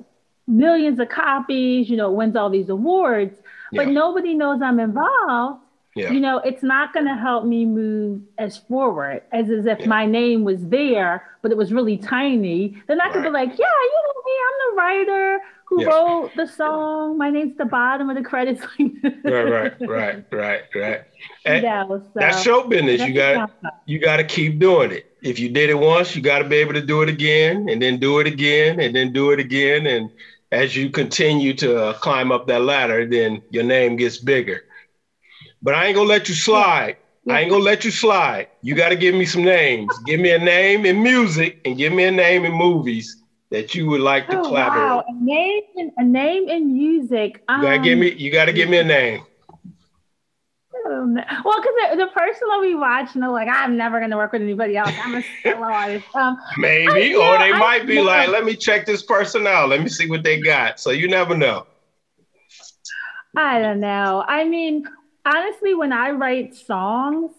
millions 0.47 0.99
of 0.99 1.09
copies, 1.09 1.89
you 1.89 1.97
know, 1.97 2.11
wins 2.11 2.35
all 2.35 2.49
these 2.49 2.69
awards, 2.69 3.35
but 3.75 3.87
Yeah. 3.87 3.91
nobody 3.91 4.33
knows 4.35 4.61
I'm 4.61 4.79
involved, 4.79 5.61
Yeah. 5.95 6.11
you 6.13 6.19
know, 6.19 6.39
it's 6.39 6.63
not 6.63 6.93
going 6.93 7.05
to 7.05 7.15
help 7.15 7.45
me 7.45 7.65
move 7.65 8.21
as 8.37 8.57
forward 8.57 9.23
as, 9.31 9.49
as 9.49 9.65
if 9.65 9.79
Yeah. 9.79 9.87
my 9.87 10.05
name 10.05 10.43
was 10.43 10.67
there, 10.67 11.23
but 11.41 11.51
it 11.51 11.57
was 11.57 11.73
really 11.73 11.97
tiny. 11.97 12.81
Then 12.87 13.01
I 13.01 13.09
could 13.09 13.23
be 13.23 13.29
like, 13.29 13.49
yeah, 13.49 13.55
you 13.83 14.01
know 14.05 14.21
me, 14.25 14.31
I'm 14.47 14.69
the 14.69 14.81
writer 14.81 15.39
who 15.65 15.81
Yeah. 15.81 15.87
wrote 15.87 16.35
the 16.35 16.45
song. 16.47 17.17
My 17.17 17.29
name's 17.31 17.57
the 17.57 17.65
bottom 17.65 18.09
of 18.09 18.15
the 18.15 18.23
credits. 18.23 18.61
right, 19.27 19.43
right, 19.43 19.73
right, 19.85 20.17
right, 20.31 20.63
right. 20.75 21.01
And 21.45 21.63
you 21.63 22.03
so 22.13 22.19
that's 22.19 22.41
show 22.41 22.67
business. 22.67 22.97
that's 22.99 23.09
You 23.09 23.13
got 23.13 23.49
you 23.85 23.99
got 23.99 24.17
to 24.17 24.23
keep 24.23 24.59
doing 24.59 24.91
it. 24.91 25.05
If 25.21 25.39
you 25.39 25.49
did 25.49 25.69
it 25.69 25.75
once, 25.75 26.15
you 26.15 26.21
got 26.21 26.39
to 26.39 26.45
be 26.49 26.55
able 26.57 26.73
to 26.73 26.81
do 26.85 27.01
it 27.01 27.09
again, 27.09 27.67
and 27.69 27.81
then 27.81 27.99
do 27.99 28.19
it 28.19 28.27
again, 28.27 28.79
and 28.79 28.95
then 28.95 29.13
do 29.13 29.31
it 29.31 29.39
again. 29.39 29.87
And 29.87 30.09
as 30.51 30.75
you 30.75 30.89
continue 30.89 31.53
to 31.55 31.77
uh, 31.77 31.93
climb 31.93 32.31
up 32.31 32.47
that 32.47 32.61
ladder, 32.61 33.05
then 33.07 33.41
your 33.49 33.63
name 33.63 33.95
gets 33.97 34.17
bigger. 34.17 34.61
But 35.61 35.75
I 35.75 35.85
ain't 35.87 35.95
gonna 35.95 36.09
let 36.09 36.27
you 36.29 36.35
slide. 36.35 36.95
I 37.29 37.41
ain't 37.41 37.49
gonna 37.49 37.63
let 37.63 37.83
you 37.85 37.91
slide. 37.91 38.47
You 38.61 38.75
got 38.75 38.89
to 38.89 38.95
give 38.95 39.15
me 39.15 39.25
some 39.25 39.43
names. 39.43 39.97
give 40.05 40.19
me 40.19 40.31
a 40.31 40.39
name 40.39 40.85
in 40.85 41.01
music, 41.03 41.57
and 41.65 41.77
give 41.77 41.93
me 41.93 42.03
a 42.05 42.11
name 42.11 42.45
in 42.45 42.53
movies 42.53 43.17
that 43.51 43.73
you 43.75 43.87
would 43.87 44.01
like 44.01 44.29
to 44.29 44.37
Oh, 44.37 44.39
collaborate. 44.39 45.01
wow. 45.01 45.03
A 45.07 45.13
name 45.13 45.61
in 45.75 45.91
a 45.97 46.03
name 46.03 46.47
in 46.49 46.73
music. 46.73 47.41
You 47.53 47.61
gotta 47.61 47.77
um, 47.77 47.79
give 47.79 47.97
me. 47.99 48.13
You 48.13 48.31
gotta 48.31 48.53
give 48.53 48.69
me 48.69 48.77
a 48.77 48.83
name. 48.83 49.21
Well, 50.85 51.07
because 51.61 51.73
the, 51.91 51.95
the 51.97 52.07
person 52.13 52.47
will 52.47 52.61
be 52.61 52.75
watching, 52.75 53.21
they're 53.21 53.29
like, 53.31 53.47
I'm 53.49 53.75
never 53.75 53.99
going 53.99 54.11
to 54.11 54.17
work 54.17 54.31
with 54.33 54.41
anybody 54.43 54.77
else. 54.77 54.91
I'm 55.03 55.15
a 55.15 55.23
solo 55.43 55.63
artist. 55.65 56.05
Um, 56.15 56.37
Maybe, 56.57 57.15
I- 57.15 57.17
or 57.17 57.33
yeah, 57.33 57.37
they 57.39 57.53
I 57.53 57.57
might 57.59 57.87
be 57.87 57.95
know. 57.95 58.03
like, 58.03 58.29
let 58.29 58.45
me 58.45 58.55
check 58.55 58.85
this 58.85 59.01
person 59.01 59.47
out. 59.47 59.69
Let 59.69 59.81
me 59.81 59.89
see 59.89 60.07
what 60.09 60.23
they 60.23 60.39
got. 60.39 60.79
So 60.79 60.91
you 60.91 61.07
never 61.07 61.35
know. 61.35 61.65
I 63.35 63.59
don't 63.59 63.79
know. 63.79 64.23
I 64.27 64.45
mean, 64.45 64.85
honestly, 65.25 65.75
when 65.75 65.91
I 65.91 66.11
write 66.11 66.55
songs, 66.55 67.31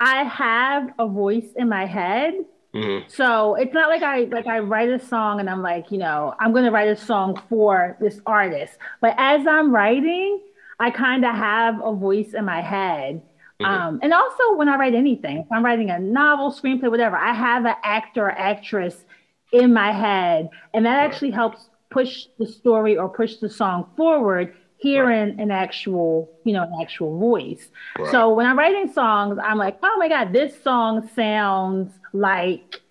I 0.00 0.24
have 0.24 0.90
a 0.98 1.06
voice 1.06 1.46
in 1.56 1.68
my 1.68 1.86
head. 1.86 2.34
Mhm. 2.74 3.10
So 3.10 3.54
it's 3.54 3.72
not 3.72 3.88
like 3.88 4.02
I 4.02 4.24
like 4.24 4.46
I 4.46 4.58
write 4.58 4.90
a 4.90 4.98
song 4.98 5.40
and 5.40 5.48
I'm 5.48 5.62
like, 5.62 5.90
you 5.90 5.98
know, 5.98 6.34
I'm 6.38 6.52
gonna 6.52 6.70
write 6.70 6.88
a 6.88 6.96
song 6.96 7.40
for 7.48 7.96
this 8.00 8.20
artist. 8.26 8.76
But 9.00 9.14
as 9.16 9.46
I'm 9.46 9.72
writing, 9.74 10.40
I 10.78 10.90
kind 10.90 11.24
of 11.24 11.34
have 11.34 11.80
a 11.82 11.92
voice 11.94 12.34
in 12.34 12.44
my 12.44 12.60
head. 12.60 13.22
Mhm. 13.60 13.66
Um, 13.66 14.00
and 14.02 14.12
also 14.12 14.54
when 14.56 14.68
I 14.68 14.76
write 14.76 14.94
anything, 14.94 15.38
if 15.38 15.46
I'm 15.50 15.64
writing 15.64 15.90
a 15.90 15.98
novel, 15.98 16.50
screenplay, 16.50 16.90
whatever, 16.90 17.16
I 17.16 17.32
have 17.32 17.64
an 17.64 17.76
actor 17.82 18.26
or 18.26 18.32
actress 18.32 19.04
in 19.52 19.72
my 19.72 19.92
head, 19.92 20.50
and 20.74 20.84
that 20.84 20.96
Right. 20.98 21.04
actually 21.04 21.30
helps 21.30 21.70
push 21.88 22.26
the 22.38 22.46
story 22.46 22.98
or 22.98 23.08
push 23.08 23.36
the 23.36 23.48
song 23.48 23.86
forward. 23.96 24.54
Hearing 24.78 25.40
an 25.40 25.50
actual, 25.50 26.28
you 26.44 26.52
know, 26.52 26.62
an 26.62 26.74
actual 26.82 27.18
voice. 27.18 27.70
Right. 27.98 28.10
So 28.10 28.34
when 28.34 28.44
I'm 28.44 28.58
writing 28.58 28.92
songs, 28.92 29.38
I'm 29.42 29.56
like, 29.56 29.78
oh 29.82 29.96
my 29.98 30.06
God, 30.06 30.34
this 30.34 30.62
song 30.62 31.08
sounds 31.14 31.98
like, 32.12 32.82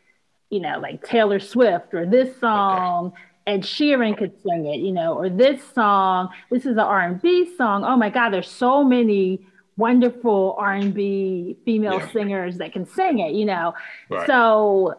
you 0.50 0.62
know, 0.62 0.80
like 0.80 1.06
Taylor 1.06 1.40
Swift, 1.40 1.94
or 1.94 2.08
this 2.08 2.36
song, 2.40 3.14
Ed 3.48 3.62
Sheeran 3.62 4.18
could 4.18 4.34
sing 4.42 4.66
it, 4.66 4.80
you 4.80 4.92
know, 4.92 5.14
or 5.14 5.30
this 5.30 5.62
song, 5.74 6.30
this 6.50 6.66
is 6.66 6.74
an 6.74 6.80
R&B 6.80 7.56
song. 7.56 7.84
Oh 7.84 7.96
my 7.96 8.10
God, 8.10 8.32
there's 8.32 8.50
so 8.50 8.84
many 8.84 9.46
wonderful 9.78 10.56
R&B 10.58 11.58
female 11.66 12.00
Yeah. 12.00 12.08
singers 12.10 12.58
that 12.58 12.74
can 12.74 12.86
sing 12.86 13.20
it, 13.20 13.34
you 13.34 13.46
know. 13.46 13.74
Right. 14.10 14.26
So 14.26 14.96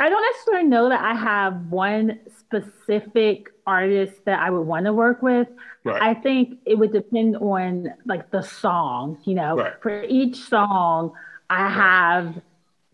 I 0.00 0.08
don't 0.08 0.22
necessarily 0.32 0.68
know 0.68 0.88
that 0.88 1.02
I 1.02 1.14
have 1.14 1.66
one 1.70 2.18
specific 2.38 3.50
artist 3.66 4.24
that 4.24 4.40
I 4.40 4.50
would 4.50 4.66
want 4.66 4.86
to 4.86 4.92
work 4.92 5.22
with. 5.22 5.48
Right. 5.84 6.02
I 6.02 6.14
think 6.14 6.58
it 6.64 6.76
would 6.76 6.92
depend 6.92 7.36
on 7.36 7.94
like 8.06 8.30
the 8.30 8.42
song, 8.42 9.18
you 9.24 9.34
know. 9.34 9.56
Right. 9.56 9.74
For 9.82 10.02
each 10.04 10.36
song, 10.36 11.12
I 11.48 11.68
have 11.68 12.40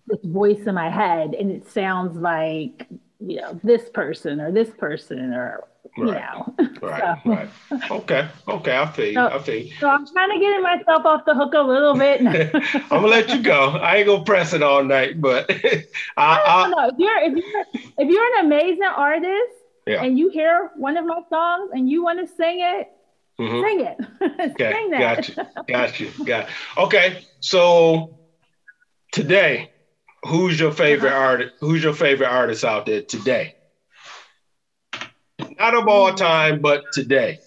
this 0.09 0.21
voice 0.25 0.67
in 0.67 0.75
my 0.75 0.91
head 0.91 1.35
and 1.35 1.51
it 1.51 1.71
sounds 1.71 2.19
like, 2.19 2.87
you 3.21 3.37
know, 3.41 3.61
this 3.63 3.89
person 3.91 4.41
or 4.41 4.51
this 4.51 4.71
person 4.71 5.33
or 5.35 5.65
you 5.97 6.11
Right. 6.11 6.23
know. 6.23 6.55
right. 6.83 7.19
so, 7.25 7.31
Right. 7.31 7.49
Okay. 7.91 8.29
Okay. 8.49 8.77
I 8.79 8.87
feel 8.87 9.07
you. 9.07 9.15
So- 9.15 9.27
I 9.29 9.39
feel 9.41 9.63
you. 9.63 9.73
so 9.81 9.89
I'm 9.89 10.07
trying 10.07 10.31
to 10.31 10.39
get 10.41 10.63
myself 10.63 11.05
off 11.05 11.25
the 11.25 11.35
hook 11.35 11.53
a 11.55 11.61
little 11.61 11.95
bit. 11.95 12.21
I'm 12.75 12.89
gonna 12.89 13.07
let 13.09 13.29
you 13.31 13.43
go. 13.43 13.71
I 13.71 13.97
ain't 13.97 14.07
gonna 14.07 14.25
press 14.25 14.53
it 14.53 14.63
all 14.63 14.83
night, 14.85 15.21
but 15.21 15.51
I, 16.17 16.63
don't 16.63 16.71
know. 16.71 16.89
If 16.89 16.95
you're 16.99 17.19
if 17.23 17.37
you're 17.37 17.65
if 17.99 18.09
you're 18.11 18.39
an 18.39 18.47
amazing 18.47 18.85
artist 18.85 19.55
Yeah. 19.87 20.03
and 20.03 20.19
you 20.19 20.31
hear 20.31 20.71
one 20.77 20.97
of 20.97 21.05
my 21.05 21.21
songs 21.29 21.71
and 21.75 21.89
you 21.91 22.03
want 22.03 22.21
to 22.21 22.35
sing 22.35 22.61
it, 22.61 22.89
mhm. 23.39 23.63
sing 23.63 23.81
it. 23.81 24.51
Okay, 24.53 24.73
sing 24.73 24.91
that. 24.91 25.01
got 25.01 25.29
you, 25.29 25.35
got 25.67 26.01
you, 26.01 26.25
got. 26.25 26.49
Okay, 26.79 27.25
so 27.41 28.19
today, 29.13 29.70
who's 30.25 30.59
your 30.61 30.73
favorite 30.73 31.13
Uh-huh. 31.13 31.19
artist? 31.19 31.55
Who's 31.61 31.83
your 31.83 31.93
favorite 31.95 32.29
artist 32.29 32.65
out 32.65 32.87
there 32.87 33.03
today? 33.03 33.55
Not 35.59 35.75
of 35.75 35.87
all 35.89 36.13
time, 36.15 36.61
but 36.61 36.83
today. 36.93 37.39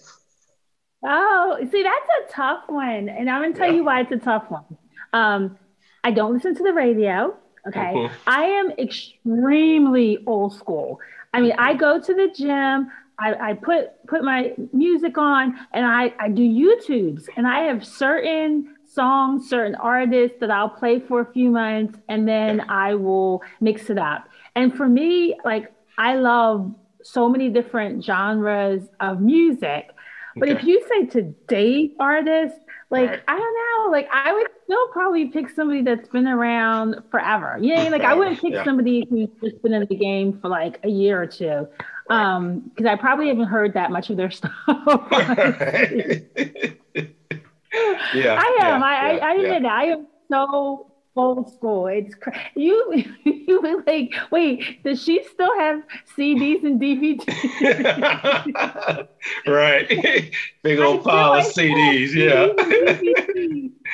Oh, 1.04 1.58
see, 1.70 1.82
that's 1.82 2.08
a 2.30 2.32
tough 2.32 2.62
one. 2.68 3.08
And 3.08 3.28
I'm 3.28 3.42
going 3.42 3.52
to 3.52 3.58
tell 3.58 3.68
Yeah. 3.68 3.74
you 3.74 3.84
why 3.84 4.00
it's 4.00 4.12
a 4.12 4.16
tough 4.16 4.44
one. 4.48 4.64
Um, 5.12 5.56
I 6.02 6.10
don't 6.10 6.32
listen 6.34 6.54
to 6.54 6.62
the 6.62 6.72
radio. 6.72 7.36
Okay. 7.68 7.92
Mhm. 7.94 8.10
I 8.26 8.44
am 8.44 8.70
extremely 8.78 10.18
old 10.26 10.54
school. 10.54 11.00
I 11.32 11.40
mean, 11.40 11.54
I 11.58 11.74
go 11.74 12.00
to 12.00 12.14
the 12.14 12.28
gym, 12.36 12.90
I, 13.18 13.50
I 13.50 13.52
put 13.54 13.90
put 14.08 14.24
my 14.24 14.54
music 14.72 15.18
on 15.18 15.54
and 15.72 15.86
I, 15.86 16.12
I 16.18 16.28
do 16.28 16.42
YouTubes 16.42 17.28
and 17.36 17.46
I 17.46 17.60
have 17.64 17.84
certain 17.86 18.73
songs, 18.94 19.48
certain 19.48 19.74
artists 19.74 20.38
that 20.40 20.50
I'll 20.50 20.68
play 20.68 21.00
for 21.00 21.20
a 21.20 21.32
few 21.32 21.50
months 21.50 21.98
and 22.08 22.28
then 22.28 22.60
I 22.68 22.94
will 22.94 23.42
mix 23.60 23.90
it 23.90 23.98
up. 23.98 24.28
And 24.54 24.74
for 24.76 24.88
me, 24.88 25.36
like 25.44 25.72
I 25.98 26.16
love 26.16 26.72
so 27.02 27.28
many 27.28 27.48
different 27.50 28.04
genres 28.04 28.82
of 29.00 29.20
music. 29.20 29.90
But 30.36 30.48
if 30.48 30.64
you 30.64 30.84
say 30.88 31.06
today's 31.06 31.90
artist, 32.00 32.56
like 32.90 33.08
Right. 33.10 33.22
I 33.28 33.36
don't 33.38 33.54
know, 33.54 33.90
like 33.92 34.08
I 34.12 34.32
would 34.32 34.46
still 34.64 34.88
probably 34.88 35.26
pick 35.26 35.48
somebody 35.50 35.82
that's 35.82 36.08
been 36.08 36.26
around 36.26 36.96
forever. 37.10 37.58
You 37.60 37.74
know, 37.76 37.88
like 37.90 38.02
I 38.02 38.14
wouldn't 38.14 38.40
pick 38.40 38.52
Yeah. 38.54 38.64
somebody 38.64 39.06
who's 39.08 39.28
just 39.42 39.62
been 39.62 39.74
in 39.74 39.86
the 39.88 39.94
game 39.96 40.38
for 40.40 40.48
like 40.48 40.80
a 40.84 40.88
year 40.88 41.20
or 41.22 41.26
two, 41.26 41.68
um, 42.10 42.60
because 42.60 42.86
I 42.86 42.96
probably 42.96 43.28
haven't 43.28 43.46
heard 43.46 43.74
that 43.74 43.90
much 43.90 44.10
of 44.10 44.16
their 44.16 44.30
stuff. 44.38 44.52
yeah, 48.14 48.40
I 48.40 48.58
am. 48.62 48.80
yeah, 48.80 48.86
I, 48.86 49.12
yeah, 49.12 49.24
I, 49.24 49.30
I 49.30 49.34
yeah. 49.36 49.56
it. 49.56 49.64
I 49.64 49.84
am 49.84 50.06
so 50.30 50.92
old 51.16 51.52
school. 51.52 51.86
It's 51.86 52.14
cra- 52.14 52.50
you. 52.54 53.04
You 53.46 53.60
were 53.60 53.84
like, 53.86 54.10
wait, 54.30 54.82
does 54.84 55.02
she 55.02 55.22
still 55.22 55.54
have 55.58 55.82
CDs 56.16 56.64
and 56.64 56.80
DVDs? 56.80 57.26
right. 59.46 59.86
Big 60.62 60.78
old 60.78 61.02
feel 61.04 61.12
pile 61.12 61.34
of. 61.34 61.44
CDs 61.44 62.14
Yeah. 62.14 62.46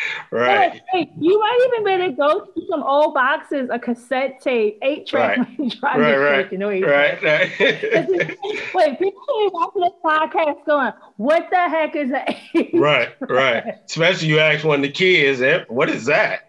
right. 0.31 0.73
Hey, 0.73 0.83
hey, 0.93 1.11
you 1.19 1.39
might 1.39 1.69
even 1.73 1.85
better 1.85 2.13
go 2.13 2.47
through 2.47 2.67
some 2.71 2.83
old 2.83 3.15
boxes, 3.15 3.69
a 3.71 3.79
cassette 3.79 4.41
tape, 4.41 4.79
eight 4.83 5.07
track. 5.07 5.39
Right. 5.39 5.69
drive 5.81 6.01
Right. 6.01 6.51
you 6.51 6.59
Right. 6.59 6.81
you 6.81 6.87
Right. 6.87 7.23
Right. 7.61 8.39
Wait, 8.75 8.99
people 8.99 9.23
are 9.29 9.51
watching 9.51 9.83
this 9.83 9.93
podcast 10.05 10.65
going, 10.67 10.93
what 11.17 11.49
the 11.51 11.69
heck 11.69 11.97
is 11.97 12.11
that? 12.11 12.35
Right, 12.75 13.11
right. 13.21 13.75
Especially 13.89 14.29
you 14.29 14.39
ask 14.39 14.65
one 14.65 14.77
of 14.77 14.83
the 14.83 14.91
kids, 14.91 15.41
eh, 15.41 15.65
what 15.69 15.91
is 15.91 16.07
that? 16.07 16.41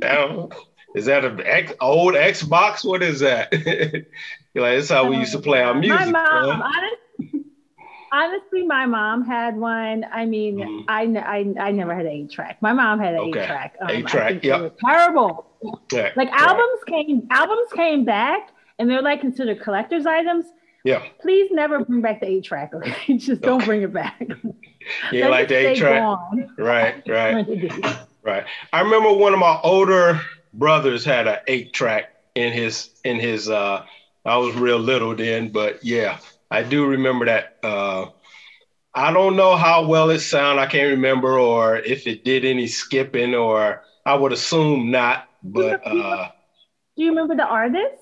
Now, 0.00 0.48
is 0.94 1.06
that 1.06 1.24
an 1.24 1.40
X, 1.44 1.72
old 1.80 2.14
Xbox? 2.14 2.84
What 2.84 3.02
is 3.02 3.20
that? 3.20 3.52
You're 3.52 4.64
like, 4.64 4.78
that's 4.78 4.88
how 4.88 5.08
we 5.08 5.18
used 5.18 5.32
to 5.32 5.40
play 5.40 5.60
our 5.60 5.74
music. 5.74 6.08
My 6.08 6.22
mom, 6.30 6.62
honestly, 6.62 6.98
honestly, 8.12 8.62
my 8.66 8.86
mom 8.86 9.24
had 9.24 9.56
one. 9.56 10.04
I 10.12 10.24
mean, 10.26 10.84
I 10.88 11.02
I, 11.02 11.54
I, 11.60 11.66
I 11.68 11.70
never 11.72 11.94
had 11.94 12.06
an 12.06 12.12
eight 12.12 12.30
track. 12.30 12.56
My 12.60 12.72
mom 12.72 12.98
had 12.98 13.14
an 13.14 13.20
Okay. 13.20 13.40
eight 13.40 13.46
track. 13.46 13.74
Eight-track, 13.88 14.44
yep. 14.44 14.76
Terrible. 14.84 15.46
Yeah, 15.92 16.10
Like 16.16 16.30
right. 16.30 16.40
albums 16.48 16.80
came, 16.86 17.26
albums 17.30 17.68
came 17.74 18.04
back, 18.04 18.48
and 18.78 18.88
they're 18.90 19.02
like 19.02 19.20
considered 19.20 19.60
collector's 19.60 20.06
items. 20.06 20.46
Yeah, 20.84 21.02
Please 21.20 21.50
never 21.52 21.84
bring 21.84 22.00
back 22.00 22.20
the 22.20 22.28
eight 22.28 22.44
track. 22.44 22.72
Okay, 22.74 23.16
just 23.18 23.42
don't 23.42 23.56
Okay. 23.58 23.66
bring 23.66 23.82
it 23.82 23.92
back. 23.92 24.20
you 25.12 25.20
Let 25.22 25.30
like 25.30 25.48
the 25.48 25.56
eight 25.68 25.78
track? 25.78 26.00
gone. 26.00 26.48
Right, 26.58 27.02
right, 27.08 27.34
When 27.34 27.48
it 27.50 27.64
is. 27.64 27.94
right. 28.22 28.44
I 28.72 28.80
remember 28.80 29.12
one 29.12 29.32
of 29.34 29.40
my 29.40 29.58
older 29.64 30.20
brothers 30.54 31.04
had 31.04 31.26
an 31.26 31.38
eight 31.48 31.72
track 31.72 32.04
in 32.36 32.52
his 32.52 32.90
in 33.04 33.18
his. 33.18 33.48
uh 33.50 33.84
I 34.24 34.36
was 34.38 34.54
real 34.56 34.78
little 34.78 35.14
then, 35.14 35.50
but 35.50 35.84
yeah, 35.84 36.18
I 36.50 36.62
do 36.62 36.86
remember 36.86 37.26
that. 37.26 37.50
Uh, 37.62 38.06
I 38.94 39.12
don't 39.12 39.36
know 39.36 39.56
how 39.56 39.86
well 39.86 40.10
it 40.10 40.20
sounded. 40.20 40.60
I 40.60 40.66
can't 40.66 40.90
remember, 40.90 41.38
or 41.38 41.76
if 41.76 42.06
it 42.06 42.24
did 42.24 42.44
any 42.44 42.66
skipping, 42.66 43.34
or 43.34 43.82
I 44.04 44.14
would 44.14 44.32
assume 44.32 44.90
not. 44.90 45.24
But 45.42 45.86
uh, 45.86 46.28
do 46.96 47.04
you 47.04 47.10
remember 47.10 47.36
the 47.36 47.46
artist? 47.46 47.94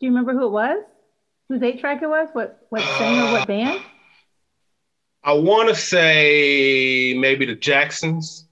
Do 0.00 0.06
you 0.06 0.10
remember 0.10 0.32
who 0.32 0.46
it 0.46 0.50
was? 0.50 0.82
Whose 1.48 1.62
eight 1.62 1.80
track 1.80 2.02
it 2.02 2.08
was? 2.08 2.28
What 2.32 2.58
what 2.70 2.82
singer? 2.98 3.32
what 3.32 3.46
band? 3.46 3.80
I 5.22 5.34
want 5.34 5.68
to 5.68 5.74
say 5.74 7.14
maybe 7.16 7.44
the 7.44 7.54
Jacksons. 7.54 8.46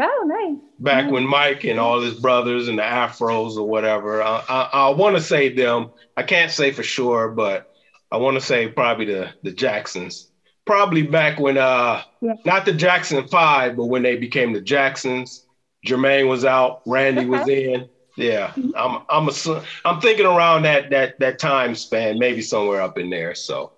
Oh, 0.00 0.24
nice. 0.26 0.60
Back 0.78 1.04
nice. 1.04 1.12
when 1.12 1.26
Mike 1.26 1.64
and 1.64 1.80
all 1.80 2.00
his 2.00 2.14
brothers 2.14 2.68
and 2.68 2.78
the 2.78 2.82
Afros 2.82 3.56
or 3.56 3.64
whatever. 3.64 4.22
I, 4.22 4.44
I, 4.48 4.68
I 4.72 4.88
want 4.90 5.16
to 5.16 5.22
say 5.22 5.48
them. 5.52 5.92
I 6.16 6.22
can't 6.22 6.52
say 6.52 6.70
for 6.70 6.84
sure, 6.84 7.30
but 7.30 7.64
I 8.10 8.16
want 8.16 8.36
to 8.36 8.40
say 8.40 8.68
probably 8.68 9.06
the 9.06 9.30
the 9.42 9.52
Jacksons. 9.52 10.30
Probably 10.66 11.02
back 11.02 11.38
when 11.40 11.56
uh 11.58 12.02
yeah. 12.20 12.34
not 12.44 12.64
the 12.64 12.72
Jackson 12.72 13.26
Five, 13.28 13.76
but 13.76 13.86
when 13.86 14.02
they 14.02 14.16
became 14.16 14.52
the 14.52 14.60
Jacksons. 14.60 15.44
Jermaine 15.86 16.28
was 16.28 16.44
out, 16.44 16.82
Randy 16.86 17.24
was 17.24 17.48
in. 17.48 17.88
Yeah, 18.16 18.52
I'm 18.76 19.02
I'm 19.08 19.28
a, 19.28 19.62
I'm 19.84 20.00
thinking 20.00 20.26
around 20.26 20.62
that 20.62 20.90
that 20.90 21.20
that 21.20 21.38
time 21.38 21.76
span, 21.76 22.18
maybe 22.18 22.42
somewhere 22.42 22.80
up 22.82 22.98
in 22.98 23.10
there. 23.10 23.36
So, 23.36 23.72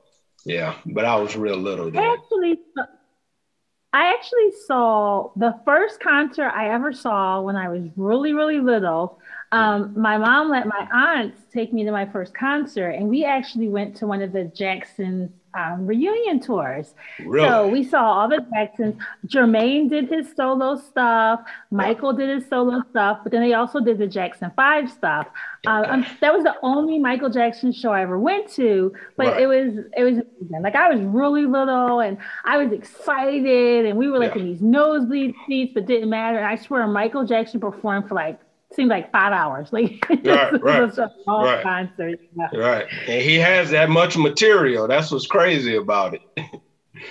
yeah, 0.47 0.77
but 0.87 1.05
I 1.05 1.17
was 1.17 1.37
real 1.37 1.59
little 1.59 1.91
then. 1.91 2.03
I 2.03 2.15
actually, 2.15 2.59
I 3.93 4.15
actually 4.15 4.53
saw 4.67 5.31
the 5.37 5.61
first 5.67 6.01
concert 6.01 6.49
I 6.49 6.71
ever 6.71 6.91
saw 6.95 7.43
when 7.43 7.55
I 7.55 7.69
was 7.69 7.83
really 7.97 8.33
really 8.33 8.61
little. 8.61 9.20
Um, 9.53 9.93
my 9.97 10.17
mom 10.17 10.49
let 10.49 10.67
my 10.67 10.89
aunts 10.93 11.41
take 11.53 11.73
me 11.73 11.85
to 11.85 11.91
my 11.91 12.07
first 12.07 12.35
concert, 12.35 12.91
and 12.91 13.09
we 13.09 13.25
actually 13.25 13.69
went 13.69 13.97
to 13.97 14.07
one 14.07 14.23
of 14.23 14.33
the 14.33 14.45
Jackson 14.45 15.33
um, 15.55 15.87
reunion 15.87 16.41
tours. 16.41 16.95
Really? 17.19 17.49
So 17.49 17.69
we 17.69 17.83
saw 17.83 18.21
all 18.21 18.29
the 18.29 18.45
Jacksons. 18.55 18.95
Jermaine 19.27 19.89
did 19.91 20.09
his 20.09 20.33
solo 20.37 20.77
stuff. 20.77 21.41
Michael 21.71 22.13
did 22.13 22.29
his 22.29 22.49
solo 22.49 22.83
stuff, 22.91 23.21
but 23.23 23.33
then 23.33 23.43
they 23.43 23.55
also 23.55 23.81
did 23.81 23.99
the 23.99 24.07
Jackson 24.07 24.53
Five 24.55 24.91
stuff. 24.91 25.27
Uh, 25.67 25.85
um, 25.89 26.07
that 26.21 26.33
was 26.33 26.45
the 26.45 26.55
only 26.63 26.99
Michael 26.99 27.31
Jackson 27.31 27.73
show 27.73 27.91
I 27.91 28.03
ever 28.03 28.19
went 28.19 28.49
to, 28.53 28.93
but 29.17 29.27
right. 29.27 29.43
it 29.43 29.47
was 29.47 29.85
it 29.97 30.05
was 30.05 30.25
like 30.63 30.77
I 30.77 30.91
was 30.95 31.01
really 31.01 31.47
little 31.47 32.01
and 32.01 32.19
I 32.45 32.57
was 32.59 32.73
excited, 32.73 33.87
and 33.87 33.99
we 33.99 34.09
were 34.09 34.19
like 34.19 34.35
yeah. 34.35 34.43
in 34.43 34.47
these 34.47 34.63
nosebleed 34.63 35.35
seats, 35.47 35.73
but 35.75 35.87
didn't 35.87 36.11
matter. 36.11 36.39
And 36.39 36.47
I 36.47 36.57
swear, 36.57 36.87
Michael 36.87 37.27
Jackson 37.27 37.61
performed 37.61 38.09
for 38.09 38.15
like 38.15 38.39
seemed 38.75 38.91
like 38.91 39.11
five 39.13 39.33
hours. 39.33 39.71
Like 39.73 40.07
right, 40.25 40.53
right, 40.63 40.91
right. 41.27 41.63
concert. 41.63 42.19
Yeah. 42.37 42.49
Right, 42.53 42.87
and 43.09 43.23
he 43.23 43.37
has 43.37 43.71
that 43.71 43.89
much 43.91 44.17
material. 44.17 44.89
That's 44.89 45.11
what's 45.11 45.27
crazy 45.27 45.77
about 45.77 46.15
it. 46.15 46.23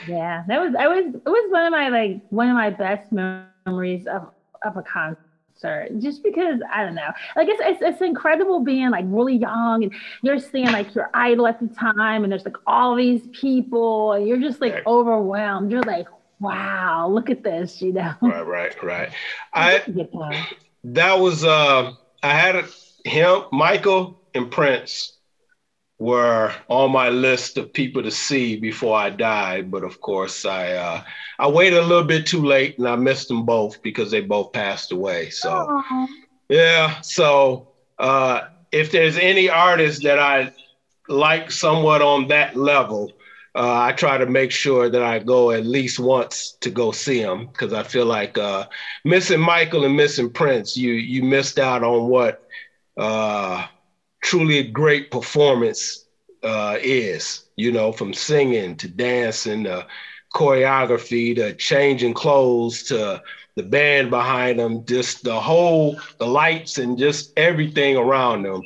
yeah, 0.07 0.43
that 0.47 0.59
was 0.61 0.73
I 0.77 0.87
was 0.87 1.05
it 1.13 1.29
was 1.29 1.51
one 1.51 1.65
of 1.65 1.71
my 1.71 1.89
like 1.89 2.17
one 2.29 2.49
of 2.49 2.55
my 2.55 2.69
best 2.69 3.11
memories 3.11 4.07
of 4.07 4.29
of 4.63 4.77
a 4.77 4.83
concert. 4.83 5.89
Just 5.99 6.23
because 6.23 6.61
I 6.73 6.85
don't 6.85 6.95
know, 6.95 7.11
like 7.35 7.49
it's, 7.49 7.61
it's 7.63 7.81
it's 7.81 8.01
incredible 8.01 8.61
being 8.61 8.89
like 8.91 9.05
really 9.07 9.35
young 9.35 9.83
and 9.83 9.93
you're 10.21 10.39
seeing 10.39 10.71
like 10.71 10.95
your 10.95 11.09
idol 11.13 11.47
at 11.47 11.59
the 11.59 11.67
time, 11.67 12.23
and 12.23 12.31
there's 12.31 12.45
like 12.45 12.57
all 12.65 12.95
these 12.95 13.27
people, 13.33 14.13
and 14.13 14.27
you're 14.27 14.39
just 14.39 14.61
like 14.61 14.73
right. 14.73 14.83
overwhelmed. 14.87 15.71
You're 15.71 15.83
like, 15.83 16.07
wow, 16.39 17.09
look 17.09 17.29
at 17.29 17.43
this, 17.43 17.81
you 17.81 17.93
know? 17.93 18.13
Right, 18.21 18.41
right, 18.47 18.83
right. 18.83 19.09
I 19.53 19.83
that 20.83 21.19
was 21.19 21.43
uh 21.43 21.91
I 22.21 22.33
had 22.33 22.65
him, 23.05 23.43
Michael, 23.51 24.17
and 24.33 24.51
Prince 24.51 25.15
were 25.99 26.53
on 26.69 26.91
my 26.91 27.09
list 27.09 27.57
of 27.57 27.71
people 27.73 28.01
to 28.01 28.11
see 28.11 28.55
before 28.55 28.97
I 28.97 29.09
died. 29.09 29.69
But 29.69 29.83
of 29.83 29.99
course, 29.99 30.45
I 30.45 30.73
uh, 30.73 31.01
I 31.37 31.47
waited 31.47 31.79
a 31.79 31.85
little 31.85 32.03
bit 32.05 32.25
too 32.25 32.43
late, 32.45 32.75
and 32.77 32.87
I 32.87 32.95
missed 32.95 33.27
them 33.27 33.45
both 33.45 33.81
because 33.81 34.11
they 34.11 34.21
both 34.21 34.51
passed 34.53 34.91
away. 34.91 35.29
So 35.29 35.49
Aww. 35.49 36.07
yeah, 36.49 36.99
so 37.01 37.67
uh, 37.97 38.41
if 38.71 38.91
there's 38.91 39.17
any 39.17 39.49
artist 39.49 40.03
that 40.03 40.19
I 40.19 40.49
like 41.07 41.51
somewhat 41.51 42.01
on 42.01 42.27
that 42.27 42.55
level, 42.55 43.11
uh, 43.55 43.81
I 43.81 43.93
try 43.93 44.17
to 44.17 44.25
make 44.25 44.51
sure 44.51 44.89
that 44.89 45.01
I 45.01 45.19
go 45.19 45.51
at 45.51 45.65
least 45.65 45.99
once 45.99 46.57
to 46.61 46.69
go 46.69 46.91
see 46.91 47.19
him 47.19 47.47
because 47.47 47.73
I 47.73 47.83
feel 47.83 48.05
like 48.05 48.37
uh, 48.37 48.65
missing 49.03 49.39
Michael 49.39 49.85
and 49.85 49.95
missing 49.95 50.31
Prince, 50.31 50.75
you 50.77 50.93
you 50.93 51.23
missed 51.23 51.59
out 51.59 51.83
on 51.83 52.07
what 52.09 52.39
uh, 52.97 53.65
truly 54.23 54.59
a 54.59 54.63
great 54.71 55.11
performance 55.11 56.05
uh, 56.43 56.77
is. 56.81 57.43
You 57.55 57.71
know, 57.71 57.91
from 57.91 58.13
singing 58.13 58.75
to 58.77 58.87
dancing 58.87 59.65
to 59.65 59.85
choreography 60.33 61.35
to 61.35 61.53
changing 61.55 62.13
clothes 62.13 62.83
to 62.83 63.21
the 63.55 63.63
band 63.63 64.09
behind 64.09 64.59
them, 64.59 64.85
just 64.85 65.23
the 65.23 65.39
whole 65.39 65.97
the 66.19 66.27
lights 66.27 66.77
and 66.77 66.97
just 66.97 67.31
everything 67.37 67.97
around 67.97 68.43
them. 68.43 68.61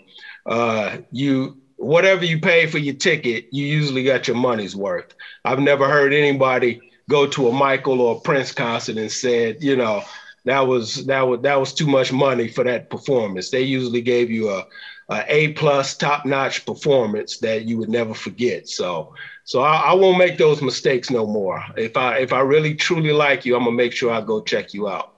Uh, 0.46 0.98
you 1.12 1.58
whatever 1.84 2.26
you 2.26 2.40
pay 2.40 2.66
for 2.68 2.78
your 2.78 2.96
ticket, 2.96 3.46
you 3.52 3.66
usually 3.66 4.04
got 4.04 4.28
your 4.28 4.38
money's 4.38 4.76
worth. 4.76 5.14
I've 5.46 5.60
never 5.60 5.88
heard 5.88 6.14
anybody 6.14 6.80
go 7.10 7.28
to 7.28 7.50
a 7.50 7.54
Michael 7.54 8.02
or 8.02 8.18
a 8.18 8.22
Prince 8.22 8.52
concert 8.52 8.98
and 8.98 9.12
said, 9.12 9.58
you 9.62 9.76
know, 9.76 10.04
that 10.46 10.68
was 10.68 11.06
that 11.06 11.22
was 11.22 11.42
that 11.42 11.60
was 11.60 11.74
too 11.74 11.88
much 11.88 12.12
money 12.12 12.48
for 12.48 12.64
that 12.64 12.90
performance. 12.90 13.50
They 13.50 13.62
usually 13.62 14.02
gave 14.02 14.30
you 14.30 14.50
a, 14.50 14.66
a 15.10 15.24
A 15.28 15.54
plus 15.54 15.96
top 15.96 16.26
notch 16.26 16.66
performance 16.66 17.38
that 17.38 17.66
you 17.66 17.78
would 17.78 17.90
never 17.90 18.14
forget. 18.14 18.68
So 18.68 19.14
so 19.46 19.62
I, 19.62 19.92
I, 19.92 19.94
won't 19.94 20.18
make 20.18 20.38
those 20.38 20.62
mistakes 20.62 21.10
no 21.10 21.26
more. 21.26 21.64
If 21.78 21.98
I 21.98 22.18
if 22.18 22.34
I 22.34 22.42
really 22.42 22.76
truly 22.76 23.12
like 23.12 23.46
you, 23.46 23.56
I'm 23.56 23.64
gonna 23.64 23.76
make 23.76 23.94
sure 23.94 24.12
I 24.12 24.22
go 24.22 24.42
check 24.42 24.74
you 24.74 24.90
out. 24.90 25.13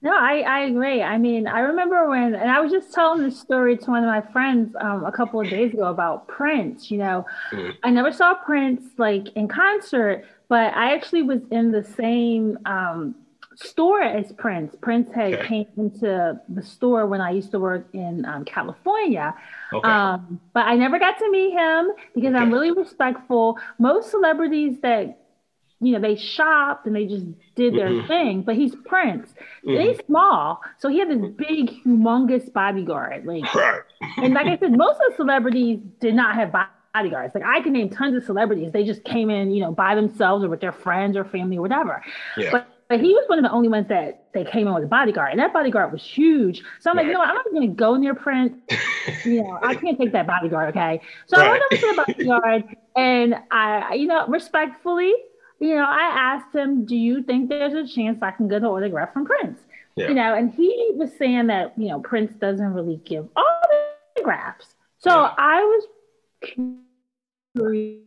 No, 0.00 0.16
I, 0.16 0.40
I 0.40 0.60
agree. 0.60 1.02
I 1.02 1.18
mean, 1.18 1.46
I 1.46 1.60
remember 1.60 2.08
when, 2.08 2.34
and 2.34 2.50
I 2.50 2.60
was 2.60 2.72
just 2.72 2.92
telling 2.92 3.22
this 3.22 3.38
story 3.38 3.76
to 3.76 3.90
one 3.90 4.02
of 4.02 4.08
my 4.08 4.20
friends 4.32 4.74
um, 4.80 5.04
a 5.04 5.12
couple 5.12 5.40
of 5.40 5.48
days 5.48 5.74
ago 5.74 5.84
about 5.84 6.26
Prince. 6.28 6.90
You 6.90 6.98
know, 6.98 7.26
mm. 7.52 7.72
I 7.82 7.90
never 7.90 8.12
saw 8.12 8.34
Prince 8.34 8.82
like 8.98 9.28
in 9.36 9.48
concert, 9.48 10.24
but 10.48 10.74
I 10.74 10.94
actually 10.94 11.22
was 11.22 11.40
in 11.50 11.72
the 11.72 11.84
same 11.84 12.58
um, 12.64 13.14
store 13.56 14.02
as 14.02 14.32
Prince. 14.32 14.74
Prince 14.80 15.12
had 15.14 15.34
okay. 15.34 15.46
came 15.46 15.66
into 15.76 16.40
the 16.48 16.62
store 16.62 17.06
when 17.06 17.20
I 17.20 17.30
used 17.30 17.50
to 17.52 17.60
work 17.60 17.88
in 17.92 18.24
um, 18.24 18.44
California. 18.44 19.34
Okay. 19.72 19.88
Um, 19.88 20.40
but 20.52 20.66
I 20.66 20.74
never 20.76 20.98
got 20.98 21.18
to 21.18 21.30
meet 21.30 21.52
him 21.52 21.92
because 22.14 22.34
okay. 22.34 22.38
I'm 22.38 22.52
really 22.52 22.72
respectful. 22.72 23.58
Most 23.78 24.10
celebrities 24.10 24.78
that 24.82 25.21
you 25.82 25.92
know, 25.92 26.00
they 26.00 26.16
shopped 26.16 26.86
and 26.86 26.94
they 26.94 27.06
just 27.06 27.26
did 27.54 27.74
their 27.74 27.88
mm-hmm. 27.88 28.06
thing. 28.06 28.42
But 28.42 28.56
he's 28.56 28.74
Prince. 28.86 29.34
Mm-hmm. 29.66 29.80
He's 29.80 29.98
small, 30.06 30.60
so 30.78 30.88
he 30.88 30.98
had 30.98 31.10
this 31.10 31.30
big, 31.36 31.70
humongous 31.84 32.52
bodyguard. 32.52 33.26
Like, 33.26 33.52
right. 33.54 33.80
and 34.18 34.34
like 34.34 34.46
I 34.46 34.56
said, 34.58 34.72
most 34.76 35.00
of 35.00 35.10
the 35.10 35.16
celebrities 35.16 35.80
did 36.00 36.14
not 36.14 36.34
have 36.34 36.52
bodyguards. 36.94 37.34
Like 37.34 37.44
I 37.44 37.60
can 37.60 37.72
name 37.72 37.90
tons 37.90 38.16
of 38.16 38.24
celebrities. 38.24 38.72
They 38.72 38.84
just 38.84 39.04
came 39.04 39.30
in, 39.30 39.50
you 39.50 39.60
know, 39.60 39.72
by 39.72 39.94
themselves 39.94 40.44
or 40.44 40.48
with 40.48 40.60
their 40.60 40.72
friends 40.72 41.16
or 41.16 41.24
family 41.24 41.58
or 41.58 41.62
whatever. 41.62 42.02
Yeah. 42.36 42.50
But, 42.52 42.68
but 42.88 43.00
he 43.00 43.14
was 43.14 43.24
one 43.26 43.38
of 43.38 43.42
the 43.42 43.50
only 43.50 43.68
ones 43.68 43.88
that 43.88 44.26
they 44.34 44.44
came 44.44 44.66
in 44.66 44.74
with 44.74 44.84
a 44.84 44.86
bodyguard, 44.86 45.30
and 45.30 45.40
that 45.40 45.54
bodyguard 45.54 45.92
was 45.92 46.02
huge. 46.02 46.62
So 46.80 46.90
I'm 46.90 46.96
right. 46.96 47.02
like, 47.02 47.06
you 47.06 47.12
know, 47.14 47.20
what? 47.20 47.28
I'm 47.30 47.36
not 47.36 47.50
going 47.50 47.68
to 47.68 47.74
go 47.74 47.96
near 47.96 48.14
Prince. 48.14 48.54
you 49.24 49.42
know, 49.42 49.58
I 49.62 49.74
can't 49.74 49.98
take 49.98 50.12
that 50.12 50.26
bodyguard. 50.26 50.76
Okay, 50.76 51.00
so 51.26 51.38
right. 51.38 51.46
I 51.46 51.50
went 51.52 51.62
over 51.72 51.80
to 51.80 51.86
the 51.86 52.04
bodyguard, 52.06 52.64
and 52.94 53.34
I, 53.50 53.94
you 53.94 54.06
know, 54.06 54.26
respectfully, 54.26 55.14
you 55.62 55.76
know, 55.76 55.84
I 55.84 56.10
asked 56.12 56.52
him, 56.52 56.84
Do 56.84 56.96
you 56.96 57.22
think 57.22 57.48
there's 57.48 57.72
a 57.72 57.86
chance 57.86 58.18
I 58.20 58.32
can 58.32 58.48
get 58.48 58.58
an 58.58 58.64
autograph 58.64 59.12
from 59.12 59.24
Prince? 59.24 59.60
Yeah. 59.94 60.08
You 60.08 60.14
know, 60.14 60.34
and 60.34 60.50
he 60.50 60.90
was 60.94 61.12
saying 61.16 61.46
that, 61.46 61.72
you 61.76 61.88
know, 61.88 62.00
Prince 62.00 62.34
doesn't 62.34 62.74
really 62.74 63.00
give 63.04 63.28
autographs. 64.16 64.74
So 64.98 65.10
yeah. 65.10 65.34
I 65.38 65.62
was 65.62 65.86
curious. 67.54 68.00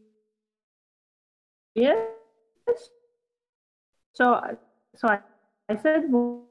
So, 4.14 4.58
so 4.98 5.08
I, 5.08 5.20
I 5.70 5.78
said, 5.78 6.06
well, 6.10 6.44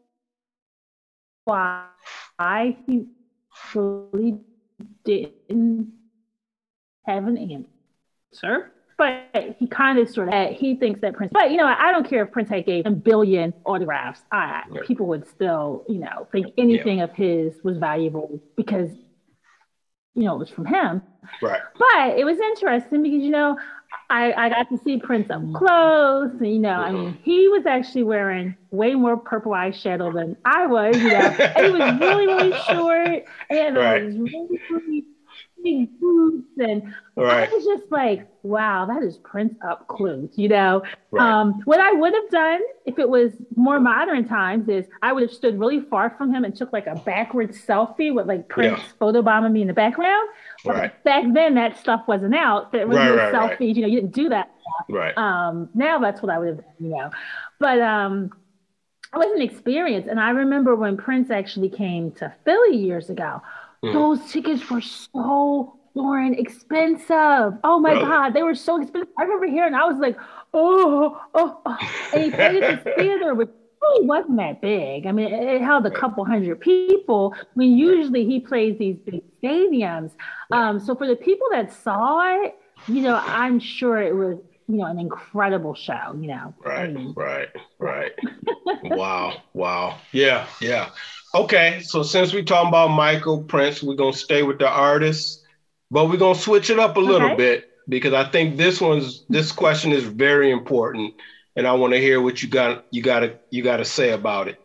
why 1.44 1.86
he 2.86 3.04
really 3.74 4.38
didn't 5.04 5.92
have 7.04 7.26
an 7.26 7.66
answer 8.32 8.72
but 8.96 9.56
he 9.58 9.66
kind 9.66 9.98
of 9.98 10.08
sort 10.08 10.32
of 10.32 10.50
he 10.56 10.76
thinks 10.76 11.00
that 11.00 11.14
Prince. 11.14 11.32
But 11.32 11.50
you 11.50 11.56
know, 11.56 11.66
I 11.66 11.92
don't 11.92 12.08
care 12.08 12.24
if 12.24 12.32
Prince 12.32 12.48
had 12.48 12.66
gave 12.66 12.86
a 12.86 12.90
billion 12.90 13.52
autographs. 13.64 14.22
I 14.30 14.62
right. 14.70 14.84
people 14.84 15.06
would 15.06 15.28
still 15.28 15.84
you 15.88 15.98
know 15.98 16.28
think 16.32 16.46
anything 16.56 16.98
yeah. 16.98 17.04
of 17.04 17.12
his 17.12 17.54
was 17.62 17.78
valuable 17.78 18.40
because 18.56 18.90
you 20.14 20.24
know 20.24 20.36
it 20.36 20.38
was 20.38 20.50
from 20.50 20.66
him. 20.66 21.02
Right. 21.42 21.60
But 21.78 22.18
it 22.18 22.24
was 22.24 22.38
interesting 22.38 23.02
because 23.02 23.22
you 23.22 23.30
know 23.30 23.58
I, 24.10 24.32
I 24.32 24.48
got 24.48 24.68
to 24.70 24.78
see 24.84 24.98
Prince 24.98 25.30
up 25.30 25.42
mm-hmm. 25.42 25.56
close. 25.56 26.32
You 26.40 26.58
know, 26.58 26.70
I 26.70 26.92
mean, 26.92 27.08
uh-huh. 27.08 27.16
he 27.22 27.48
was 27.48 27.66
actually 27.66 28.04
wearing 28.04 28.56
way 28.70 28.94
more 28.94 29.16
purple 29.16 29.52
eyeshadow 29.52 30.12
than 30.12 30.36
I 30.44 30.66
was. 30.66 30.96
You 30.96 31.08
know, 31.08 31.18
and 31.18 31.66
he 31.66 31.72
was 31.72 32.00
really, 32.00 32.26
really 32.26 32.58
short, 32.68 33.24
and 33.50 33.76
right. 33.76 34.02
it 34.02 34.06
was 34.06 34.16
really, 34.16 34.60
really 34.70 35.04
big 35.64 35.98
boots, 35.98 36.46
and 36.58 36.94
right. 37.16 37.48
I 37.48 37.52
was 37.52 37.64
just 37.64 37.90
like, 37.90 38.28
wow, 38.42 38.84
that 38.86 39.02
is 39.02 39.16
Prince 39.16 39.54
up 39.66 39.88
close. 39.88 40.28
You 40.36 40.48
know, 40.48 40.82
right. 41.10 41.26
um, 41.26 41.62
what 41.64 41.80
I 41.80 41.92
would 41.92 42.12
have 42.12 42.30
done 42.30 42.60
if 42.84 42.98
it 42.98 43.08
was 43.08 43.32
more 43.56 43.80
modern 43.80 44.28
times 44.28 44.68
is 44.68 44.84
I 45.02 45.12
would 45.12 45.22
have 45.22 45.32
stood 45.32 45.58
really 45.58 45.80
far 45.80 46.14
from 46.16 46.32
him 46.32 46.44
and 46.44 46.54
took 46.54 46.72
like 46.72 46.86
a 46.86 46.94
backwards 46.94 47.58
selfie 47.66 48.14
with 48.14 48.26
like 48.26 48.48
Prince 48.48 48.78
yeah. 48.78 48.92
photobombing 49.00 49.52
me 49.52 49.62
in 49.62 49.68
the 49.68 49.74
background. 49.74 50.28
Right. 50.64 51.02
Back 51.02 51.24
then, 51.32 51.54
that 51.54 51.78
stuff 51.78 52.02
wasn't 52.06 52.34
out. 52.34 52.72
That 52.72 52.86
was 52.86 52.98
right, 52.98 53.16
right, 53.16 53.34
selfies. 53.34 53.74
You 53.74 53.82
know, 53.82 53.88
you 53.88 54.00
didn't 54.02 54.14
do 54.14 54.28
that. 54.28 54.52
Right. 54.88 55.16
Um, 55.16 55.70
now 55.74 55.98
that's 55.98 56.22
what 56.22 56.30
I 56.30 56.38
would 56.38 56.48
have 56.48 56.56
done. 56.58 56.74
You 56.78 56.88
know, 56.90 57.10
but 57.58 57.80
um, 57.80 58.30
it 59.14 59.16
was 59.16 59.32
an 59.34 59.42
experience, 59.42 60.06
and 60.10 60.20
I 60.20 60.30
remember 60.30 60.76
when 60.76 60.96
Prince 60.96 61.30
actually 61.30 61.70
came 61.70 62.12
to 62.12 62.34
Philly 62.44 62.76
years 62.76 63.08
ago. 63.08 63.40
Mm. 63.82 63.92
Those 63.92 64.30
tickets 64.30 64.68
were 64.70 64.80
so 64.80 65.78
Lauren 65.94 66.34
expensive. 66.34 67.58
Oh 67.62 67.78
my 67.80 67.92
really? 67.92 68.04
God, 68.04 68.30
they 68.34 68.42
were 68.42 68.54
so 68.54 68.80
expensive. 68.80 69.08
I 69.18 69.22
remember 69.22 69.46
hearing, 69.46 69.74
I 69.74 69.84
was 69.84 69.98
like, 69.98 70.16
oh, 70.52 71.20
oh, 71.34 71.60
oh. 71.64 71.78
and 72.12 72.24
he 72.24 72.30
played 72.30 72.62
at 72.62 72.84
this 72.84 72.94
theater, 72.96 73.34
which 73.34 73.50
really 73.80 74.06
wasn't 74.06 74.36
that 74.38 74.60
big. 74.60 75.06
I 75.06 75.12
mean, 75.12 75.32
it 75.32 75.60
held 75.60 75.86
a 75.86 75.90
couple 75.90 76.24
hundred 76.24 76.60
people. 76.60 77.34
I 77.36 77.44
mean, 77.54 77.76
usually 77.76 78.24
he 78.24 78.40
plays 78.40 78.78
these 78.78 78.96
big 78.96 79.22
stadiums. 79.42 80.12
Um, 80.50 80.80
so 80.80 80.94
for 80.94 81.06
the 81.06 81.16
people 81.16 81.46
that 81.52 81.72
saw 81.72 82.42
it, 82.44 82.56
you 82.88 83.02
know, 83.02 83.20
I'm 83.24 83.60
sure 83.60 84.00
it 84.00 84.14
was, 84.14 84.38
you 84.66 84.76
know, 84.76 84.86
an 84.86 84.98
incredible 84.98 85.74
show, 85.74 86.16
you 86.18 86.28
know. 86.28 86.54
Right, 86.64 86.88
I 86.88 86.92
mean, 86.92 87.12
right, 87.16 87.48
right. 87.78 88.12
wow, 88.84 89.42
wow. 89.52 89.98
Yeah, 90.12 90.46
yeah. 90.60 90.90
Okay, 91.34 91.80
so 91.82 92.04
since 92.04 92.32
we're 92.32 92.44
talking 92.44 92.68
about 92.68 92.88
Michael 92.88 93.42
Prince, 93.42 93.82
we're 93.82 93.96
gonna 93.96 94.12
stay 94.12 94.44
with 94.44 94.60
the 94.60 94.68
artist, 94.68 95.42
but 95.90 96.08
we're 96.08 96.16
gonna 96.16 96.38
switch 96.38 96.70
it 96.70 96.78
up 96.78 96.96
a 96.96 97.00
little 97.00 97.32
okay. 97.32 97.36
bit 97.36 97.70
because 97.88 98.14
I 98.14 98.24
think 98.24 98.56
this 98.56 98.80
one's 98.80 99.24
this 99.28 99.50
question 99.50 99.90
is 99.90 100.04
very 100.04 100.52
important, 100.52 101.14
and 101.56 101.66
I 101.66 101.72
want 101.72 101.92
to 101.92 101.98
hear 101.98 102.20
what 102.20 102.40
you 102.40 102.48
got 102.48 102.86
you 102.90 103.02
got 103.02 103.20
to 103.20 103.38
you 103.50 103.64
got 103.64 103.78
to 103.78 103.84
say 103.84 104.12
about 104.12 104.46
it. 104.46 104.60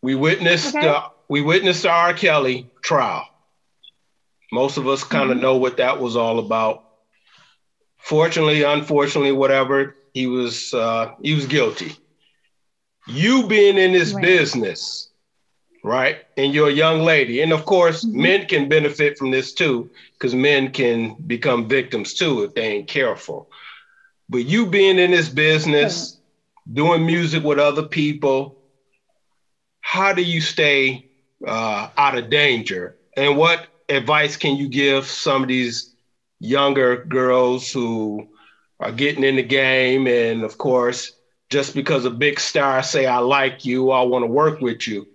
We 0.00 0.14
witnessed 0.14 0.74
okay. 0.74 0.86
the 0.86 1.02
we 1.28 1.42
witnessed 1.42 1.82
the 1.82 1.90
R. 1.90 2.14
Kelly 2.14 2.70
trial. 2.80 3.26
Most 4.50 4.78
of 4.78 4.88
us 4.88 5.04
kind 5.04 5.30
of 5.30 5.36
mm-hmm. 5.36 5.42
know 5.42 5.56
what 5.56 5.76
that 5.76 6.00
was 6.00 6.16
all 6.16 6.38
about. 6.38 6.84
Fortunately, 7.98 8.62
unfortunately, 8.62 9.32
whatever, 9.32 9.94
he 10.14 10.26
was 10.26 10.72
uh, 10.72 11.12
he 11.22 11.34
was 11.34 11.44
guilty. 11.44 11.96
You 13.06 13.46
being 13.46 13.76
in 13.76 13.92
this 13.92 14.14
right. 14.14 14.22
business, 14.22 15.10
right? 15.84 16.16
And 16.36 16.54
you're 16.54 16.70
a 16.70 16.72
young 16.72 17.02
lady, 17.02 17.42
and 17.42 17.52
of 17.52 17.64
course, 17.66 18.04
mm-hmm. 18.04 18.22
men 18.22 18.46
can 18.46 18.68
benefit 18.68 19.16
from 19.18 19.30
this 19.30 19.52
too, 19.52 19.88
because 20.18 20.34
men 20.34 20.72
can 20.72 21.14
become 21.26 21.68
victims 21.68 22.14
too 22.14 22.42
if 22.42 22.54
they 22.54 22.66
ain't 22.66 22.88
careful. 22.88 23.46
But 24.28 24.46
you 24.46 24.66
being 24.66 24.98
in 24.98 25.10
this 25.10 25.28
business, 25.28 26.18
doing 26.72 27.06
music 27.06 27.44
with 27.44 27.58
other 27.58 27.86
people, 27.86 28.56
how 29.82 30.14
do 30.14 30.22
you 30.22 30.40
stay 30.40 31.04
uh, 31.46 31.88
out 31.96 32.16
of 32.16 32.30
danger? 32.30 32.96
And 33.14 33.36
what 33.36 33.66
advice 33.90 34.38
can 34.38 34.56
you 34.56 34.68
give 34.68 35.06
some 35.06 35.42
of 35.42 35.48
these 35.48 35.90
younger 36.40 37.04
girls 37.04 37.70
who 37.70 38.26
are 38.80 38.90
getting 38.92 39.22
in 39.22 39.36
the 39.36 39.42
game 39.42 40.06
and 40.06 40.42
of 40.42 40.58
course 40.58 41.12
just 41.48 41.74
because 41.74 42.04
a 42.04 42.10
big 42.10 42.40
star 42.40 42.82
say 42.82 43.06
i 43.06 43.18
like 43.18 43.64
you 43.64 43.90
i 43.90 44.02
want 44.02 44.22
to 44.22 44.26
work 44.26 44.60
with 44.60 44.86
you 44.86 45.06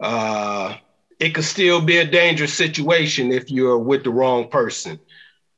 uh, 0.00 0.76
it 1.18 1.30
could 1.34 1.44
still 1.44 1.80
be 1.80 1.98
a 1.98 2.04
dangerous 2.04 2.54
situation 2.54 3.32
if 3.32 3.50
you're 3.50 3.78
with 3.78 4.04
the 4.04 4.10
wrong 4.10 4.48
person 4.48 4.98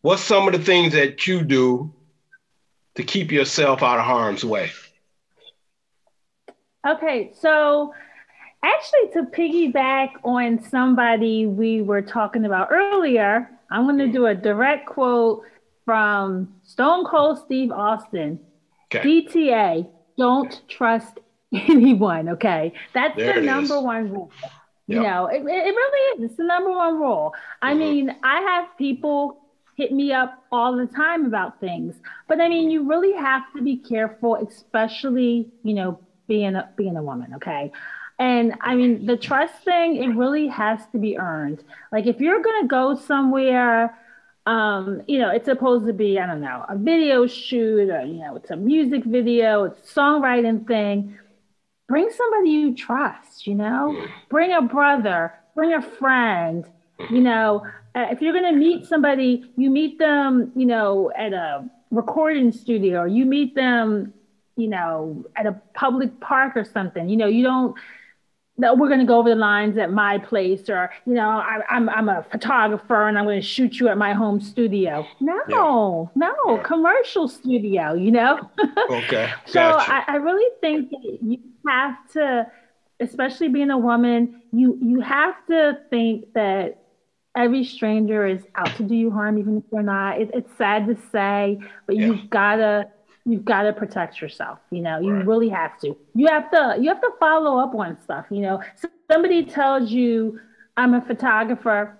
what's 0.02 0.22
some 0.22 0.46
of 0.46 0.52
the 0.52 0.64
things 0.64 0.92
that 0.92 1.26
you 1.26 1.42
do 1.42 1.92
to 2.94 3.02
keep 3.02 3.32
yourself 3.32 3.82
out 3.82 3.98
of 3.98 4.04
harm's 4.04 4.44
way 4.44 4.70
okay 6.86 7.32
so 7.38 7.92
actually 8.62 9.08
to 9.12 9.22
piggyback 9.24 10.10
on 10.24 10.62
somebody 10.62 11.46
we 11.46 11.82
were 11.82 12.02
talking 12.02 12.44
about 12.44 12.68
earlier, 12.70 13.50
I'm 13.70 13.84
going 13.84 13.98
to 13.98 14.08
do 14.08 14.26
a 14.26 14.34
direct 14.34 14.86
quote 14.86 15.42
from 15.84 16.54
Stone 16.62 17.06
Cold 17.06 17.38
Steve 17.44 17.72
Austin. 17.72 18.38
Okay. 18.94 19.22
DTA, 19.22 19.88
don't 20.16 20.60
trust 20.68 21.18
anyone. 21.68 22.28
Okay. 22.30 22.72
That's 22.94 23.16
there 23.16 23.34
the 23.34 23.42
number 23.42 23.76
is. 23.76 23.82
one 23.82 24.12
rule. 24.12 24.30
Yep. 24.86 24.96
You 24.96 25.02
know, 25.02 25.26
it, 25.26 25.36
it 25.36 25.46
really 25.46 26.24
is. 26.24 26.30
It's 26.30 26.36
the 26.36 26.44
number 26.44 26.70
one 26.70 26.98
rule. 26.98 27.34
I 27.60 27.70
mm-hmm. 27.70 27.78
mean, 27.78 28.16
I 28.22 28.40
have 28.40 28.66
people 28.78 29.38
hit 29.76 29.92
me 29.92 30.12
up 30.12 30.44
all 30.50 30.76
the 30.76 30.86
time 30.86 31.24
about 31.24 31.60
things, 31.60 31.94
but 32.28 32.40
I 32.40 32.48
mean, 32.48 32.70
you 32.70 32.88
really 32.88 33.12
have 33.12 33.42
to 33.56 33.62
be 33.62 33.76
careful, 33.76 34.36
especially, 34.36 35.50
you 35.62 35.74
know, 35.74 35.98
being 36.26 36.56
a, 36.56 36.68
being 36.76 36.96
a 36.96 37.02
woman. 37.02 37.34
Okay. 37.36 37.72
And 38.18 38.54
I 38.60 38.74
mean, 38.74 39.06
the 39.06 39.16
trust 39.16 39.64
thing, 39.64 39.96
it 39.96 40.08
really 40.08 40.46
has 40.48 40.80
to 40.92 40.98
be 40.98 41.16
earned. 41.16 41.64
Like 41.90 42.06
if 42.06 42.20
you're 42.20 42.42
going 42.42 42.62
to 42.62 42.68
go 42.68 42.94
somewhere, 42.96 43.98
um, 44.46 45.02
you 45.06 45.18
know, 45.18 45.30
it's 45.30 45.46
supposed 45.46 45.86
to 45.86 45.92
be, 45.92 46.18
I 46.18 46.26
don't 46.26 46.40
know, 46.40 46.64
a 46.68 46.76
video 46.76 47.26
shoot 47.26 47.90
or, 47.90 48.02
you 48.02 48.20
know, 48.20 48.36
it's 48.36 48.50
a 48.50 48.56
music 48.56 49.04
video, 49.04 49.64
it's 49.64 49.90
a 49.90 49.94
songwriting 49.94 50.66
thing. 50.66 51.18
Bring 51.92 52.08
somebody 52.08 52.48
you 52.48 52.74
trust, 52.74 53.46
you 53.46 53.54
know, 53.54 54.06
bring 54.30 54.50
a 54.50 54.62
brother, 54.62 55.34
bring 55.54 55.74
a 55.74 55.82
friend, 55.82 56.64
you 57.10 57.20
know, 57.20 57.66
uh, 57.94 58.06
if 58.10 58.22
you're 58.22 58.32
going 58.32 58.50
to 58.50 58.58
meet 58.58 58.86
somebody, 58.86 59.44
you 59.58 59.68
meet 59.68 59.98
them, 59.98 60.52
you 60.56 60.64
know, 60.64 61.12
at 61.14 61.34
a 61.34 61.68
recording 61.90 62.50
studio 62.50 63.00
or 63.00 63.06
you 63.08 63.26
meet 63.26 63.54
them, 63.54 64.14
you 64.56 64.68
know, 64.68 65.22
at 65.36 65.44
a 65.44 65.52
public 65.74 66.18
park 66.18 66.56
or 66.56 66.64
something, 66.64 67.10
you 67.10 67.16
know, 67.18 67.26
you 67.26 67.44
don't, 67.44 67.76
that 68.58 68.76
we're 68.76 68.88
going 68.88 69.00
to 69.00 69.06
go 69.06 69.18
over 69.18 69.30
the 69.30 69.34
lines 69.34 69.78
at 69.78 69.90
my 69.90 70.18
place 70.18 70.68
or 70.68 70.90
you 71.06 71.14
know 71.14 71.28
I, 71.28 71.60
am 71.70 71.88
I'm, 71.88 72.08
I'm 72.08 72.08
a 72.08 72.22
photographer 72.30 73.08
and 73.08 73.18
i'm 73.18 73.24
going 73.24 73.40
to 73.40 73.46
shoot 73.46 73.80
you 73.80 73.88
at 73.88 73.96
my 73.96 74.12
home 74.12 74.40
studio 74.40 75.06
no 75.20 75.40
yeah. 75.48 76.26
no 76.26 76.36
yeah. 76.46 76.62
commercial 76.62 77.28
studio 77.28 77.94
you 77.94 78.10
know 78.10 78.50
okay 78.90 79.30
so 79.46 79.60
I, 79.60 80.04
I 80.06 80.16
really 80.16 80.50
think 80.60 80.90
that 80.90 81.18
you 81.22 81.38
have 81.66 81.96
to 82.12 82.46
especially 83.00 83.48
being 83.48 83.70
a 83.70 83.78
woman 83.78 84.42
you 84.52 84.78
you 84.82 85.00
have 85.00 85.34
to 85.46 85.78
think 85.88 86.32
that 86.34 86.78
every 87.34 87.64
stranger 87.64 88.26
is 88.26 88.42
out 88.54 88.74
to 88.76 88.82
do 88.82 88.94
you 88.94 89.10
harm 89.10 89.38
even 89.38 89.58
if 89.58 89.64
they're 89.72 89.82
not 89.82 90.20
it, 90.20 90.30
it's 90.34 90.54
sad 90.58 90.86
to 90.86 90.96
say 91.10 91.58
but 91.86 91.96
yeah. 91.96 92.06
you've 92.06 92.28
got 92.28 92.56
to 92.56 92.86
you've 93.24 93.44
got 93.44 93.62
to 93.62 93.72
protect 93.72 94.20
yourself 94.20 94.58
you 94.70 94.80
know 94.80 94.98
you 94.98 95.12
right. 95.12 95.26
really 95.26 95.48
have 95.48 95.78
to. 95.80 95.96
You 96.14 96.26
have 96.28 96.50
to 96.50 96.76
you 96.80 96.88
have 96.88 97.00
to 97.00 97.10
follow 97.20 97.58
up 97.58 97.74
on 97.74 98.00
stuff 98.02 98.26
you 98.30 98.40
know. 98.40 98.62
Somebody 99.10 99.44
tells 99.44 99.90
you 99.90 100.40
i'm 100.76 100.94
a 100.94 101.00
photographer. 101.00 101.98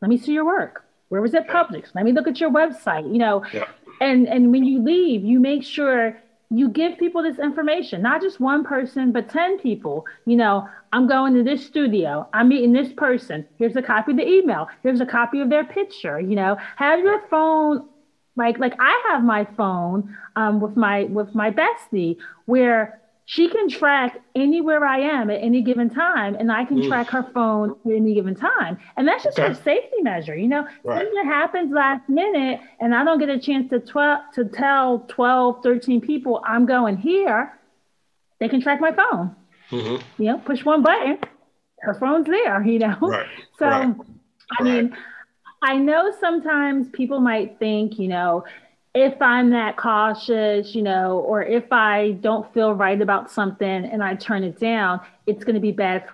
Let 0.00 0.08
me 0.08 0.18
see 0.18 0.32
your 0.32 0.44
work. 0.44 0.84
Where 1.10 1.20
was 1.20 1.34
it 1.34 1.46
published? 1.46 1.94
Let 1.94 2.04
me 2.04 2.12
look 2.12 2.26
at 2.26 2.40
your 2.40 2.50
website 2.50 3.10
you 3.12 3.18
know. 3.18 3.44
Yeah. 3.52 3.66
and 4.00 4.28
and 4.28 4.50
when 4.50 4.64
you 4.64 4.82
leave 4.82 5.24
you 5.24 5.38
make 5.40 5.62
sure 5.62 6.16
you 6.50 6.68
give 6.68 6.98
people 6.98 7.22
this 7.22 7.38
information 7.38 8.02
not 8.02 8.20
just 8.20 8.38
one 8.38 8.64
person 8.64 9.12
but 9.12 9.28
10 9.28 9.58
people. 9.58 10.06
You 10.26 10.36
know 10.36 10.68
i'm 10.92 11.06
going 11.06 11.34
to 11.34 11.42
this 11.42 11.64
studio. 11.64 12.28
I'm 12.32 12.48
meeting 12.48 12.72
this 12.72 12.92
person. 12.92 13.46
Here's 13.58 13.76
a 13.76 13.82
copy 13.82 14.12
of 14.12 14.18
the 14.18 14.26
email. 14.26 14.68
Here's 14.82 15.00
a 15.00 15.06
copy 15.06 15.40
of 15.40 15.50
their 15.50 15.64
picture 15.64 16.18
you 16.20 16.34
know. 16.34 16.56
Have 16.76 17.00
your 17.00 17.20
phone 17.28 17.88
like 18.36 18.58
like 18.58 18.74
I 18.78 19.02
have 19.10 19.22
my 19.22 19.44
phone 19.56 20.16
um, 20.36 20.60
with 20.60 20.76
my 20.76 21.04
with 21.04 21.34
my 21.34 21.50
bestie 21.50 22.16
where 22.46 23.00
she 23.24 23.48
can 23.48 23.68
track 23.68 24.18
anywhere 24.34 24.84
I 24.84 25.00
am 25.00 25.30
at 25.30 25.40
any 25.42 25.62
given 25.62 25.88
time, 25.88 26.34
and 26.34 26.50
I 26.50 26.64
can 26.64 26.78
mm. 26.78 26.88
track 26.88 27.08
her 27.10 27.22
phone 27.32 27.76
at 27.86 27.92
any 27.92 28.14
given 28.14 28.34
time. 28.34 28.78
And 28.96 29.06
that's 29.06 29.24
just 29.24 29.38
okay. 29.38 29.52
a 29.52 29.54
safety 29.54 30.02
measure, 30.02 30.36
you 30.36 30.48
know. 30.48 30.66
Right. 30.82 30.98
Something 30.98 31.24
happens 31.24 31.72
last 31.72 32.08
minute, 32.08 32.60
and 32.80 32.94
I 32.94 33.04
don't 33.04 33.18
get 33.18 33.28
a 33.28 33.38
chance 33.38 33.70
to 33.70 33.78
tw- 33.78 34.34
to 34.34 34.44
tell 34.44 35.00
12, 35.08 35.62
13 35.62 36.00
people 36.00 36.42
I'm 36.44 36.66
going 36.66 36.96
here. 36.96 37.58
They 38.40 38.48
can 38.48 38.60
track 38.60 38.80
my 38.80 38.92
phone. 38.92 39.36
Mm-hmm. 39.70 40.22
You 40.22 40.32
know, 40.32 40.38
push 40.38 40.64
one 40.64 40.82
button, 40.82 41.18
her 41.80 41.94
phone's 41.94 42.26
there. 42.26 42.62
You 42.62 42.80
know. 42.80 42.96
Right. 43.00 43.26
So, 43.58 43.66
right. 43.66 43.94
I 44.58 44.62
mean 44.64 44.96
I 45.62 45.76
know 45.76 46.12
sometimes 46.20 46.88
people 46.90 47.20
might 47.20 47.58
think, 47.58 47.98
you 47.98 48.08
know, 48.08 48.44
if 48.94 49.20
I'm 49.22 49.50
that 49.50 49.76
cautious, 49.76 50.74
you 50.74 50.82
know, 50.82 51.20
or 51.20 51.42
if 51.42 51.72
I 51.72 52.12
don't 52.20 52.52
feel 52.52 52.74
right 52.74 53.00
about 53.00 53.30
something 53.30 53.66
and 53.66 54.02
I 54.02 54.16
turn 54.16 54.44
it 54.44 54.58
down, 54.58 55.00
it's 55.26 55.44
going 55.44 55.54
to 55.54 55.60
be 55.60 55.72
bad 55.72 56.04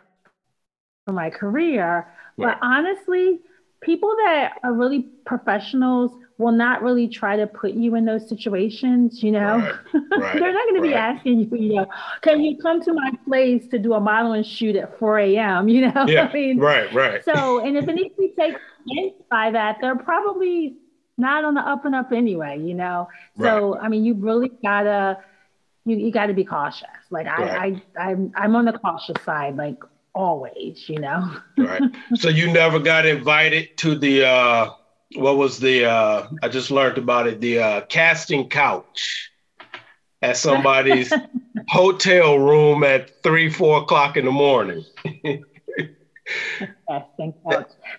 for 1.06 1.12
my 1.12 1.30
career. 1.30 2.06
But 2.36 2.58
honestly, 2.62 3.40
people 3.80 4.14
that 4.24 4.58
are 4.62 4.72
really 4.72 5.08
professionals 5.24 6.12
will 6.38 6.52
not 6.52 6.82
really 6.82 7.08
try 7.08 7.36
to 7.36 7.48
put 7.48 7.72
you 7.72 7.96
in 7.96 8.04
those 8.04 8.28
situations, 8.28 9.22
you 9.24 9.32
know. 9.32 9.58
Right, 9.58 9.74
right, 10.16 10.38
They're 10.38 10.52
not 10.52 10.68
going 10.68 10.76
to 10.76 10.82
be 10.82 10.94
asking 10.94 11.40
you, 11.40 11.58
you 11.58 11.74
know, 11.74 11.86
can 12.20 12.40
you 12.42 12.56
come 12.58 12.80
to 12.82 12.92
my 12.92 13.10
place 13.26 13.66
to 13.68 13.78
do 13.78 13.94
a 13.94 14.00
modeling 14.00 14.44
shoot 14.44 14.76
at 14.76 14.96
4 15.00 15.18
a.m., 15.18 15.68
you 15.70 15.88
know? 15.88 16.06
Yeah, 16.06 16.28
I 16.28 16.32
mean, 16.32 16.58
right, 16.58 16.92
right. 16.92 17.24
So, 17.24 17.58
and 17.58 17.76
if 17.76 17.88
anything 17.88 18.56
by 19.30 19.50
that, 19.50 19.76
they're 19.80 19.96
probably 19.96 20.76
not 21.16 21.44
on 21.44 21.54
the 21.54 21.60
up 21.60 21.84
and 21.84 21.94
up 21.94 22.12
anyway, 22.12 22.60
you 22.60 22.74
know. 22.74 23.08
So, 23.40 23.74
right. 23.74 23.84
I 23.84 23.88
mean, 23.88 24.04
you 24.04 24.14
really 24.14 24.52
gotta, 24.64 25.18
you, 25.84 25.96
you 25.96 26.12
gotta 26.12 26.34
be 26.34 26.44
cautious. 26.44 26.88
Like 27.10 27.26
I, 27.26 27.80
I, 27.96 28.00
I'm, 28.00 28.32
I'm 28.34 28.56
on 28.56 28.64
the 28.66 28.72
cautious 28.72 29.16
side, 29.24 29.56
like 29.56 29.76
always, 30.14 30.84
you 30.88 31.00
know. 31.00 31.36
right. 31.58 31.82
So 32.16 32.28
you 32.28 32.52
never 32.52 32.78
got 32.78 33.06
invited 33.06 33.68
to 33.78 33.96
the 33.96 34.26
uh 34.26 34.70
what 35.14 35.36
was 35.36 35.58
the 35.58 35.86
uh 35.86 36.26
I 36.42 36.48
just 36.48 36.70
learned 36.70 36.98
about 36.98 37.26
it, 37.26 37.40
the 37.40 37.58
uh 37.58 37.80
casting 37.88 38.48
couch 38.48 39.30
at 40.20 40.36
somebody's 40.36 41.12
hotel 41.68 42.38
room 42.38 42.82
at 42.84 43.10
three, 43.22 43.48
four 43.48 43.82
o'clock 43.82 44.16
in 44.16 44.24
the 44.24 44.32
morning. 44.32 44.84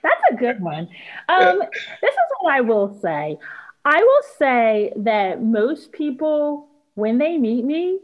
That's 0.04 0.22
a 0.32 0.36
good 0.36 0.62
one. 0.62 0.90
Um 1.28 1.60
this 2.02 2.14
is 2.14 2.30
what 2.40 2.54
I 2.54 2.62
will 2.62 2.98
say. 3.02 3.38
I 3.86 4.04
will 4.04 4.24
say 4.38 4.94
that 4.98 5.42
most 5.42 5.92
people 5.92 6.68
when 6.96 7.18
they 7.18 7.38
meet 7.38 7.64
me, 7.64 8.00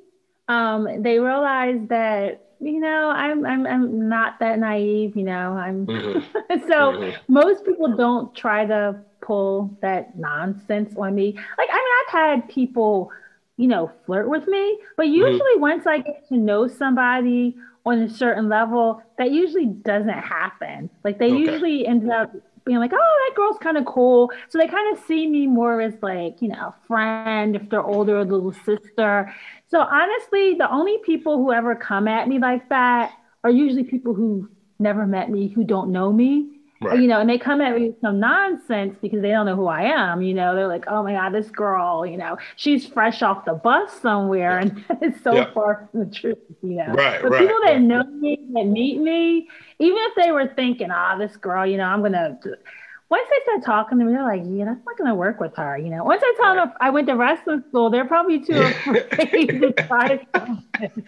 um, 0.47 1.01
they 1.01 1.19
realize 1.19 1.79
that 1.89 2.41
you 2.61 2.79
know, 2.79 3.09
I'm 3.09 3.45
I'm 3.45 3.67
I'm 3.67 4.09
not 4.09 4.39
that 4.39 4.59
naive, 4.59 5.15
you 5.15 5.23
know. 5.23 5.53
I'm 5.53 5.85
mm-hmm. 5.85 6.19
so 6.67 6.93
mm-hmm. 6.93 7.33
most 7.33 7.65
people 7.65 7.95
don't 7.95 8.33
try 8.33 8.65
to 8.65 8.95
pull 9.21 9.77
that 9.81 10.17
nonsense 10.17 10.95
on 10.97 11.15
me. 11.15 11.33
Like 11.57 11.69
I 11.71 11.75
mean, 11.75 11.93
I've 12.01 12.41
had 12.41 12.49
people, 12.49 13.11
you 13.57 13.67
know, 13.67 13.91
flirt 14.05 14.29
with 14.29 14.47
me, 14.47 14.79
but 14.95 15.05
mm-hmm. 15.05 15.15
usually 15.15 15.39
mm-hmm. 15.39 15.61
once 15.61 15.85
I 15.85 15.99
get 15.99 16.27
to 16.29 16.37
know 16.37 16.67
somebody 16.67 17.55
on 17.85 17.99
a 17.99 18.09
certain 18.09 18.49
level, 18.49 19.01
that 19.17 19.31
usually 19.31 19.67
doesn't 19.67 20.09
happen. 20.09 20.89
Like 21.03 21.19
they 21.19 21.31
okay. 21.31 21.37
usually 21.37 21.85
end 21.85 22.09
up 22.11 22.31
being 22.65 22.79
like, 22.79 22.91
oh, 22.93 23.27
that 23.27 23.35
girl's 23.35 23.57
kind 23.59 23.77
of 23.77 23.85
cool. 23.85 24.31
So 24.49 24.57
they 24.57 24.67
kind 24.67 24.97
of 24.97 25.03
see 25.05 25.27
me 25.27 25.45
more 25.45 25.81
as 25.81 25.93
like, 26.01 26.41
you 26.41 26.47
know, 26.47 26.55
a 26.55 26.75
friend 26.87 27.55
if 27.55 27.69
they're 27.69 27.83
older, 27.83 28.17
a 28.17 28.23
little 28.23 28.53
sister. 28.53 29.33
So 29.67 29.79
honestly, 29.79 30.55
the 30.55 30.69
only 30.71 30.97
people 31.05 31.37
who 31.37 31.53
ever 31.53 31.75
come 31.75 32.07
at 32.07 32.27
me 32.27 32.39
like 32.39 32.67
that 32.69 33.13
are 33.43 33.51
usually 33.51 33.83
people 33.83 34.15
who 34.15 34.49
never 34.79 35.05
met 35.05 35.29
me, 35.29 35.47
who 35.47 35.63
don't 35.63 35.91
know 35.91 36.11
me. 36.11 36.54
Right. 36.81 36.99
You 36.99 37.07
know, 37.07 37.21
and 37.21 37.29
they 37.29 37.37
come 37.37 37.61
at 37.61 37.73
me 37.73 37.87
with 37.87 38.01
some 38.01 38.19
nonsense 38.19 38.97
because 39.01 39.21
they 39.21 39.29
don't 39.29 39.45
know 39.45 39.55
who 39.55 39.67
I 39.67 39.83
am. 39.83 40.21
You 40.21 40.33
know, 40.33 40.55
they're 40.55 40.67
like, 40.67 40.83
"Oh 40.87 41.03
my 41.03 41.13
God, 41.13 41.29
this 41.29 41.49
girl! 41.49 42.05
You 42.05 42.17
know, 42.17 42.37
she's 42.57 42.85
fresh 42.85 43.21
off 43.21 43.45
the 43.45 43.53
bus 43.53 43.93
somewhere," 44.01 44.59
yeah. 44.59 44.61
and 44.61 44.85
it's 45.01 45.23
so 45.23 45.33
yeah. 45.35 45.53
far 45.53 45.87
from 45.89 46.01
the 46.01 46.13
truth. 46.13 46.37
You 46.61 46.75
know, 46.75 46.87
right? 46.87 47.21
But 47.21 47.31
right, 47.31 47.41
people 47.41 47.57
that 47.63 47.71
right. 47.71 47.81
know 47.81 48.03
me, 48.03 48.39
that 48.53 48.65
meet 48.65 48.99
me, 48.99 49.47
even 49.79 49.97
if 49.99 50.15
they 50.15 50.31
were 50.31 50.47
thinking, 50.47 50.89
"Ah, 50.91 51.13
oh, 51.15 51.19
this 51.19 51.37
girl, 51.37 51.65
you 51.65 51.77
know, 51.77 51.85
I'm 51.85 52.01
gonna," 52.01 52.37
once 53.09 53.27
they 53.29 53.43
start 53.43 53.63
talking 53.63 53.99
to 53.99 54.05
me, 54.05 54.13
they're 54.13 54.23
like, 54.23 54.41
yeah, 54.45 54.65
that's 54.65 54.85
not 54.85 54.97
going 54.97 55.09
to 55.09 55.15
work 55.15 55.39
with 55.39 55.55
her. 55.55 55.77
You 55.77 55.89
know, 55.89 56.03
once 56.03 56.21
I 56.23 56.33
tell 56.41 56.55
them 56.55 56.73
I 56.81 56.89
went 56.89 57.07
to 57.07 57.13
wrestling 57.13 57.63
school, 57.69 57.89
they're 57.89 58.05
probably 58.05 58.39
too 58.43 58.59
afraid 58.61 59.47
to 59.47 59.71
try 59.73 60.25
something. 60.35 61.05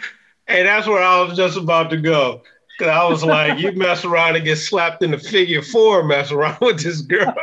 Hey, 0.47 0.63
that's 0.63 0.87
where 0.87 1.03
I 1.03 1.21
was 1.21 1.35
just 1.35 1.57
about 1.57 1.89
to 1.89 1.97
go. 1.97 2.43
Cause 2.77 2.87
I 2.87 3.03
was 3.05 3.23
like, 3.23 3.59
you 3.59 3.71
mess 3.71 4.05
around 4.05 4.35
and 4.35 4.45
get 4.45 4.57
slapped 4.57 5.01
in 5.01 5.11
the 5.11 5.17
figure 5.17 5.63
four, 5.63 6.03
mess 6.03 6.31
around 6.31 6.57
with 6.61 6.83
this 6.83 7.01
girl. 7.01 7.33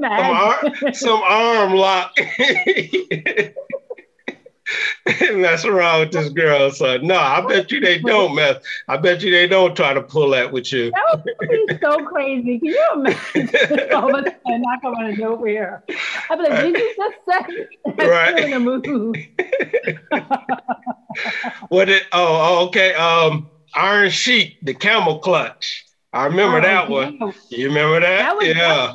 some, 0.00 0.04
arm, 0.04 0.74
some 0.92 1.22
arm 1.22 1.74
lock. 1.74 2.12
mess 5.34 5.64
around 5.64 6.00
with 6.00 6.12
this 6.12 6.28
girl. 6.30 6.70
So 6.70 6.96
no, 6.98 7.16
I 7.16 7.40
bet 7.46 7.72
you 7.72 7.80
they 7.80 7.98
don't 7.98 8.34
mess. 8.34 8.56
I 8.88 8.96
bet 8.96 9.22
you 9.22 9.30
they 9.30 9.46
don't 9.46 9.74
try 9.74 9.94
to 9.94 10.02
pull 10.02 10.30
that 10.30 10.52
with 10.52 10.72
you. 10.72 10.90
That 10.90 11.22
would 11.40 11.48
be 11.48 11.78
so 11.80 12.04
crazy. 12.06 12.58
Can 12.58 12.68
you 12.68 12.86
imagine 12.94 13.90
all 13.94 14.14
of 14.14 14.26
a 14.26 14.30
sudden 14.30 14.64
I 14.66 14.78
come 14.80 14.94
out 14.94 15.10
of 15.10 15.18
nowhere? 15.18 15.82
I'd 16.28 16.36
be 16.36 16.42
like, 16.44 16.62
did 16.62 16.76
you 16.76 16.94
just 16.96 17.16
say 17.28 17.66
right. 18.06 18.36
doing 18.36 18.52
a 18.52 18.60
move? 18.60 18.84
what 21.70 21.88
it 21.88 22.04
oh, 22.12 22.58
oh 22.60 22.66
okay. 22.66 22.94
Um 22.94 23.48
Iron 23.74 24.10
Sheik, 24.10 24.58
the 24.62 24.74
camel 24.74 25.18
clutch. 25.18 25.86
I 26.12 26.26
remember 26.26 26.58
oh, 26.58 26.62
that 26.62 26.90
one. 26.90 27.32
You 27.50 27.68
remember 27.68 28.00
that? 28.00 28.18
That 28.18 28.36
was 28.36 28.46
yeah. 28.48 28.94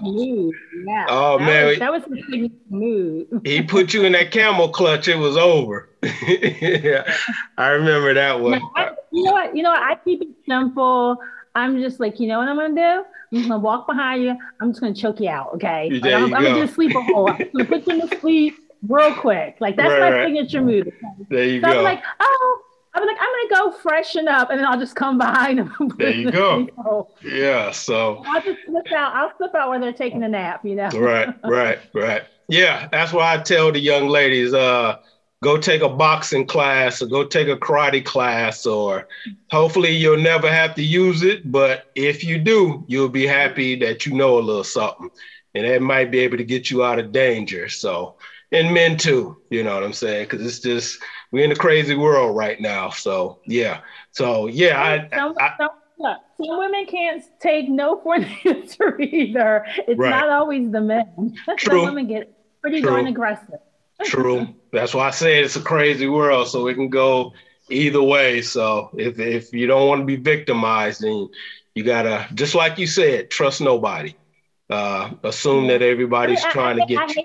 Yeah. 0.86 1.05
Oh 1.07 1.38
that 1.39 1.45
man, 1.45 1.67
was, 1.67 1.80
that 1.80 1.91
was 1.91 2.03
a 2.03 2.51
smooth. 2.67 3.45
he 3.45 3.61
put 3.61 3.93
you 3.93 4.03
in 4.03 4.11
that 4.11 4.32
camel 4.32 4.67
clutch. 4.67 5.07
It 5.07 5.15
was 5.15 5.38
over. 5.38 5.89
yeah, 6.03 7.15
I 7.57 7.69
remember 7.69 8.13
that 8.13 8.41
one. 8.41 8.61
I, 8.76 8.91
you 9.13 9.23
know 9.23 9.32
what? 9.32 9.55
You 9.55 9.63
know 9.63 9.69
what? 9.69 9.82
I 9.82 9.95
keep 10.03 10.21
it 10.21 10.28
simple. 10.45 11.17
I'm 11.55 11.82
just 11.82 12.01
like, 12.01 12.19
you 12.19 12.28
know 12.28 12.39
what 12.39 12.49
I'm 12.49 12.57
gonna 12.57 12.76
do? 12.76 13.05
I'm 13.32 13.38
just 13.38 13.47
gonna 13.47 13.63
walk 13.63 13.88
behind 13.88 14.23
you. 14.23 14.38
I'm 14.59 14.71
just 14.71 14.82
gonna 14.82 14.93
choke 14.93 15.21
you 15.21 15.30
out. 15.30 15.53
Okay. 15.53 15.89
Like, 15.89 16.13
I'm, 16.13 16.34
I'm, 16.34 16.43
gonna 16.43 16.55
do 16.55 16.63
a 16.63 16.67
sleeper 16.67 17.01
hold. 17.01 17.30
I'm 17.30 17.49
gonna 17.53 17.63
put 17.63 17.88
you 17.88 18.07
to 18.07 18.19
sleep 18.19 18.57
real 18.89 19.15
quick. 19.15 19.55
Like 19.61 19.78
that's 19.78 19.89
right, 19.89 19.99
my 19.99 20.11
right. 20.11 20.28
signature 20.28 20.61
move. 20.61 20.88
There 21.30 21.45
you 21.45 21.61
so 21.61 21.71
go. 21.71 21.78
I'm 21.78 21.84
like, 21.86 22.03
oh 22.19 22.61
I'm 22.95 23.05
like, 23.05 23.17
I'm 23.19 23.49
gonna 23.49 23.71
go 23.71 23.77
freshen 23.77 24.27
up, 24.27 24.49
and 24.49 24.59
then 24.59 24.65
I'll 24.65 24.79
just 24.79 24.95
come 24.95 25.17
behind 25.17 25.59
them. 25.59 25.73
There 25.97 26.11
you 26.11 26.31
go. 26.31 26.67
Yeah. 27.23 27.71
So 27.71 28.23
I'll 28.25 28.41
just 28.41 28.59
slip 28.65 28.91
out. 28.91 29.13
I'll 29.15 29.31
slip 29.37 29.53
out 29.53 29.69
when 29.69 29.81
they're 29.81 29.93
taking 29.93 30.23
a 30.23 30.29
nap. 30.29 30.65
You 30.65 30.75
know. 30.75 30.89
right. 30.89 31.29
Right. 31.43 31.79
Right. 31.93 32.23
Yeah. 32.47 32.87
That's 32.91 33.11
why 33.11 33.33
I 33.33 33.37
tell 33.37 33.71
the 33.71 33.79
young 33.79 34.07
ladies, 34.07 34.53
uh, 34.53 34.97
go 35.43 35.57
take 35.57 35.81
a 35.81 35.89
boxing 35.89 36.45
class 36.45 37.01
or 37.01 37.07
go 37.07 37.25
take 37.25 37.49
a 37.49 37.57
karate 37.57 38.03
class, 38.03 38.65
or 38.65 39.07
hopefully 39.51 39.91
you'll 39.91 40.17
never 40.21 40.49
have 40.51 40.75
to 40.75 40.83
use 40.83 41.21
it. 41.21 41.51
But 41.51 41.91
if 41.95 42.23
you 42.23 42.37
do, 42.37 42.85
you'll 42.87 43.09
be 43.09 43.27
happy 43.27 43.75
that 43.79 44.05
you 44.05 44.13
know 44.13 44.39
a 44.39 44.41
little 44.41 44.63
something, 44.63 45.09
and 45.53 45.65
that 45.65 45.81
might 45.81 46.11
be 46.11 46.19
able 46.19 46.37
to 46.37 46.45
get 46.45 46.71
you 46.71 46.83
out 46.83 46.99
of 46.99 47.11
danger. 47.11 47.67
So 47.67 48.15
and 48.51 48.73
men 48.73 48.97
too. 48.97 49.37
You 49.49 49.63
know 49.63 49.73
what 49.73 49.83
I'm 49.83 49.93
saying? 49.93 50.27
Because 50.29 50.45
it's 50.45 50.59
just 50.59 50.99
we're 51.36 51.43
in 51.43 51.51
a 51.51 51.55
crazy 51.55 51.95
world 51.95 52.33
right 52.33 52.61
now. 52.61 52.91
So 52.91 53.39
yeah. 53.45 53.81
So 54.11 54.47
yeah, 54.47 54.81
I, 54.81 55.09
some, 55.13 55.36
I, 55.38 55.51
some, 55.57 55.69
some 56.38 56.57
women 56.57 56.86
can't 56.86 57.21
take 57.41 57.67
no 57.67 57.99
for 57.99 58.15
an 58.15 58.23
answer 58.45 58.97
either. 59.01 59.65
It's 59.86 59.99
right. 59.99 60.11
not 60.11 60.29
always 60.29 60.71
the 60.71 60.79
men. 60.79 61.36
True. 61.57 61.79
some 61.79 61.86
women 61.88 62.07
get 62.07 62.33
pretty 62.61 62.79
True. 62.79 62.91
darn 62.91 63.07
aggressive. 63.07 63.59
True. 64.05 64.47
That's 64.71 64.93
why 64.93 65.07
I 65.07 65.11
say 65.11 65.43
it's 65.43 65.57
a 65.57 65.61
crazy 65.61 66.07
world. 66.07 66.47
So 66.47 66.67
it 66.67 66.75
can 66.75 66.88
go 66.88 67.33
either 67.69 68.01
way. 68.01 68.41
So 68.41 68.91
if 68.93 69.19
if 69.19 69.51
you 69.51 69.67
don't 69.67 69.89
want 69.89 70.03
to 70.03 70.05
be 70.05 70.15
victimized, 70.15 71.01
then 71.01 71.27
you 71.73 71.83
gotta 71.83 72.29
just 72.33 72.55
like 72.55 72.77
you 72.77 72.88
said, 72.88 73.29
trust 73.29 73.59
nobody. 73.59 74.15
Uh, 74.69 75.11
assume 75.23 75.67
that 75.67 75.81
everybody's 75.81 76.45
I 76.45 76.51
trying 76.51 76.81
I, 76.81 76.86
to 76.86 76.93
get 76.93 77.09
I, 77.09 77.13
you. 77.13 77.23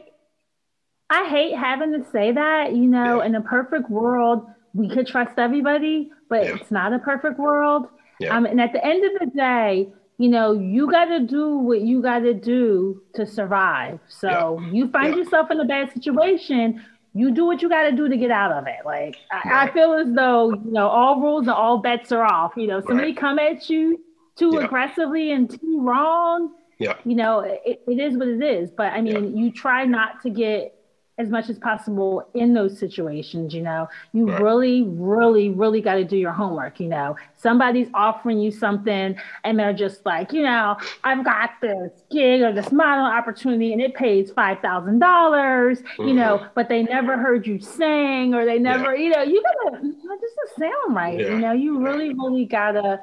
I 1.10 1.28
hate 1.28 1.56
having 1.56 1.92
to 1.92 2.08
say 2.10 2.32
that. 2.32 2.74
You 2.74 2.86
know, 2.86 3.20
yeah. 3.20 3.26
in 3.26 3.34
a 3.34 3.40
perfect 3.40 3.90
world, 3.90 4.46
we 4.72 4.88
could 4.88 5.06
trust 5.06 5.38
everybody, 5.38 6.10
but 6.28 6.44
yeah. 6.44 6.54
it's 6.54 6.70
not 6.70 6.92
a 6.92 6.98
perfect 6.98 7.38
world. 7.38 7.88
Yeah. 8.20 8.36
Um, 8.36 8.46
and 8.46 8.60
at 8.60 8.72
the 8.72 8.84
end 8.84 9.04
of 9.04 9.18
the 9.18 9.36
day, 9.36 9.92
you 10.18 10.28
know, 10.28 10.52
you 10.52 10.90
got 10.90 11.06
to 11.06 11.20
do 11.20 11.56
what 11.56 11.80
you 11.80 12.02
got 12.02 12.20
to 12.20 12.34
do 12.34 13.02
to 13.14 13.26
survive. 13.26 13.98
So 14.08 14.60
you 14.70 14.88
find 14.88 15.16
yourself 15.16 15.50
in 15.50 15.58
a 15.58 15.64
bad 15.64 15.92
situation, 15.92 16.84
you 17.14 17.30
do 17.32 17.46
what 17.46 17.62
you 17.62 17.68
got 17.68 17.84
to 17.84 17.92
do 17.92 18.08
to 18.08 18.16
get 18.16 18.30
out 18.30 18.52
of 18.52 18.66
it. 18.66 18.84
Like 18.84 19.16
right. 19.32 19.46
I, 19.46 19.64
I, 19.64 19.72
feel 19.72 19.94
as 19.94 20.12
though 20.14 20.50
you 20.52 20.70
know 20.70 20.86
all 20.86 21.20
rules 21.20 21.42
and 21.42 21.50
all 21.50 21.78
bets 21.78 22.12
are 22.12 22.24
off. 22.24 22.52
You 22.56 22.66
know, 22.66 22.80
somebody 22.80 23.08
right. 23.08 23.16
come 23.16 23.38
at 23.38 23.68
you 23.68 23.98
too 24.36 24.58
aggressively 24.58 25.32
and 25.32 25.50
too 25.50 25.80
wrong. 25.80 26.52
Yeah. 26.78 26.94
You 27.04 27.16
know, 27.16 27.40
it, 27.40 27.82
it 27.86 27.98
is 27.98 28.16
what 28.16 28.28
it 28.28 28.42
is. 28.42 28.70
But 28.70 28.92
I 28.92 29.00
mean, 29.00 29.36
you 29.36 29.50
try 29.50 29.86
not 29.86 30.22
to 30.22 30.30
get 30.30 30.74
as 31.20 31.28
much 31.28 31.50
as 31.50 31.58
possible 31.58 32.26
in 32.34 32.54
those 32.54 32.78
situations 32.78 33.52
you 33.52 33.60
know 33.60 33.86
you 34.12 34.26
right. 34.26 34.40
really 34.42 34.82
really 34.82 35.50
really 35.50 35.80
got 35.80 35.94
to 35.94 36.04
do 36.04 36.16
your 36.16 36.32
homework 36.32 36.80
you 36.80 36.88
know 36.88 37.14
somebody's 37.36 37.88
offering 37.92 38.38
you 38.38 38.50
something 38.50 39.14
and 39.44 39.58
they're 39.58 39.74
just 39.74 40.04
like 40.06 40.32
you 40.32 40.42
know 40.42 40.76
i've 41.04 41.22
got 41.24 41.50
this 41.60 41.90
gig 42.10 42.40
or 42.40 42.52
this 42.52 42.72
model 42.72 43.04
opportunity 43.04 43.72
and 43.72 43.82
it 43.82 43.94
pays 43.94 44.30
$5000 44.32 44.62
mm-hmm. 44.62 46.08
you 46.08 46.14
know 46.14 46.46
but 46.54 46.68
they 46.68 46.82
never 46.82 47.18
heard 47.18 47.46
you 47.46 47.60
sing 47.60 48.34
or 48.34 48.46
they 48.46 48.58
never 48.58 48.96
yeah. 48.96 49.02
you 49.02 49.10
know 49.10 49.22
you 49.22 49.42
gotta 49.42 49.82
this 49.82 49.94
doesn't 49.94 50.58
sound 50.58 50.96
right 50.96 51.20
yeah. 51.20 51.28
you 51.28 51.38
know 51.38 51.52
you 51.52 51.78
really 51.80 52.14
really 52.14 52.46
gotta 52.46 53.00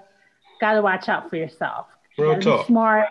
gotta 0.59 0.81
watch 0.81 1.07
out 1.07 1.29
for 1.29 1.35
yourself 1.35 1.87
Real 2.17 2.39
talk. 2.39 2.65
Smart. 2.65 3.09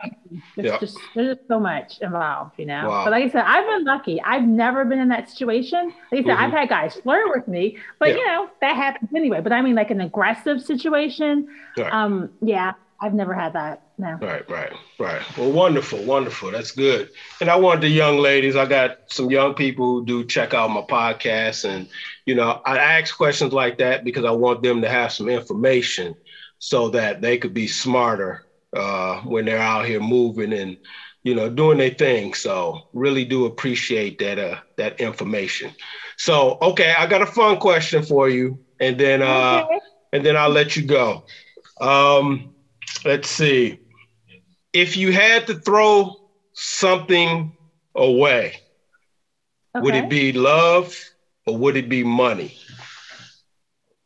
Yeah. 0.56 0.78
just 0.78 0.98
there's 1.14 1.36
just 1.36 1.48
so 1.48 1.60
much 1.60 1.98
involved, 2.00 2.58
you 2.58 2.66
know. 2.66 2.88
Wow. 2.88 3.04
But 3.04 3.12
like 3.12 3.24
I 3.24 3.30
said, 3.30 3.44
I've 3.46 3.66
been 3.66 3.84
lucky. 3.84 4.20
I've 4.20 4.46
never 4.46 4.84
been 4.84 4.98
in 4.98 5.08
that 5.10 5.30
situation. 5.30 5.86
Like 5.86 5.94
I 6.12 6.16
said, 6.16 6.24
mm-hmm. 6.24 6.42
I've 6.42 6.50
had 6.50 6.68
guys 6.68 6.94
flirt 6.96 7.28
with 7.34 7.46
me, 7.46 7.78
but 8.00 8.08
yeah. 8.08 8.14
you 8.16 8.26
know 8.26 8.50
that 8.60 8.74
happens 8.74 9.10
anyway. 9.14 9.40
But 9.40 9.52
I 9.52 9.62
mean, 9.62 9.76
like 9.76 9.90
an 9.90 10.00
aggressive 10.00 10.60
situation. 10.60 11.48
Um, 11.92 12.30
yeah, 12.40 12.72
I've 13.00 13.14
never 13.14 13.34
had 13.34 13.52
that. 13.52 13.82
No. 13.98 14.18
Right, 14.20 14.48
right, 14.50 14.72
right. 14.98 15.22
Well, 15.38 15.52
wonderful, 15.52 16.02
wonderful. 16.02 16.50
That's 16.50 16.70
good. 16.70 17.10
And 17.40 17.48
I 17.48 17.56
want 17.56 17.80
the 17.80 17.88
young 17.88 18.18
ladies, 18.18 18.56
I 18.56 18.66
got 18.66 18.98
some 19.06 19.30
young 19.30 19.54
people 19.54 19.86
who 19.86 20.04
do 20.04 20.24
check 20.24 20.54
out 20.54 20.70
my 20.70 20.82
podcast. 20.82 21.64
And, 21.64 21.88
you 22.24 22.34
know, 22.34 22.60
I 22.64 22.78
ask 22.78 23.16
questions 23.16 23.52
like 23.52 23.78
that 23.78 24.04
because 24.04 24.24
I 24.24 24.30
want 24.30 24.62
them 24.62 24.82
to 24.82 24.88
have 24.88 25.12
some 25.12 25.28
information 25.28 26.14
so 26.58 26.88
that 26.90 27.20
they 27.20 27.38
could 27.38 27.54
be 27.54 27.66
smarter 27.66 28.45
uh, 28.74 29.20
when 29.20 29.44
they're 29.44 29.58
out 29.58 29.86
here 29.86 30.00
moving 30.00 30.52
and, 30.52 30.76
you 31.22 31.34
know, 31.34 31.48
doing 31.48 31.78
their 31.78 31.90
thing. 31.90 32.34
So 32.34 32.80
really 32.92 33.24
do 33.24 33.46
appreciate 33.46 34.18
that 34.18 34.38
uh, 34.38 34.60
that 34.76 35.00
information. 35.00 35.72
So, 36.18 36.56
okay, 36.62 36.94
I 36.96 37.06
got 37.06 37.22
a 37.22 37.26
fun 37.26 37.58
question 37.58 38.02
for 38.02 38.28
you. 38.28 38.58
And 38.80 38.98
then 38.98 39.22
uh, 39.22 39.62
okay. 39.64 39.78
and 40.12 40.24
then 40.24 40.36
I'll 40.36 40.50
let 40.50 40.76
you 40.76 40.84
go. 40.84 41.24
Um, 41.80 42.54
let's 43.04 43.28
see. 43.28 43.78
If 44.72 44.96
you 44.96 45.12
had 45.12 45.46
to 45.46 45.58
throw 45.60 46.14
something 46.52 47.52
away, 47.94 48.54
okay. 49.74 49.82
would 49.82 49.94
it 49.94 50.10
be 50.10 50.32
love 50.32 50.94
or 51.46 51.56
would 51.56 51.76
it 51.76 51.88
be 51.88 52.04
money? 52.04 52.58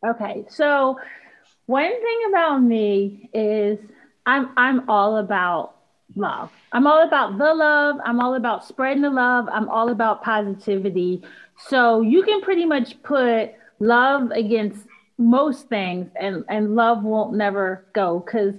Okay, 0.06 0.44
so 0.48 0.98
one 1.66 1.90
thing 1.90 2.20
about 2.28 2.58
me 2.62 3.28
is 3.34 3.78
I'm 4.26 4.50
I'm 4.56 4.88
all 4.88 5.16
about 5.18 5.76
love. 6.16 6.50
I'm 6.72 6.86
all 6.86 7.02
about 7.06 7.38
the 7.38 7.54
love. 7.54 7.96
I'm 8.04 8.20
all 8.20 8.34
about 8.34 8.64
spreading 8.66 9.02
the 9.02 9.10
love. 9.10 9.48
I'm 9.50 9.68
all 9.68 9.88
about 9.90 10.22
positivity. 10.22 11.22
So 11.68 12.00
you 12.00 12.22
can 12.22 12.40
pretty 12.40 12.64
much 12.64 13.02
put 13.02 13.52
love 13.78 14.30
against 14.32 14.86
most 15.18 15.68
things 15.68 16.10
and 16.18 16.44
and 16.48 16.74
love 16.76 17.02
won't 17.04 17.34
never 17.34 17.84
go 17.92 18.20
because 18.20 18.54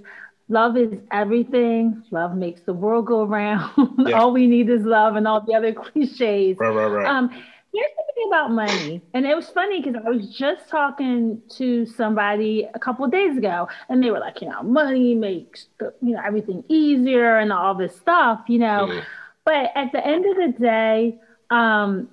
love 0.48 0.76
is 0.76 0.98
everything. 1.10 2.02
Love 2.10 2.36
makes 2.36 2.60
the 2.62 2.72
world 2.72 3.06
go 3.06 3.22
around. 3.24 3.70
Yeah. 4.06 4.18
all 4.20 4.32
we 4.32 4.46
need 4.46 4.68
is 4.68 4.82
love 4.84 5.16
and 5.16 5.26
all 5.26 5.40
the 5.40 5.54
other 5.54 5.72
cliches. 5.82 6.56
Right, 6.58 6.74
right, 6.74 6.86
right. 6.86 7.06
Um, 7.06 7.30
here's 7.72 7.90
something 7.96 8.24
about 8.28 8.50
money. 8.52 9.02
And 9.14 9.26
it 9.26 9.34
was 9.34 9.48
funny 9.48 9.80
because 9.80 10.00
I 10.04 10.08
was 10.08 10.28
just 10.28 10.68
talking 10.68 11.40
to 11.56 11.86
somebody 11.86 12.68
a 12.74 12.78
couple 12.78 13.04
of 13.04 13.10
days 13.10 13.36
ago 13.36 13.68
and 13.88 14.02
they 14.02 14.10
were 14.10 14.20
like, 14.20 14.40
you 14.42 14.48
know, 14.48 14.62
money 14.62 15.14
makes 15.14 15.66
the, 15.78 15.94
you 16.02 16.14
know 16.14 16.22
everything 16.24 16.64
easier 16.68 17.38
and 17.38 17.52
all 17.52 17.74
this 17.74 17.96
stuff, 17.96 18.42
you 18.48 18.58
know. 18.58 18.88
Mm-hmm. 18.88 19.00
But 19.44 19.70
at 19.74 19.92
the 19.92 20.06
end 20.06 20.24
of 20.26 20.36
the 20.36 20.58
day, 20.60 21.18
um, 21.50 22.08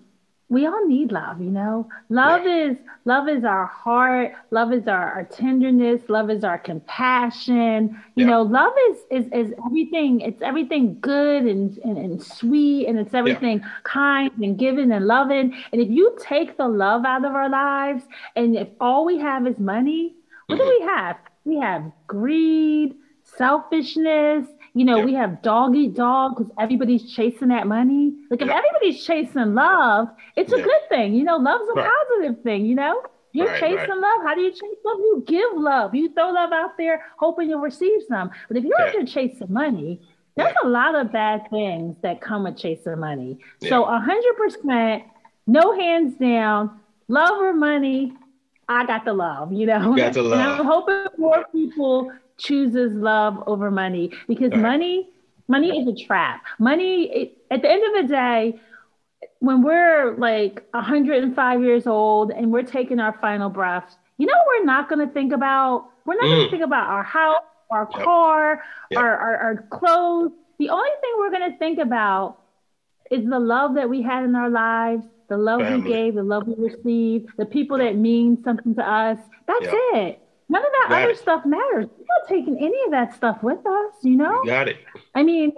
we 0.49 0.65
all 0.65 0.87
need 0.87 1.11
love, 1.11 1.39
you 1.39 1.51
know. 1.51 1.87
Love 2.09 2.43
yeah. 2.43 2.71
is 2.71 2.77
love 3.05 3.29
is 3.29 3.43
our 3.43 3.67
heart, 3.67 4.33
love 4.49 4.73
is 4.73 4.87
our, 4.87 5.11
our 5.13 5.23
tenderness, 5.23 6.01
love 6.09 6.31
is 6.31 6.43
our 6.43 6.57
compassion. 6.57 7.95
You 8.15 8.25
yeah. 8.25 8.31
know, 8.31 8.41
love 8.41 8.73
is, 8.89 8.97
is 9.11 9.31
is 9.31 9.53
everything, 9.63 10.21
it's 10.21 10.41
everything 10.41 10.97
good 11.01 11.43
and, 11.43 11.77
and, 11.79 11.97
and 11.99 12.21
sweet 12.21 12.87
and 12.87 12.97
it's 12.97 13.13
everything 13.13 13.59
yeah. 13.59 13.69
kind 13.83 14.31
and 14.41 14.57
giving 14.57 14.91
and 14.91 15.05
loving. 15.05 15.53
And 15.71 15.81
if 15.81 15.89
you 15.89 16.17
take 16.19 16.57
the 16.57 16.67
love 16.67 17.05
out 17.05 17.23
of 17.23 17.33
our 17.35 17.49
lives 17.49 18.03
and 18.35 18.57
if 18.57 18.69
all 18.81 19.05
we 19.05 19.19
have 19.19 19.45
is 19.45 19.59
money, 19.59 20.15
what 20.47 20.59
mm-hmm. 20.59 20.67
do 20.67 20.79
we 20.79 20.85
have? 20.87 21.17
We 21.45 21.59
have 21.59 21.91
greed, 22.07 22.95
selfishness, 23.23 24.47
you 24.79 24.85
know, 24.85 25.01
we 25.01 25.13
have 25.13 25.41
dog 25.41 25.75
eat 25.75 25.93
dog 25.93 26.37
because 26.37 26.49
everybody's 26.57 27.11
chasing 27.11 27.49
that 27.49 27.67
money. 27.67 28.13
Like 28.29 28.41
if 28.41 28.47
everybody's 28.47 29.03
chasing 29.03 29.53
love, 29.53 30.07
it's 30.37 30.53
a 30.53 30.61
good 30.61 30.81
thing. 30.87 31.13
You 31.15 31.25
know, 31.25 31.35
love's 31.35 31.69
a 31.69 31.73
right. 31.73 31.91
positive 32.07 32.41
thing, 32.43 32.65
you 32.65 32.75
know? 32.75 33.03
You're 33.33 33.47
right, 33.47 33.59
chasing 33.59 33.77
right. 33.77 33.89
love. 33.89 34.21
How 34.23 34.35
do 34.35 34.41
you 34.41 34.51
chase 34.51 34.79
love? 34.85 34.99
You 34.99 35.23
give 35.27 35.49
love. 35.55 35.93
You 35.93 36.13
throw 36.13 36.29
love 36.29 36.53
out 36.53 36.77
there 36.77 37.03
hoping 37.17 37.49
you'll 37.49 37.59
receive 37.59 38.03
some. 38.07 38.31
But 38.47 38.55
if 38.55 38.63
you're 38.63 38.79
yeah. 38.79 39.03
chasing 39.03 39.51
money, 39.51 39.99
there's 40.37 40.55
a 40.63 40.67
lot 40.69 40.95
of 40.95 41.11
bad 41.11 41.49
things 41.49 41.97
that 42.01 42.21
come 42.21 42.45
with 42.45 42.55
chasing 42.55 42.99
money. 43.01 43.37
So 43.67 43.83
hundred 43.83 44.37
percent, 44.37 45.03
no 45.45 45.77
hands 45.77 46.15
down, 46.15 46.79
love 47.09 47.37
or 47.37 47.53
money, 47.53 48.13
I 48.69 48.85
got 48.85 49.03
the 49.03 49.11
love, 49.11 49.51
you 49.51 49.65
know. 49.65 49.93
You 49.93 49.97
got 49.97 50.13
the 50.13 50.23
love. 50.23 50.39
And 50.39 50.41
I'm 50.41 50.65
hoping 50.65 51.05
more 51.17 51.43
people 51.51 52.13
chooses 52.39 52.93
love 52.93 53.43
over 53.47 53.69
money 53.69 54.11
because 54.27 54.51
right. 54.51 54.61
money 54.61 55.09
money 55.47 55.77
is 55.77 55.87
a 55.87 56.05
trap 56.05 56.43
money 56.57 57.03
it, 57.11 57.37
at 57.51 57.61
the 57.61 57.69
end 57.69 57.83
of 57.83 58.01
the 58.01 58.13
day 58.13 58.59
when 59.39 59.61
we're 59.63 60.15
like 60.17 60.65
105 60.71 61.61
years 61.61 61.87
old 61.87 62.31
and 62.31 62.51
we're 62.51 62.63
taking 62.63 62.99
our 62.99 63.17
final 63.19 63.49
breaths 63.49 63.95
you 64.17 64.25
know 64.25 64.33
we're 64.47 64.65
not 64.65 64.89
going 64.89 65.05
to 65.05 65.13
think 65.13 65.33
about 65.33 65.89
we're 66.05 66.15
not 66.15 66.25
mm. 66.25 66.29
going 66.29 66.45
to 66.45 66.51
think 66.51 66.63
about 66.63 66.87
our 66.87 67.03
house 67.03 67.43
our 67.71 67.87
yep. 67.91 68.03
car 68.03 68.63
yep. 68.91 68.99
Our, 68.99 69.17
our, 69.17 69.37
our 69.37 69.67
clothes 69.69 70.31
the 70.59 70.69
only 70.69 70.89
thing 71.01 71.11
we're 71.17 71.31
going 71.31 71.51
to 71.51 71.57
think 71.57 71.79
about 71.79 72.41
is 73.09 73.27
the 73.27 73.39
love 73.39 73.75
that 73.75 73.89
we 73.89 74.01
had 74.01 74.23
in 74.23 74.35
our 74.35 74.49
lives 74.49 75.05
the 75.29 75.37
love 75.37 75.61
Family. 75.61 75.81
we 75.81 75.87
gave 75.87 76.15
the 76.15 76.23
love 76.23 76.47
we 76.47 76.55
received 76.55 77.29
the 77.37 77.45
people 77.45 77.77
that 77.77 77.95
mean 77.95 78.41
something 78.43 78.75
to 78.75 78.87
us 78.87 79.17
that's 79.47 79.65
yep. 79.65 79.75
it 79.93 80.21
None 80.49 80.65
of 80.65 80.71
that 80.71 80.97
other 80.97 81.11
it. 81.11 81.19
stuff 81.19 81.45
matters. 81.45 81.85
We're 81.97 82.05
not 82.19 82.27
taking 82.27 82.57
any 82.57 82.77
of 82.85 82.91
that 82.91 83.13
stuff 83.13 83.43
with 83.43 83.59
us, 83.59 83.93
you 84.03 84.15
know? 84.15 84.41
You 84.43 84.49
got 84.49 84.67
it. 84.67 84.77
I 85.13 85.23
mean, 85.23 85.53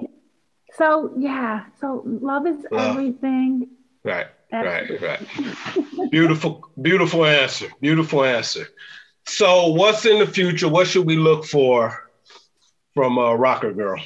so 0.74 1.14
yeah, 1.18 1.66
so 1.80 2.04
love 2.06 2.46
is 2.46 2.66
love. 2.72 2.98
everything. 2.98 3.70
Right, 4.04 4.28
right, 4.52 5.02
right. 5.02 5.22
beautiful, 6.12 6.70
beautiful 6.82 7.26
answer. 7.26 7.68
Beautiful 7.80 8.26
answer. 8.26 8.68
So, 9.28 9.68
what's 9.68 10.06
in 10.06 10.20
the 10.20 10.28
future? 10.28 10.68
What 10.68 10.88
should 10.88 11.06
we 11.06 11.16
look 11.16 11.46
for 11.46 12.10
from 12.94 13.18
a 13.18 13.36
rocker 13.36 13.72
girl? 13.72 14.02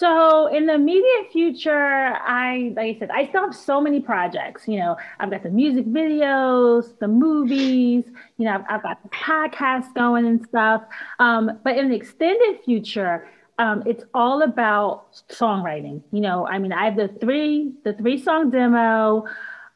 So 0.00 0.46
in 0.46 0.64
the 0.64 0.72
immediate 0.76 1.30
future, 1.30 1.70
I 1.70 2.72
like 2.74 2.96
I 2.96 2.98
said, 2.98 3.10
I 3.10 3.28
still 3.28 3.42
have 3.42 3.54
so 3.54 3.82
many 3.82 4.00
projects. 4.00 4.66
You 4.66 4.78
know, 4.78 4.96
I've 5.18 5.30
got 5.30 5.42
the 5.42 5.50
music 5.50 5.84
videos, 5.84 6.98
the 7.00 7.06
movies. 7.06 8.04
You 8.38 8.46
know, 8.46 8.52
I've, 8.54 8.64
I've 8.70 8.82
got 8.82 9.02
the 9.02 9.10
podcast 9.10 9.92
going 9.94 10.24
and 10.24 10.42
stuff. 10.42 10.84
Um, 11.18 11.60
but 11.64 11.76
in 11.76 11.90
the 11.90 11.96
extended 11.96 12.64
future, 12.64 13.28
um, 13.58 13.82
it's 13.84 14.02
all 14.14 14.40
about 14.40 15.12
songwriting. 15.28 16.00
You 16.12 16.22
know, 16.22 16.46
I 16.46 16.58
mean, 16.58 16.72
I 16.72 16.86
have 16.86 16.96
the 16.96 17.08
three 17.20 17.74
the 17.84 17.92
three 17.92 18.18
song 18.18 18.48
demo. 18.48 19.26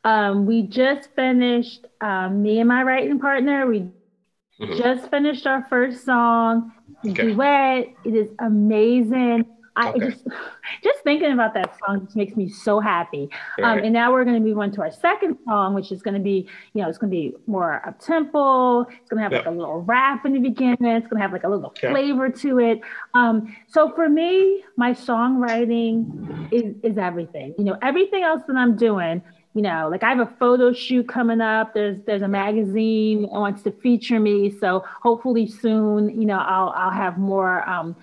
Um, 0.04 0.46
we 0.46 0.62
just 0.62 1.10
finished 1.14 1.84
um, 2.00 2.42
me 2.42 2.60
and 2.60 2.68
my 2.68 2.82
writing 2.82 3.18
partner. 3.18 3.66
We 3.66 3.80
mm-hmm. 4.58 4.78
just 4.78 5.10
finished 5.10 5.46
our 5.46 5.66
first 5.68 6.06
song, 6.06 6.72
okay. 7.06 7.12
duet. 7.12 7.88
It 8.06 8.14
is 8.14 8.30
amazing. 8.38 9.44
I 9.76 9.90
okay. 9.90 10.10
just 10.10 10.24
just 10.82 11.00
thinking 11.02 11.32
about 11.32 11.54
that 11.54 11.76
song 11.84 12.04
just 12.04 12.16
makes 12.16 12.36
me 12.36 12.48
so 12.48 12.78
happy. 12.78 13.28
Um, 13.62 13.78
and 13.78 13.92
now 13.92 14.12
we're 14.12 14.24
going 14.24 14.40
to 14.40 14.46
move 14.48 14.58
on 14.58 14.70
to 14.72 14.82
our 14.82 14.92
second 14.92 15.36
song, 15.44 15.74
which 15.74 15.90
is 15.90 16.02
going 16.02 16.14
to 16.14 16.20
be, 16.20 16.48
you 16.74 16.82
know, 16.82 16.88
it's 16.88 16.98
going 16.98 17.10
to 17.10 17.16
be 17.16 17.34
more 17.46 17.86
up 17.86 17.98
tempo. 17.98 18.82
It's 18.82 19.10
going 19.10 19.18
to 19.18 19.22
have 19.22 19.32
like 19.32 19.46
a 19.46 19.50
little 19.50 19.80
rap 19.80 20.24
in 20.26 20.32
the 20.32 20.38
beginning. 20.38 20.76
It's 20.80 21.06
going 21.08 21.18
to 21.18 21.22
have 21.22 21.32
like 21.32 21.44
a 21.44 21.48
little 21.48 21.74
flavor 21.80 22.30
to 22.30 22.60
it. 22.60 22.80
Um, 23.14 23.56
so 23.66 23.90
for 23.92 24.08
me, 24.08 24.62
my 24.76 24.92
songwriting 24.92 26.52
is 26.52 26.74
is 26.82 26.98
everything. 26.98 27.54
You 27.58 27.64
know, 27.64 27.78
everything 27.82 28.22
else 28.22 28.42
that 28.46 28.56
I'm 28.56 28.76
doing. 28.76 29.22
You 29.54 29.62
know, 29.62 29.88
like 29.88 30.02
I 30.02 30.08
have 30.08 30.18
a 30.18 30.32
photo 30.38 30.72
shoot 30.72 31.08
coming 31.08 31.40
up. 31.40 31.74
There's 31.74 31.98
there's 32.06 32.22
a 32.22 32.28
magazine 32.28 33.22
that 33.22 33.32
wants 33.32 33.62
to 33.62 33.70
feature 33.70 34.18
me. 34.18 34.50
So 34.50 34.84
hopefully 35.02 35.46
soon, 35.46 36.20
you 36.20 36.26
know, 36.26 36.38
I'll 36.38 36.70
I'll 36.76 36.90
have 36.90 37.18
more 37.18 37.68
um, 37.68 37.94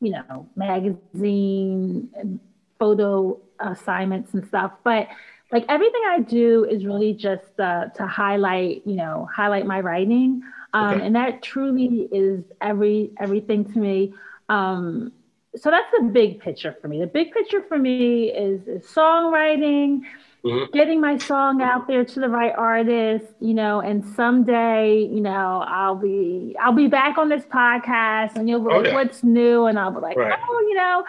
you 0.00 0.12
know, 0.12 0.48
magazine 0.56 2.40
photo 2.78 3.38
assignments 3.58 4.34
and 4.34 4.46
stuff. 4.46 4.72
But 4.82 5.08
like 5.52 5.64
everything 5.68 6.02
I 6.08 6.20
do 6.20 6.64
is 6.64 6.84
really 6.84 7.12
just 7.12 7.58
uh, 7.58 7.86
to 7.96 8.06
highlight, 8.06 8.82
you 8.86 8.94
know, 8.94 9.28
highlight 9.34 9.66
my 9.66 9.80
writing. 9.80 10.42
Um, 10.72 10.94
okay. 10.94 11.06
And 11.06 11.16
that 11.16 11.42
truly 11.42 12.08
is 12.12 12.44
every 12.60 13.10
everything 13.18 13.64
to 13.72 13.78
me. 13.78 14.14
Um, 14.48 15.12
so 15.56 15.70
that's 15.70 15.90
the 15.98 16.04
big 16.04 16.40
picture 16.40 16.76
for 16.80 16.86
me. 16.86 17.00
The 17.00 17.08
big 17.08 17.32
picture 17.32 17.62
for 17.68 17.76
me 17.76 18.30
is, 18.30 18.66
is 18.68 18.84
songwriting, 18.86 20.02
mm-hmm. 20.44 20.72
getting 20.72 21.00
my 21.00 21.18
song 21.18 21.62
out 21.62 21.86
there 21.86 22.04
to 22.04 22.20
the 22.20 22.28
right 22.28 22.52
artist, 22.56 23.26
you 23.40 23.54
know, 23.54 23.80
and 23.80 24.04
someday, 24.14 24.98
you 24.98 25.20
know, 25.20 25.64
I'll 25.66 25.96
be 25.96 26.56
I'll 26.60 26.72
be 26.72 26.86
back 26.86 27.18
on 27.18 27.28
this 27.28 27.44
podcast 27.44 28.36
and 28.36 28.48
you'll 28.48 28.60
be 28.60 28.66
like, 28.66 28.92
what's 28.92 29.22
new? 29.22 29.66
And 29.66 29.78
I'll 29.78 29.92
be 29.92 30.00
like, 30.00 30.16
right. 30.16 30.38
oh, 30.48 30.66
you 30.68 30.74
know, 30.74 31.04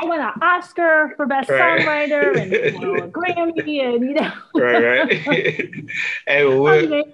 I 0.00 0.06
won 0.06 0.20
an 0.20 0.32
Oscar 0.42 1.14
for 1.16 1.26
best 1.26 1.48
right. 1.48 1.80
songwriter 1.80 2.36
and 2.36 2.52
you 2.52 2.80
know, 2.96 3.04
a 3.04 3.08
Grammy 3.08 3.94
and 3.94 4.04
you 4.04 4.14
know 4.14 4.32
right, 4.54 4.82
right. 4.82 5.74
hey, 6.26 6.44
well, 6.44 7.04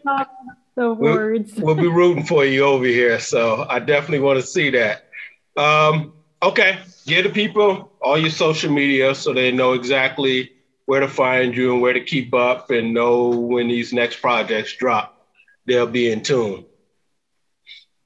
the 0.77 0.95
words. 0.95 1.55
We'll, 1.57 1.75
we'll, 1.75 1.85
be 1.85 1.89
rooting 1.89 2.25
for 2.25 2.45
you 2.45 2.65
over 2.65 2.87
here. 2.87 3.19
So 3.21 3.67
I 3.69 3.81
definitely 3.81 4.21
want 4.21 4.41
to 4.41 4.47
see 4.47 4.71
that. 4.71 5.05
Um, 5.57 6.15
okay, 6.43 6.79
get 7.07 7.23
the 7.23 7.29
people 7.29 7.93
all 8.01 8.17
your 8.17 8.31
social 8.31 8.73
media 8.73 9.15
so 9.15 9.35
they 9.35 9.53
know 9.53 9.75
exactly 9.75 10.53
where 10.91 10.99
to 10.99 11.07
find 11.07 11.57
you 11.57 11.73
and 11.73 11.81
where 11.81 11.93
to 11.93 12.01
keep 12.01 12.35
up 12.35 12.73
and 12.73 12.93
know 12.93 13.29
when 13.29 13.69
these 13.69 13.93
next 13.93 14.17
projects 14.17 14.75
drop. 14.75 15.25
They'll 15.65 15.87
be 15.87 16.11
in 16.11 16.21
tune. 16.21 16.65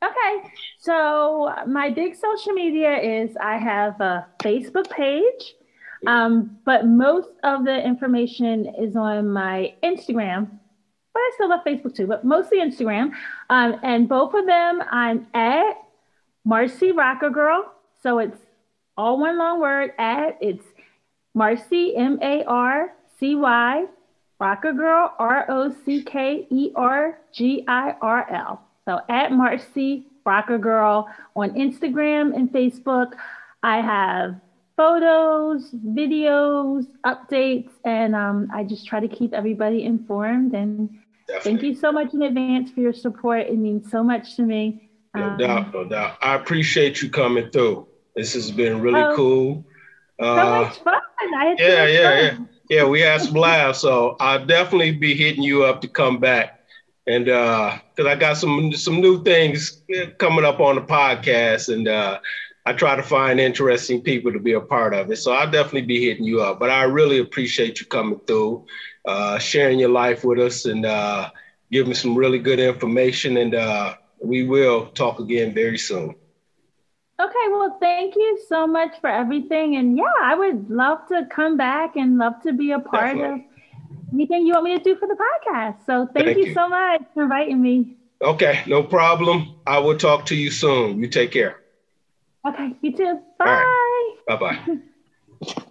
Okay. 0.05 0.51
So 0.81 1.51
my 1.67 1.89
big 1.89 2.15
social 2.15 2.53
media 2.53 2.95
is 2.99 3.35
I 3.41 3.57
have 3.57 3.99
a 4.03 4.27
Facebook 4.43 4.91
page, 4.91 5.55
um, 6.07 6.59
but 6.67 6.87
most 6.87 7.31
of 7.43 7.65
the 7.65 7.83
information 7.83 8.67
is 8.79 8.97
on 8.97 9.31
my 9.31 9.73
Instagram. 9.83 10.51
But 11.15 11.21
I 11.21 11.31
still 11.37 11.51
have 11.53 11.61
Facebook 11.65 11.97
too, 11.97 12.07
but 12.07 12.23
mostly 12.23 12.59
Instagram. 12.59 13.13
Um, 13.49 13.81
and 13.83 14.07
both 14.11 14.35
of 14.35 14.45
them, 14.45 14.83
I'm 14.91 15.27
at 15.33 15.73
Marcy 16.45 16.93
Rocker 16.93 17.31
Girl. 17.31 17.65
So 18.03 18.19
it's 18.19 18.41
all 18.95 19.19
one 19.19 19.39
long 19.39 19.59
word. 19.59 19.93
At 19.97 20.37
it's 20.43 20.67
Marcy 21.35 21.97
M 21.97 22.19
A 22.23 22.45
R 22.45 22.93
C 23.19 23.35
Y 23.35 23.85
Rocker 24.39 24.73
Girl 24.73 25.13
R 25.19 25.47
O 25.49 25.75
C 25.85 26.03
K 26.03 26.47
E 26.51 26.73
R 26.75 27.19
G 27.33 27.65
I 27.67 27.95
R 28.01 28.31
L. 28.31 28.63
So 28.87 29.01
at 29.09 29.33
Marcy 29.33 30.07
Rocker 30.25 30.59
Girl 30.59 31.09
on 31.37 31.51
Instagram 31.51 32.35
and 32.35 32.51
Facebook. 32.51 33.13
I 33.63 33.81
have 33.81 34.37
photos, 34.77 35.71
videos, 35.71 36.87
updates, 37.07 37.71
and 37.85 38.15
um, 38.15 38.49
I 38.53 38.65
just 38.65 38.87
try 38.87 39.01
to 39.01 39.09
keep 39.09 39.33
everybody 39.33 39.85
informed. 39.85 40.55
And 40.55 40.91
Definitely. 41.27 41.51
thank 41.51 41.63
you 41.63 41.75
so 41.75 41.93
much 41.93 42.13
in 42.13 42.23
advance 42.23 42.71
for 42.71 42.81
your 42.81 42.93
support. 42.93 43.47
It 43.47 43.57
means 43.57 43.91
so 43.91 44.03
much 44.03 44.37
to 44.37 44.43
me. 44.43 44.91
No 45.15 45.23
um, 45.23 45.39
doubt, 45.39 45.75
no 45.75 45.85
doubt. 45.85 46.19
I 46.21 46.35
appreciate 46.35 47.01
you 47.01 47.09
coming 47.09 47.51
through. 47.51 47.87
This 48.17 48.35
has 48.35 48.51
been 48.51 48.81
really 48.81 49.01
oh, 49.01 49.17
cool. 49.17 49.65
Uh, 50.21 50.37
so 50.37 50.65
much 50.65 50.79
fun. 50.79 51.01
Yeah, 51.59 51.87
yeah, 51.87 52.13
yeah. 52.15 52.31
Yeah, 52.69 52.85
we 52.85 53.01
had 53.01 53.21
some 53.21 53.35
laughs. 53.35 53.81
So 53.81 54.17
I'll 54.21 54.45
definitely 54.47 54.93
be 54.93 55.15
hitting 55.15 55.43
you 55.43 55.65
up 55.65 55.81
to 55.83 55.89
come 55.89 56.19
back 56.19 56.51
and 57.07 57.29
uh 57.29 57.77
because 57.95 58.11
i 58.11 58.15
got 58.17 58.37
some 58.37 58.73
some 58.73 59.01
new 59.01 59.23
things 59.23 59.71
coming 60.19 60.45
up 60.45 60.61
on 60.61 60.75
the 60.77 60.83
podcast 60.83 61.73
and 61.73 61.89
uh 61.89 62.19
i 62.67 62.73
try 62.73 62.95
to 62.97 63.03
find 63.03 63.41
interesting 63.41 64.01
people 64.03 64.33
to 64.33 64.39
be 64.39 64.53
a 64.53 64.61
part 64.61 64.93
of 64.95 65.11
it 65.11 65.17
so 65.17 65.33
i'll 65.33 65.51
definitely 65.51 65.83
be 65.83 66.05
hitting 66.05 66.25
you 66.25 66.41
up 66.41 66.59
but 66.59 66.71
i 66.71 66.83
really 66.83 67.19
appreciate 67.19 67.81
you 67.81 67.87
coming 67.87 68.19
through 68.27 68.63
uh 69.07 69.39
sharing 69.39 69.79
your 69.79 69.89
life 69.91 70.25
with 70.25 70.39
us 70.39 70.65
and 70.65 70.85
uh 70.85 71.29
giving 71.71 71.95
some 71.95 72.15
really 72.17 72.39
good 72.39 72.61
information 72.61 73.37
and 73.37 73.55
uh 73.55 73.93
we 74.23 74.45
will 74.45 74.87
talk 74.95 75.19
again 75.21 75.55
very 75.55 75.79
soon 75.79 76.15
Okay, 77.21 77.49
well, 77.51 77.77
thank 77.81 78.17
you 78.17 78.39
so 78.49 78.67
much 78.67 79.01
for 79.01 79.09
everything. 79.09 79.77
And 79.77 79.97
yeah, 79.97 80.05
I 80.21 80.35
would 80.35 80.69
love 80.69 81.07
to 81.09 81.27
come 81.31 81.57
back 81.57 81.95
and 81.97 82.19
love 82.19 82.43
to 82.43 82.53
be 82.53 82.73
a 82.73 82.81
part 82.81 83.17
Definitely. 83.17 83.47
of 83.47 84.15
anything 84.15 84.47
you 84.47 84.55
want 84.55 84.65
me 84.65 84.79
to 84.79 84.83
do 84.83 84.97
for 84.97 85.07
the 85.07 85.17
podcast. 85.17 85.77
So 85.87 86.09
thank, 86.13 86.27
thank 86.27 86.39
you, 86.39 86.47
you 86.47 86.55
so 86.55 86.69
much 86.69 87.03
for 87.15 87.23
inviting 87.23 87.63
me. 87.63 87.97
Okay, 88.21 88.63
no 88.67 88.83
problem. 88.83 89.55
I 89.67 89.79
will 89.79 89.97
talk 89.97 90.27
to 90.27 90.35
you 90.35 90.51
soon. 90.51 90.99
You 90.99 91.09
take 91.09 91.31
care. 91.31 91.61
Okay, 92.47 92.75
you 92.83 92.97
too. 92.97 93.21
Bye. 93.39 93.45
Right. 93.47 94.15
Bye 94.27 94.37
bye. 94.37 95.61